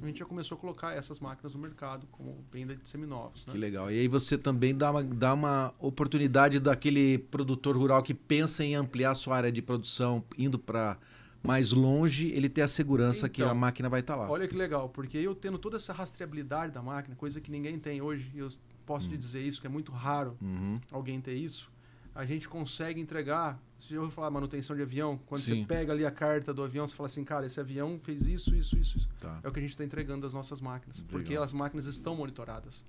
a 0.02 0.06
gente 0.06 0.20
já 0.20 0.26
começou 0.26 0.58
a 0.58 0.62
colocar 0.62 0.94
essas 0.94 1.20
máquinas 1.20 1.54
no 1.54 1.60
mercado 1.60 2.08
como 2.12 2.44
venda 2.52 2.76
de 2.76 2.88
seminovos. 2.88 3.46
Né? 3.46 3.52
Que 3.52 3.58
legal. 3.58 3.92
E 3.92 4.00
aí 4.00 4.08
você 4.08 4.38
também 4.38 4.76
dá 4.76 4.92
uma, 4.92 5.04
dá 5.04 5.34
uma 5.34 5.74
oportunidade 5.80 6.60
daquele 6.60 7.18
produtor 7.18 7.76
rural 7.76 8.04
que 8.04 8.14
pensa 8.14 8.64
em 8.64 8.76
ampliar 8.76 9.12
a 9.12 9.16
sua 9.16 9.38
área 9.38 9.52
de 9.52 9.62
produção, 9.62 10.24
indo 10.38 10.60
para 10.60 10.98
mais 11.44 11.72
longe, 11.72 12.28
ele 12.30 12.50
ter 12.50 12.62
a 12.62 12.68
segurança 12.68 13.26
então, 13.26 13.30
que 13.30 13.42
a 13.42 13.46
então, 13.46 13.56
máquina 13.56 13.90
vai 13.90 14.02
estar 14.02 14.16
tá 14.16 14.22
lá. 14.22 14.30
Olha 14.30 14.48
que 14.48 14.56
legal, 14.56 14.90
porque 14.90 15.18
eu 15.18 15.34
tendo 15.34 15.58
toda 15.58 15.78
essa 15.78 15.94
rastreabilidade 15.94 16.74
da 16.74 16.82
máquina, 16.82 17.16
coisa 17.16 17.40
que 17.40 17.50
ninguém 17.50 17.80
tem 17.80 18.02
hoje, 18.02 18.32
eu 18.36 18.50
posso 18.86 19.08
hum. 19.08 19.12
te 19.12 19.18
dizer 19.18 19.42
isso, 19.42 19.62
que 19.62 19.68
é 19.68 19.70
muito 19.70 19.92
raro 19.92 20.38
uhum. 20.42 20.80
alguém 20.92 21.20
ter 21.22 21.36
isso, 21.36 21.72
a 22.14 22.26
gente 22.26 22.50
consegue 22.50 23.00
entregar. 23.00 23.60
Você 23.80 23.94
já 23.94 24.00
ouviu 24.00 24.12
falar 24.12 24.32
manutenção 24.32 24.76
de 24.76 24.82
avião? 24.82 25.20
Quando 25.26 25.42
Sim. 25.42 25.62
você 25.62 25.68
pega 25.68 25.94
ali 25.94 26.06
a 26.06 26.12
carta 26.12 26.54
do 26.54 26.64
avião, 26.64 26.88
você 26.88 26.96
fala 26.96 27.08
assim, 27.08 27.24
cara, 27.24 27.46
esse 27.46 27.60
avião 27.60 28.00
fez 28.04 28.26
isso, 28.26 28.56
isso, 28.56 28.78
isso, 28.78 28.98
isso. 28.98 29.10
Tá. 29.20 29.40
É 29.44 29.48
o 29.48 29.52
que 29.52 29.60
a 29.60 29.62
gente 29.62 29.72
está 29.72 29.84
entregando 29.84 30.22
das 30.22 30.34
nossas 30.34 30.60
máquinas, 30.60 30.98
Legal. 30.98 31.12
porque 31.12 31.36
as 31.36 31.54
máquinas 31.54 31.86
estão 31.86 32.16
monitoradas. 32.16 32.84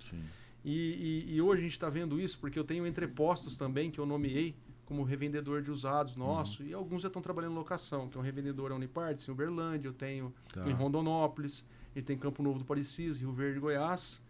E, 0.65 1.25
e, 1.29 1.35
e, 1.37 1.43
hoje 1.43 1.61
a 1.61 1.65
gente 1.65 1.73
está 1.73 1.89
vendo 1.89 2.21
isso 2.21 2.39
porque 2.39 2.59
eu 2.59 2.65
tenho 2.65 2.87
entrepostos 2.87 3.57
também 3.57 3.91
que 3.91 3.99
eu 3.99 4.07
nomeei 4.07 4.57
como 4.85 5.03
revendedor 5.03 5.61
de 5.61 5.71
usados 5.71 6.17
nosso, 6.17 6.63
uhum. 6.63 6.69
e 6.69 6.75
alguns 6.75 7.03
já 7.03 7.09
estão 7.09 7.21
trabalhando 7.21 7.53
em 7.53 7.57
locação, 7.57 8.09
que 8.09 8.17
é 8.17 8.21
um 8.21 8.25
revendedor 8.25 8.73
Uniparts 8.73 9.29
em 9.29 9.31
Uberlândia, 9.31 9.89
eu 9.89 9.93
tenho 9.93 10.33
tá. 10.53 10.69
em 10.69 10.73
Rondonópolis, 10.73 11.65
e 11.95 12.01
tem 12.01 12.17
Campo 12.17 12.43
Novo 12.43 12.59
do 12.59 12.65
Parecis, 12.65 13.19
Rio 13.19 13.33
Verde, 13.33 13.61
Goiás, 13.61 14.23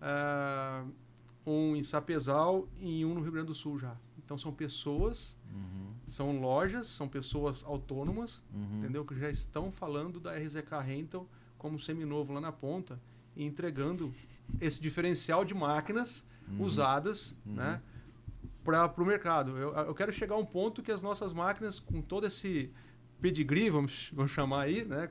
uh, 0.00 0.90
um 1.46 1.76
em 1.76 1.82
Sapezal 1.82 2.66
e 2.80 3.04
um 3.04 3.14
no 3.14 3.20
Rio 3.20 3.32
Grande 3.32 3.48
do 3.48 3.54
Sul 3.54 3.78
já. 3.78 3.96
Então 4.26 4.36
são 4.36 4.52
pessoas, 4.52 5.38
uhum. 5.54 5.94
são 6.04 6.40
lojas, 6.40 6.88
são 6.88 7.08
pessoas 7.08 7.62
autônomas, 7.62 8.42
uhum. 8.52 8.80
entendeu? 8.80 9.04
Que 9.04 9.16
já 9.16 9.30
estão 9.30 9.70
falando 9.70 10.18
da 10.18 10.36
RZK 10.36 10.82
Rental 10.84 11.28
como 11.56 11.78
seminovo 11.78 12.32
lá 12.32 12.40
na 12.40 12.50
ponta 12.50 13.00
e 13.36 13.44
entregando 13.44 14.12
esse 14.60 14.82
diferencial 14.82 15.44
de 15.44 15.54
máquinas 15.54 16.26
uhum. 16.48 16.62
usadas, 16.62 17.36
uhum. 17.46 17.54
né? 17.54 17.80
Para 18.64 18.92
o 18.96 19.06
mercado. 19.06 19.56
Eu, 19.56 19.72
eu 19.72 19.94
quero 19.94 20.12
chegar 20.12 20.34
a 20.34 20.38
um 20.38 20.44
ponto 20.44 20.82
que 20.82 20.90
as 20.90 21.02
nossas 21.02 21.32
máquinas, 21.32 21.78
com 21.78 22.02
todo 22.02 22.26
esse 22.26 22.72
pedigree, 23.20 23.70
vamos, 23.70 24.10
vamos 24.12 24.32
chamar 24.32 24.62
aí, 24.62 24.84
né? 24.84 25.08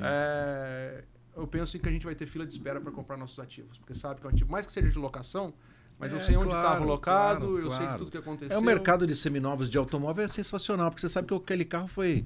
É, 0.00 1.04
eu 1.36 1.46
penso 1.46 1.78
que 1.78 1.88
a 1.88 1.92
gente 1.92 2.04
vai 2.04 2.16
ter 2.16 2.26
fila 2.26 2.44
de 2.44 2.50
espera 2.50 2.80
para 2.80 2.90
comprar 2.90 3.16
nossos 3.16 3.38
ativos, 3.38 3.78
porque 3.78 3.94
sabe 3.94 4.20
que 4.20 4.26
é 4.26 4.30
um 4.30 4.32
ativo, 4.32 4.50
mais 4.50 4.66
que 4.66 4.72
seja 4.72 4.90
de 4.90 4.98
locação, 4.98 5.54
mas 5.98 6.12
é, 6.12 6.14
eu 6.14 6.20
sei 6.20 6.36
onde 6.36 6.46
estava 6.48 6.62
claro, 6.62 6.82
colocado, 6.82 7.40
claro, 7.40 7.58
eu 7.58 7.66
claro. 7.68 7.82
sei 7.82 7.92
de 7.92 7.98
tudo 7.98 8.10
que 8.10 8.18
aconteceu. 8.18 8.56
É 8.56 8.58
o 8.58 8.62
mercado 8.62 9.06
de 9.06 9.16
seminovos 9.16 9.70
de 9.70 9.78
automóvel 9.78 10.24
é 10.24 10.28
sensacional, 10.28 10.90
porque 10.90 11.00
você 11.00 11.08
sabe 11.08 11.28
que 11.28 11.34
aquele 11.34 11.64
carro 11.64 11.88
foi 11.88 12.24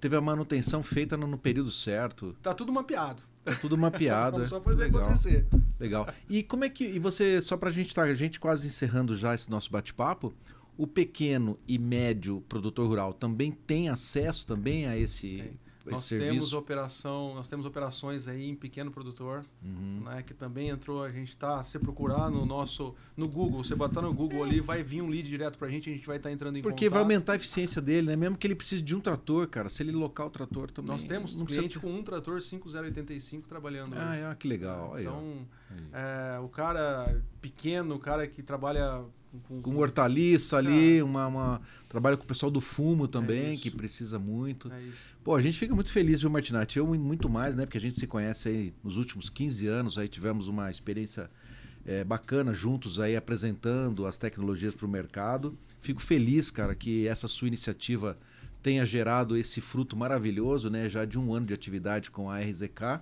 teve 0.00 0.16
a 0.16 0.20
manutenção 0.20 0.82
feita 0.82 1.16
no, 1.16 1.26
no 1.26 1.38
período 1.38 1.70
certo. 1.70 2.34
Tá 2.42 2.54
tudo 2.54 2.72
mapeado. 2.72 3.22
Tá 3.44 3.54
tudo 3.54 3.76
mapeado. 3.76 4.36
Vamos 4.48 4.50
só 4.50 4.60
fazer 4.60 4.84
Legal. 4.84 5.02
acontecer. 5.02 5.46
Legal. 5.78 6.08
E 6.28 6.42
como 6.42 6.64
é 6.64 6.68
que 6.68 6.84
e 6.84 6.98
você 6.98 7.42
só 7.42 7.56
para 7.56 7.68
a 7.68 7.72
gente 7.72 7.88
estar 7.88 8.04
tá, 8.04 8.08
a 8.08 8.14
gente 8.14 8.40
quase 8.40 8.66
encerrando 8.66 9.14
já 9.16 9.34
esse 9.34 9.50
nosso 9.50 9.70
bate-papo, 9.70 10.32
o 10.76 10.86
pequeno 10.86 11.58
e 11.66 11.78
médio 11.78 12.42
produtor 12.48 12.86
rural 12.86 13.12
também 13.12 13.50
tem 13.50 13.88
acesso 13.88 14.46
também 14.46 14.86
a 14.86 14.96
esse 14.96 15.40
é 15.40 15.65
nós 15.92 16.04
serviço? 16.04 16.32
temos 16.32 16.52
operação, 16.52 17.34
nós 17.34 17.48
temos 17.48 17.66
operações 17.66 18.26
aí 18.28 18.48
em 18.48 18.54
pequeno 18.54 18.90
produtor, 18.90 19.44
uhum. 19.62 20.02
né, 20.04 20.22
que 20.22 20.34
também 20.34 20.68
entrou, 20.68 21.02
a 21.02 21.10
gente 21.10 21.30
está, 21.30 21.62
se 21.62 21.78
procurar 21.78 22.30
no 22.30 22.44
nosso, 22.44 22.94
no 23.16 23.28
Google, 23.28 23.62
você 23.62 23.74
botar 23.74 24.02
no 24.02 24.12
Google 24.12 24.42
ali, 24.42 24.60
vai 24.60 24.82
vir 24.82 25.02
um 25.02 25.08
lead 25.08 25.28
direto 25.28 25.58
para 25.58 25.68
a 25.68 25.70
gente, 25.70 25.90
a 25.90 25.92
gente 25.92 26.06
vai 26.06 26.16
estar 26.16 26.28
tá 26.28 26.32
entrando 26.32 26.56
em 26.58 26.62
Porque 26.62 26.86
contato. 26.86 26.92
vai 26.92 27.02
aumentar 27.02 27.32
a 27.32 27.36
eficiência 27.36 27.80
dele, 27.80 28.08
né? 28.08 28.16
Mesmo 28.16 28.36
que 28.36 28.46
ele 28.46 28.54
precise 28.54 28.82
de 28.82 28.94
um 28.94 29.00
trator, 29.00 29.46
cara, 29.48 29.68
se 29.68 29.82
ele 29.82 29.92
locar 29.92 30.26
o 30.26 30.30
trator 30.30 30.70
também. 30.70 30.90
Nós 30.90 31.04
temos 31.04 31.34
um 31.34 31.44
cliente 31.44 31.78
com 31.78 31.92
um 31.92 32.02
trator 32.02 32.40
5085 32.40 33.48
trabalhando 33.48 33.94
Ah, 33.96 34.16
é, 34.16 34.34
que 34.34 34.48
legal. 34.48 34.98
Então, 34.98 35.46
é, 35.92 36.38
o 36.40 36.48
cara 36.48 37.22
pequeno, 37.40 37.94
o 37.94 37.98
cara 37.98 38.26
que 38.26 38.42
trabalha 38.42 39.04
com, 39.48 39.60
com 39.62 39.76
hortaliça 39.76 40.56
ali, 40.56 40.98
ah. 41.00 41.04
uma, 41.04 41.26
uma, 41.26 41.60
trabalha 41.88 42.16
com 42.16 42.24
o 42.24 42.26
pessoal 42.26 42.50
do 42.50 42.60
fumo 42.60 43.06
também, 43.08 43.54
é 43.54 43.56
que 43.56 43.70
precisa 43.70 44.18
muito. 44.18 44.70
É 44.70 44.82
Pô, 45.24 45.34
a 45.34 45.42
gente 45.42 45.58
fica 45.58 45.74
muito 45.74 45.90
feliz, 45.90 46.20
viu, 46.20 46.30
Martinati? 46.30 46.78
Eu 46.78 46.86
muito 46.86 47.28
mais, 47.28 47.54
né? 47.54 47.64
Porque 47.64 47.78
a 47.78 47.80
gente 47.80 47.96
se 47.96 48.06
conhece 48.06 48.48
aí 48.48 48.74
nos 48.82 48.96
últimos 48.96 49.28
15 49.28 49.66
anos, 49.66 49.98
aí 49.98 50.08
tivemos 50.08 50.48
uma 50.48 50.70
experiência 50.70 51.30
é, 51.84 52.02
bacana 52.02 52.52
juntos 52.52 52.98
aí 52.98 53.16
apresentando 53.16 54.06
as 54.06 54.18
tecnologias 54.18 54.74
para 54.74 54.86
o 54.86 54.88
mercado. 54.88 55.56
Fico 55.80 56.02
feliz, 56.02 56.50
cara, 56.50 56.74
que 56.74 57.06
essa 57.06 57.28
sua 57.28 57.48
iniciativa 57.48 58.18
tenha 58.62 58.84
gerado 58.84 59.36
esse 59.36 59.60
fruto 59.60 59.96
maravilhoso, 59.96 60.68
né? 60.68 60.90
Já 60.90 61.04
de 61.04 61.18
um 61.18 61.32
ano 61.32 61.46
de 61.46 61.54
atividade 61.54 62.10
com 62.10 62.28
a 62.28 62.40
RZK. 62.40 63.00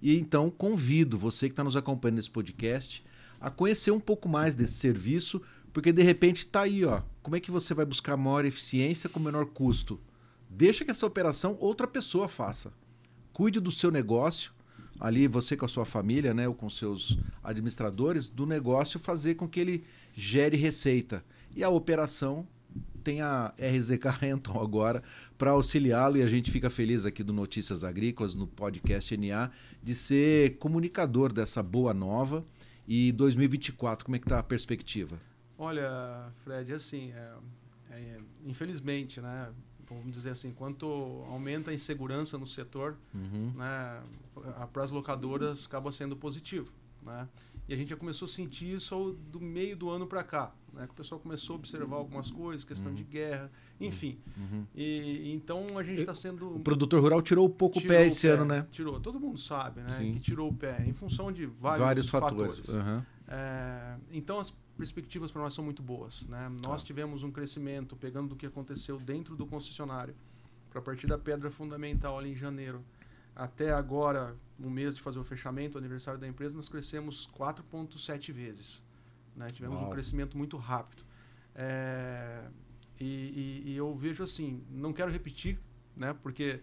E 0.00 0.18
então 0.18 0.50
convido 0.50 1.18
você 1.18 1.48
que 1.48 1.52
está 1.52 1.62
nos 1.62 1.76
acompanhando 1.76 2.16
nesse 2.16 2.30
podcast 2.30 3.04
a 3.40 3.50
conhecer 3.50 3.90
um 3.90 4.00
pouco 4.00 4.28
mais 4.28 4.54
desse 4.54 4.74
serviço, 4.74 5.42
porque 5.74 5.92
de 5.92 6.04
repente 6.04 6.38
está 6.38 6.62
aí, 6.62 6.84
ó. 6.84 7.02
Como 7.20 7.34
é 7.34 7.40
que 7.40 7.50
você 7.50 7.74
vai 7.74 7.84
buscar 7.84 8.16
maior 8.16 8.44
eficiência 8.44 9.10
com 9.10 9.18
menor 9.18 9.46
custo? 9.46 10.00
Deixa 10.48 10.84
que 10.84 10.90
essa 10.92 11.04
operação 11.04 11.56
outra 11.60 11.88
pessoa 11.88 12.28
faça. 12.28 12.72
Cuide 13.32 13.58
do 13.58 13.72
seu 13.72 13.90
negócio, 13.90 14.52
ali 15.00 15.26
você 15.26 15.56
com 15.56 15.64
a 15.64 15.68
sua 15.68 15.84
família, 15.84 16.32
né, 16.32 16.46
ou 16.46 16.54
com 16.54 16.70
seus 16.70 17.18
administradores 17.42 18.28
do 18.28 18.46
negócio, 18.46 19.00
fazer 19.00 19.34
com 19.34 19.48
que 19.48 19.58
ele 19.58 19.84
gere 20.14 20.56
receita. 20.56 21.24
E 21.56 21.64
a 21.64 21.68
operação 21.68 22.46
tem 23.02 23.20
a 23.20 23.52
RZK 23.58 24.10
Renton 24.20 24.60
agora 24.60 25.02
para 25.36 25.50
auxiliá-lo 25.50 26.18
e 26.18 26.22
a 26.22 26.28
gente 26.28 26.52
fica 26.52 26.70
feliz 26.70 27.04
aqui 27.04 27.24
do 27.24 27.32
Notícias 27.32 27.82
Agrícolas, 27.82 28.36
no 28.36 28.46
podcast 28.46 29.16
NA, 29.16 29.50
de 29.82 29.94
ser 29.96 30.56
comunicador 30.58 31.32
dessa 31.32 31.64
boa 31.64 31.92
nova. 31.92 32.44
E 32.86 33.10
2024, 33.10 34.04
como 34.04 34.14
é 34.14 34.20
que 34.20 34.26
está 34.26 34.38
a 34.38 34.42
perspectiva? 34.42 35.18
Olha, 35.58 36.32
Fred, 36.42 36.72
assim, 36.72 37.12
é, 37.12 37.32
é, 37.90 38.20
infelizmente, 38.44 39.20
né? 39.20 39.52
Vamos 39.88 40.12
dizer 40.12 40.30
assim, 40.30 40.52
quanto 40.52 40.86
aumenta 41.28 41.70
a 41.70 41.74
insegurança 41.74 42.38
no 42.38 42.46
setor, 42.46 42.96
uhum. 43.14 43.52
né, 43.54 44.02
para 44.72 44.82
as 44.82 44.90
locadoras 44.90 45.66
acaba 45.66 45.92
sendo 45.92 46.16
positivo, 46.16 46.72
né? 47.02 47.28
E 47.68 47.72
a 47.72 47.76
gente 47.76 47.90
já 47.90 47.96
começou 47.96 48.26
a 48.26 48.28
sentir 48.28 48.74
isso 48.74 49.16
do 49.30 49.40
meio 49.40 49.76
do 49.76 49.88
ano 49.88 50.06
para 50.06 50.22
cá, 50.22 50.52
né? 50.72 50.86
Que 50.86 50.92
o 50.92 50.94
pessoal 50.94 51.18
começou 51.18 51.54
a 51.54 51.58
observar 51.58 51.96
algumas 51.96 52.30
coisas, 52.30 52.62
questão 52.62 52.90
uhum. 52.90 52.96
de 52.96 53.04
guerra, 53.04 53.50
enfim. 53.80 54.18
Uhum. 54.36 54.66
E 54.74 55.32
então 55.34 55.64
a 55.78 55.82
gente 55.82 56.00
está 56.00 56.12
sendo. 56.12 56.56
O 56.56 56.60
produtor 56.60 57.00
rural 57.00 57.22
tirou 57.22 57.46
um 57.46 57.50
pouco 57.50 57.78
o 57.78 57.82
pé 57.82 58.06
esse 58.06 58.26
o 58.26 58.30
pé, 58.30 58.36
ano, 58.36 58.44
né? 58.44 58.66
Tirou. 58.70 59.00
Todo 59.00 59.18
mundo 59.18 59.38
sabe, 59.38 59.80
né? 59.80 59.88
Sim. 59.90 60.12
Que 60.12 60.20
tirou 60.20 60.50
o 60.50 60.54
pé 60.54 60.84
em 60.86 60.92
função 60.92 61.32
de 61.32 61.46
vários, 61.46 61.80
vários 61.86 62.10
fatores. 62.10 62.58
fatores. 62.58 62.86
Uhum. 62.86 63.02
É, 63.26 63.96
então 64.12 64.38
as 64.38 64.50
perspectivas 64.76 65.30
para 65.30 65.42
nós 65.42 65.54
são 65.54 65.64
muito 65.64 65.82
boas. 65.82 66.26
Né? 66.26 66.48
Nós 66.48 66.82
tá. 66.82 66.86
tivemos 66.86 67.22
um 67.22 67.30
crescimento, 67.30 67.96
pegando 67.96 68.28
do 68.28 68.36
que 68.36 68.46
aconteceu 68.46 68.98
dentro 68.98 69.36
do 69.36 69.46
concessionário, 69.46 70.14
para 70.70 70.82
partir 70.82 71.06
da 71.06 71.16
pedra 71.16 71.50
fundamental 71.50 72.18
ali 72.18 72.32
em 72.32 72.36
janeiro, 72.36 72.84
até 73.34 73.72
agora, 73.72 74.36
um 74.58 74.70
mês 74.70 74.96
de 74.96 75.02
fazer 75.02 75.18
o 75.18 75.24
fechamento, 75.24 75.76
o 75.76 75.78
aniversário 75.78 76.20
da 76.20 76.26
empresa, 76.26 76.56
nós 76.56 76.68
crescemos 76.68 77.28
4,7 77.36 78.32
vezes. 78.32 78.82
Né? 79.36 79.48
Tivemos 79.50 79.76
Uau. 79.76 79.86
um 79.86 79.90
crescimento 79.90 80.36
muito 80.38 80.56
rápido. 80.56 81.04
É, 81.54 82.48
e, 83.00 83.04
e, 83.04 83.70
e, 83.70 83.76
eu 83.76 83.94
vejo 83.94 84.22
assim, 84.22 84.64
não 84.70 84.92
quero 84.92 85.10
repetir, 85.10 85.58
né? 85.96 86.14
porque 86.22 86.60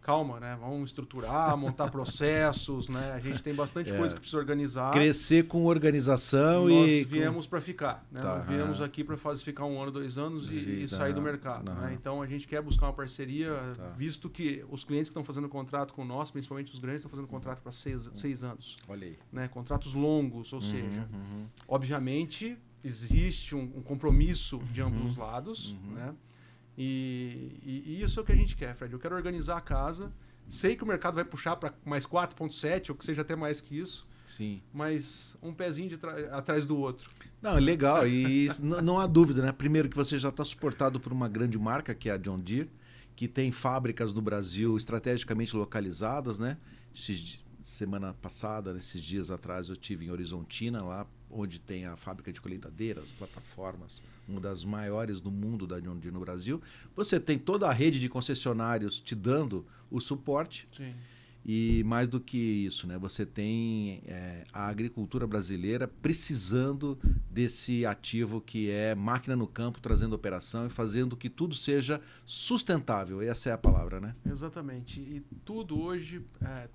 calma, 0.00 0.40
né? 0.40 0.56
Vamos 0.60 0.90
estruturar, 0.90 1.56
montar 1.56 1.90
processos, 1.92 2.88
né? 2.88 3.12
A 3.12 3.20
gente 3.20 3.42
tem 3.42 3.54
bastante 3.54 3.92
é. 3.92 3.96
coisa 3.96 4.14
que 4.14 4.20
precisa 4.20 4.38
organizar. 4.38 4.90
Crescer 4.92 5.46
com 5.46 5.64
organização 5.64 6.68
Nós 6.68 6.90
e. 6.90 7.00
Nós 7.00 7.06
viemos 7.10 7.46
para 7.46 7.60
ficar, 7.60 8.06
né? 8.10 8.20
Tá, 8.20 8.38
Nós 8.38 8.46
viemos 8.46 8.80
aqui 8.80 9.04
para 9.04 9.16
fazer 9.16 9.44
ficar 9.44 9.64
um 9.64 9.80
ano, 9.80 9.90
dois 9.90 10.18
anos 10.18 10.50
e, 10.50 10.84
e 10.84 10.88
sair 10.88 11.12
do 11.12 11.22
mercado. 11.22 11.72
Né? 11.72 11.96
Então 11.98 12.22
a 12.22 12.26
gente 12.26 12.46
quer 12.46 12.62
buscar 12.62 12.86
uma 12.86 12.92
parceria, 12.92 13.50
tá. 13.76 13.88
visto 13.96 14.28
que 14.28 14.64
os 14.70 14.84
clientes 14.84 15.08
que 15.08 15.12
estão 15.12 15.24
fazendo 15.24 15.48
contrato 15.48 15.94
com 15.94 16.04
nós, 16.04 16.30
principalmente 16.30 16.72
os 16.72 16.78
grandes, 16.78 17.00
estão 17.00 17.10
fazendo 17.10 17.28
contrato 17.28 17.62
para 17.62 17.72
seis, 17.72 18.10
seis 18.14 18.42
anos. 18.42 18.76
Olha 18.88 19.06
aí. 19.06 19.18
Né? 19.32 19.48
Contratos 19.48 19.94
longos, 19.94 20.52
ou 20.52 20.60
uhum, 20.60 20.64
seja, 20.64 21.08
uhum. 21.12 21.46
obviamente 21.68 22.56
existe 22.82 23.54
um, 23.54 23.70
um 23.76 23.82
compromisso 23.82 24.58
de 24.72 24.80
ambos 24.80 25.10
os 25.10 25.16
uhum. 25.16 25.22
lados, 25.22 25.72
uhum. 25.72 25.94
né? 25.94 26.14
E, 26.82 27.60
e, 27.62 27.82
e, 27.86 28.02
isso 28.02 28.18
é 28.18 28.22
o 28.22 28.24
que 28.24 28.32
a 28.32 28.36
gente 28.36 28.56
quer, 28.56 28.74
Fred. 28.74 28.90
Eu 28.90 28.98
quero 28.98 29.14
organizar 29.14 29.58
a 29.58 29.60
casa. 29.60 30.10
Sei 30.48 30.74
que 30.74 30.82
o 30.82 30.86
mercado 30.86 31.14
vai 31.14 31.24
puxar 31.26 31.54
para 31.56 31.74
mais 31.84 32.06
4,7 32.06 32.88
ou 32.88 32.96
que 32.96 33.04
seja 33.04 33.20
até 33.20 33.36
mais 33.36 33.60
que 33.60 33.78
isso. 33.78 34.08
Sim. 34.26 34.62
Mas 34.72 35.36
um 35.42 35.52
pezinho 35.52 35.90
atrás 36.32 36.64
do 36.64 36.78
outro. 36.78 37.10
Não, 37.42 37.58
é 37.58 37.60
legal. 37.60 38.08
E 38.08 38.48
não 38.58 38.98
há 38.98 39.06
dúvida, 39.06 39.42
né? 39.42 39.52
Primeiro 39.52 39.90
que 39.90 39.96
você 39.96 40.18
já 40.18 40.30
está 40.30 40.42
suportado 40.42 40.98
por 40.98 41.12
uma 41.12 41.28
grande 41.28 41.58
marca, 41.58 41.94
que 41.94 42.08
é 42.08 42.12
a 42.12 42.16
John 42.16 42.38
Deere, 42.38 42.70
que 43.14 43.28
tem 43.28 43.52
fábricas 43.52 44.14
no 44.14 44.22
Brasil 44.22 44.74
estrategicamente 44.74 45.54
localizadas, 45.54 46.38
né? 46.38 46.56
Semana 47.62 48.14
passada, 48.14 48.72
nesses 48.72 49.02
dias 49.02 49.30
atrás, 49.30 49.68
eu 49.68 49.76
tive 49.76 50.06
em 50.06 50.10
Horizontina, 50.10 50.82
lá 50.82 51.06
onde 51.30 51.58
tem 51.58 51.84
a 51.84 51.96
fábrica 51.96 52.32
de 52.32 52.40
colheitadeiras, 52.40 53.12
plataformas, 53.12 54.02
uma 54.28 54.40
das 54.40 54.64
maiores 54.64 55.20
do 55.20 55.30
mundo 55.30 55.66
da 55.66 55.78
Deere 55.78 56.10
no 56.10 56.20
Brasil. 56.20 56.60
Você 56.96 57.18
tem 57.20 57.38
toda 57.38 57.68
a 57.68 57.72
rede 57.72 58.00
de 58.00 58.08
concessionários 58.08 59.00
te 59.00 59.14
dando 59.14 59.66
o 59.90 60.00
suporte. 60.00 60.68
Sim. 60.72 60.92
E 61.44 61.82
mais 61.84 62.06
do 62.06 62.20
que 62.20 62.36
isso, 62.36 62.86
né, 62.86 62.98
você 62.98 63.24
tem 63.24 64.02
é, 64.06 64.44
a 64.52 64.66
agricultura 64.68 65.26
brasileira 65.26 65.88
precisando 65.88 66.98
desse 67.30 67.86
ativo 67.86 68.42
que 68.42 68.70
é 68.70 68.94
máquina 68.94 69.34
no 69.34 69.46
campo, 69.46 69.80
trazendo 69.80 70.14
operação 70.14 70.66
e 70.66 70.68
fazendo 70.70 71.16
que 71.16 71.30
tudo 71.30 71.54
seja 71.54 72.00
sustentável. 72.26 73.22
Essa 73.22 73.48
é 73.48 73.52
a 73.52 73.58
palavra, 73.58 74.00
né? 74.00 74.14
Exatamente. 74.30 75.00
E 75.00 75.22
tudo 75.42 75.80
hoje, 75.80 76.22
é, 76.42 76.68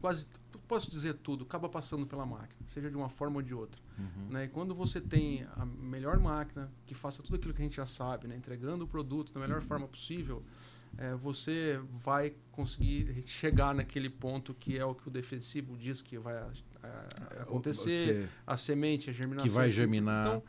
quase 0.00 0.26
posso 0.70 0.88
dizer 0.88 1.14
tudo, 1.14 1.42
acaba 1.42 1.68
passando 1.68 2.06
pela 2.06 2.24
máquina, 2.24 2.60
seja 2.64 2.88
de 2.88 2.96
uma 2.96 3.08
forma 3.08 3.38
ou 3.38 3.42
de 3.42 3.52
outra. 3.52 3.82
Uhum. 3.98 4.28
Né? 4.30 4.44
E 4.44 4.48
quando 4.48 4.72
você 4.72 5.00
tem 5.00 5.44
a 5.56 5.66
melhor 5.66 6.16
máquina 6.20 6.70
que 6.86 6.94
faça 6.94 7.24
tudo 7.24 7.34
aquilo 7.34 7.52
que 7.52 7.60
a 7.60 7.64
gente 7.64 7.76
já 7.76 7.86
sabe, 7.86 8.28
né? 8.28 8.36
entregando 8.36 8.84
o 8.84 8.86
produto 8.86 9.32
da 9.32 9.40
melhor 9.40 9.58
uhum. 9.58 9.66
forma 9.66 9.88
possível, 9.88 10.44
é, 10.96 11.12
você 11.16 11.80
vai 11.90 12.34
conseguir 12.52 13.20
chegar 13.26 13.74
naquele 13.74 14.08
ponto 14.08 14.54
que 14.54 14.78
é 14.78 14.84
o 14.84 14.94
que 14.94 15.08
o 15.08 15.10
defensivo 15.10 15.76
diz 15.76 16.00
que 16.00 16.16
vai 16.16 16.36
é, 16.36 17.42
acontecer, 17.42 18.28
a 18.46 18.56
semente, 18.56 19.10
a 19.10 19.12
germinação. 19.12 19.48
Que 19.48 19.52
vai 19.52 19.70
germinar. 19.70 20.28
Então, 20.28 20.42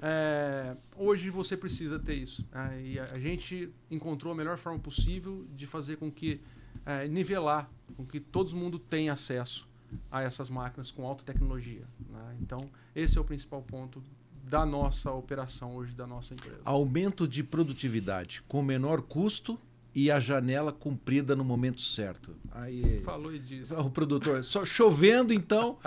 é, 0.00 0.76
hoje 0.96 1.30
você 1.30 1.56
precisa 1.56 2.00
ter 2.00 2.14
isso. 2.14 2.44
É, 2.52 2.80
e 2.82 2.98
a, 2.98 3.04
a, 3.04 3.18
gente 3.20 3.72
encontrou 3.88 4.32
a 4.32 4.36
melhor 4.36 4.58
forma 4.58 4.80
possível 4.80 5.46
de 5.54 5.68
fazer 5.68 5.98
com 5.98 6.10
que 6.10 6.40
é, 6.84 7.06
nivelar, 7.08 7.70
com 7.96 8.04
que 8.04 8.20
todo 8.20 8.54
mundo 8.56 8.78
tenha 8.78 9.12
acesso 9.12 9.68
a 10.10 10.22
essas 10.22 10.48
máquinas 10.48 10.90
com 10.90 11.06
alta 11.06 11.24
tecnologia. 11.24 11.84
Né? 12.10 12.36
Então, 12.40 12.68
esse 12.94 13.18
é 13.18 13.20
o 13.20 13.24
principal 13.24 13.62
ponto 13.62 14.02
da 14.44 14.66
nossa 14.66 15.10
operação 15.10 15.76
hoje, 15.76 15.94
da 15.94 16.06
nossa 16.06 16.34
empresa. 16.34 16.60
Aumento 16.64 17.28
de 17.28 17.42
produtividade 17.42 18.42
com 18.48 18.62
menor 18.62 19.02
custo 19.02 19.58
e 19.94 20.10
a 20.10 20.18
janela 20.18 20.72
cumprida 20.72 21.36
no 21.36 21.44
momento 21.44 21.80
certo. 21.80 22.34
Aí, 22.50 23.00
Falou 23.00 23.36
disso. 23.38 23.78
O 23.78 23.90
produtor, 23.90 24.42
só 24.42 24.64
chovendo 24.64 25.32
então, 25.32 25.78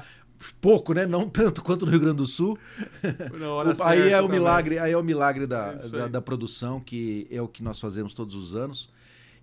pouco, 0.62 0.94
né? 0.94 1.06
Não 1.06 1.28
tanto 1.28 1.64
quanto 1.64 1.86
no 1.86 1.92
Rio 1.92 2.00
Grande 2.00 2.18
do 2.18 2.28
Sul. 2.28 2.58
aí 3.84 4.12
é 4.12 4.22
o 4.22 4.30
milagre, 4.30 4.80
aí 4.80 4.92
é 4.92 4.98
o 4.98 5.04
milagre 5.04 5.48
da, 5.48 5.78
é 5.82 5.90
da, 5.90 6.08
da, 6.08 6.22
produção 6.22 6.80
que 6.80 7.28
é 7.32 7.42
o 7.42 7.48
que 7.48 7.64
nós 7.64 7.80
fazemos 7.80 8.14
todos 8.14 8.36
os 8.36 8.56
anos. 8.56 8.92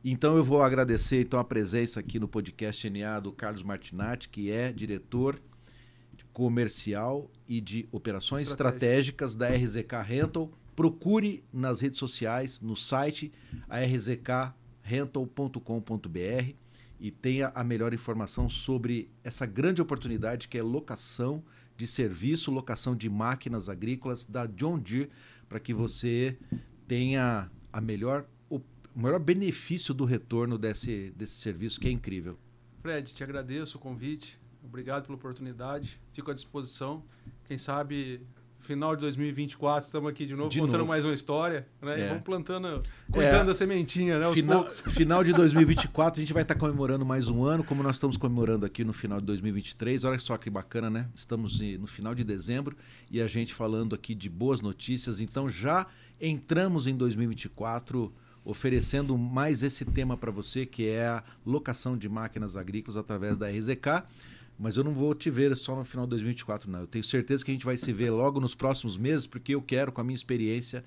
Então 0.04 0.36
eu 0.36 0.42
vou 0.42 0.60
agradecer 0.60 1.22
então 1.22 1.38
a 1.38 1.44
presença 1.44 2.00
aqui 2.00 2.18
no 2.18 2.26
podcast 2.26 2.90
NA 2.90 3.20
do 3.20 3.32
Carlos 3.32 3.62
Martinatti, 3.62 4.28
que 4.28 4.50
é 4.50 4.72
diretor 4.72 5.40
comercial 6.32 7.30
e 7.46 7.60
de 7.60 7.88
operações 7.92 8.48
estratégicas 8.48 9.36
da 9.36 9.48
RZK 9.48 10.02
Rental. 10.04 10.50
Procure 10.74 11.44
nas 11.52 11.80
redes 11.80 12.00
sociais, 12.00 12.60
no 12.60 12.74
site 12.74 13.30
rzkrental.com.br 13.70 16.54
e 16.98 17.10
tenha 17.10 17.52
a 17.54 17.62
melhor 17.62 17.94
informação 17.94 18.48
sobre 18.48 19.08
essa 19.22 19.46
grande 19.46 19.80
oportunidade 19.80 20.48
que 20.48 20.58
é 20.58 20.62
locação 20.62 21.44
de 21.76 21.86
serviço, 21.86 22.50
locação 22.50 22.96
de 22.96 23.08
máquinas 23.08 23.68
agrícolas 23.68 24.24
da 24.24 24.46
John 24.46 24.78
Deere, 24.78 25.10
para 25.48 25.60
que 25.60 25.72
você 25.72 26.36
tenha 26.88 27.48
a 27.72 27.80
melhor 27.80 28.26
o 28.94 29.00
maior 29.00 29.18
benefício 29.18 29.94
do 29.94 30.04
retorno 30.04 30.58
desse, 30.58 31.12
desse 31.16 31.34
serviço, 31.34 31.80
que 31.80 31.88
é 31.88 31.90
incrível. 31.90 32.38
Fred, 32.80 33.12
te 33.12 33.22
agradeço 33.22 33.78
o 33.78 33.80
convite. 33.80 34.38
Obrigado 34.62 35.04
pela 35.04 35.16
oportunidade. 35.16 36.00
Fico 36.12 36.30
à 36.30 36.34
disposição. 36.34 37.02
Quem 37.44 37.58
sabe 37.58 38.20
final 38.62 38.94
de 38.94 39.02
2024 39.02 39.86
estamos 39.86 40.08
aqui 40.08 40.24
de 40.24 40.36
novo 40.36 40.48
de 40.48 40.60
contando 40.60 40.78
novo. 40.78 40.88
mais 40.88 41.04
uma 41.04 41.12
história, 41.12 41.66
né? 41.80 42.00
É. 42.00 42.04
E 42.04 42.08
vamos 42.08 42.22
plantando, 42.22 42.82
cuidando 43.10 43.42
é. 43.42 43.44
da 43.46 43.54
sementinha, 43.54 44.18
né? 44.20 44.32
Final, 44.32 44.70
final 44.70 45.24
de 45.24 45.32
2024 45.32 46.20
a 46.20 46.22
gente 46.22 46.32
vai 46.32 46.42
estar 46.42 46.54
comemorando 46.54 47.04
mais 47.04 47.28
um 47.28 47.44
ano, 47.44 47.64
como 47.64 47.82
nós 47.82 47.96
estamos 47.96 48.16
comemorando 48.16 48.64
aqui 48.64 48.84
no 48.84 48.92
final 48.92 49.20
de 49.20 49.26
2023. 49.26 50.04
Olha 50.04 50.18
só 50.18 50.36
que 50.36 50.48
bacana, 50.48 50.88
né? 50.88 51.08
Estamos 51.14 51.60
no 51.60 51.88
final 51.88 52.14
de 52.14 52.22
dezembro 52.22 52.76
e 53.10 53.20
a 53.20 53.26
gente 53.26 53.52
falando 53.52 53.94
aqui 53.96 54.14
de 54.14 54.30
boas 54.30 54.60
notícias. 54.60 55.20
Então 55.20 55.48
já 55.48 55.86
entramos 56.20 56.86
em 56.86 56.96
2024 56.96 58.14
oferecendo 58.44 59.16
mais 59.16 59.62
esse 59.62 59.84
tema 59.84 60.16
para 60.16 60.30
você, 60.30 60.66
que 60.66 60.88
é 60.88 61.06
a 61.06 61.22
locação 61.44 61.96
de 61.96 62.08
máquinas 62.08 62.56
agrícolas 62.56 62.96
através 62.96 63.36
da 63.38 63.48
RZK. 63.48 64.04
Mas 64.58 64.76
eu 64.76 64.84
não 64.84 64.92
vou 64.92 65.14
te 65.14 65.30
ver 65.30 65.56
só 65.56 65.74
no 65.74 65.84
final 65.84 66.06
de 66.06 66.10
2024, 66.10 66.70
não. 66.70 66.80
Eu 66.80 66.86
tenho 66.86 67.02
certeza 67.02 67.44
que 67.44 67.50
a 67.50 67.54
gente 67.54 67.64
vai 67.64 67.76
se 67.76 67.92
ver 67.92 68.10
logo 68.10 68.38
nos 68.38 68.54
próximos 68.54 68.96
meses, 68.96 69.26
porque 69.26 69.54
eu 69.54 69.62
quero, 69.62 69.90
com 69.90 70.00
a 70.00 70.04
minha 70.04 70.14
experiência, 70.14 70.84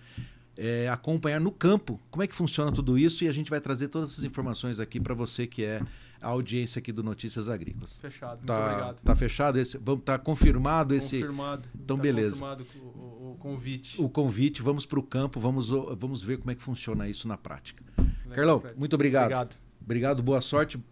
é, 0.58 0.88
acompanhar 0.90 1.42
no 1.42 1.52
campo 1.52 2.00
como 2.10 2.24
é 2.24 2.28
que 2.28 2.34
funciona 2.34 2.72
tudo 2.72 2.98
isso 2.98 3.24
e 3.24 3.28
a 3.28 3.34
gente 3.34 3.50
vai 3.50 3.60
trazer 3.60 3.90
todas 3.90 4.12
essas 4.12 4.24
informações 4.24 4.80
aqui 4.80 5.00
para 5.00 5.14
você 5.14 5.46
que 5.46 5.64
é 5.64 5.82
a 6.26 6.30
audiência 6.30 6.80
aqui 6.80 6.92
do 6.92 7.04
Notícias 7.04 7.48
Agrícolas. 7.48 8.00
Fechado, 8.00 8.44
tá, 8.44 8.54
muito 8.56 8.68
obrigado. 8.68 9.02
Tá 9.04 9.16
fechado 9.16 9.60
esse, 9.60 9.78
vamos 9.78 10.04
tá 10.04 10.18
confirmado 10.18 10.96
esse. 10.96 11.20
Confirmado. 11.20 11.70
Então 11.76 11.96
tá 11.96 12.02
beleza. 12.02 12.40
Confirmado 12.40 12.66
o, 12.82 13.32
o, 13.32 13.38
convite. 13.38 14.02
O 14.02 14.10
convite, 14.10 14.62
vamos 14.64 14.88
para 14.88 15.00
o 15.00 15.04
campo, 15.04 15.40
vamos 15.40 15.70
vamos 15.70 16.24
ver 16.24 16.40
como 16.40 16.50
é 16.50 16.56
que 16.56 16.64
funciona 16.64 17.08
isso 17.08 17.28
na 17.28 17.38
prática. 17.38 17.84
Legal, 17.96 18.32
Carlão, 18.32 18.60
Fred. 18.60 18.80
muito 18.80 18.96
obrigado. 18.96 19.26
Obrigado. 19.26 19.58
Obrigado, 19.80 20.24
boa 20.24 20.42
sorte. 20.42 20.84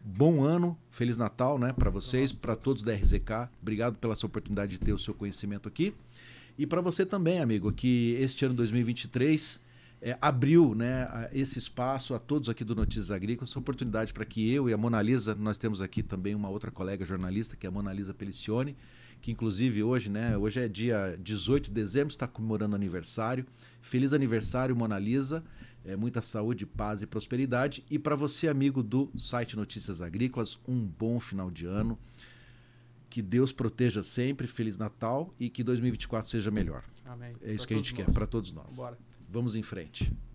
Bom 0.00 0.44
ano, 0.44 0.78
Feliz 0.92 1.16
Natal, 1.16 1.58
né, 1.58 1.72
para 1.72 1.90
vocês, 1.90 2.30
para 2.30 2.54
todos 2.54 2.84
da 2.84 2.94
RZK. 2.94 3.50
Obrigado 3.60 3.98
pela 3.98 4.14
sua 4.14 4.28
oportunidade 4.28 4.70
de 4.70 4.78
ter 4.78 4.92
o 4.92 4.98
seu 4.98 5.12
conhecimento 5.12 5.68
aqui. 5.68 5.92
E 6.56 6.66
para 6.66 6.80
você 6.80 7.04
também, 7.04 7.40
amigo, 7.40 7.72
que 7.72 8.16
este 8.20 8.44
ano 8.44 8.54
2023 8.54 9.60
é, 10.00 10.16
abriu 10.20 10.74
né, 10.74 11.28
esse 11.32 11.58
espaço 11.58 12.14
a 12.14 12.18
todos 12.18 12.48
aqui 12.48 12.62
do 12.64 12.74
Notícias 12.74 13.10
Agrícolas, 13.10 13.50
essa 13.50 13.58
oportunidade 13.58 14.12
para 14.12 14.24
que 14.24 14.52
eu 14.52 14.68
e 14.68 14.72
a 14.72 14.76
Mona 14.76 15.02
Lisa, 15.02 15.34
nós 15.34 15.58
temos 15.58 15.80
aqui 15.80 16.02
também 16.02 16.34
uma 16.34 16.48
outra 16.48 16.70
colega 16.70 17.04
jornalista, 17.04 17.56
que 17.56 17.66
é 17.66 17.68
a 17.68 17.72
Mona 17.72 17.92
Lisa 17.92 18.14
Pelicione, 18.14 18.76
que 19.20 19.32
inclusive 19.32 19.82
hoje, 19.82 20.08
né, 20.08 20.36
hoje 20.36 20.60
é 20.60 20.68
dia 20.68 21.18
18 21.20 21.64
de 21.64 21.70
dezembro, 21.72 22.10
está 22.10 22.28
comemorando 22.28 22.76
aniversário. 22.76 23.44
Feliz 23.82 24.12
aniversário, 24.12 24.76
Mona 24.76 24.98
Lisa. 24.98 25.42
É, 25.84 25.96
muita 25.96 26.20
saúde, 26.20 26.66
paz 26.66 27.02
e 27.02 27.06
prosperidade. 27.06 27.84
E 27.90 27.98
para 27.98 28.14
você, 28.14 28.46
amigo 28.46 28.82
do 28.82 29.10
site 29.16 29.56
Notícias 29.56 30.02
Agrícolas, 30.02 30.58
um 30.68 30.84
bom 30.84 31.18
final 31.18 31.50
de 31.50 31.66
ano. 31.66 31.98
Que 33.08 33.22
Deus 33.22 33.52
proteja 33.52 34.02
sempre, 34.02 34.46
Feliz 34.46 34.76
Natal 34.76 35.34
e 35.40 35.48
que 35.48 35.64
2024 35.64 36.28
seja 36.28 36.50
melhor. 36.50 36.84
Amém. 37.06 37.34
É 37.40 37.52
isso 37.52 37.58
pra 37.58 37.68
que 37.68 37.74
a 37.74 37.76
gente 37.78 37.94
nós. 37.94 38.06
quer 38.06 38.12
para 38.12 38.26
todos 38.26 38.52
nós. 38.52 38.76
Bora. 38.76 38.98
Vamos 39.28 39.54
em 39.54 39.62
frente. 39.62 40.10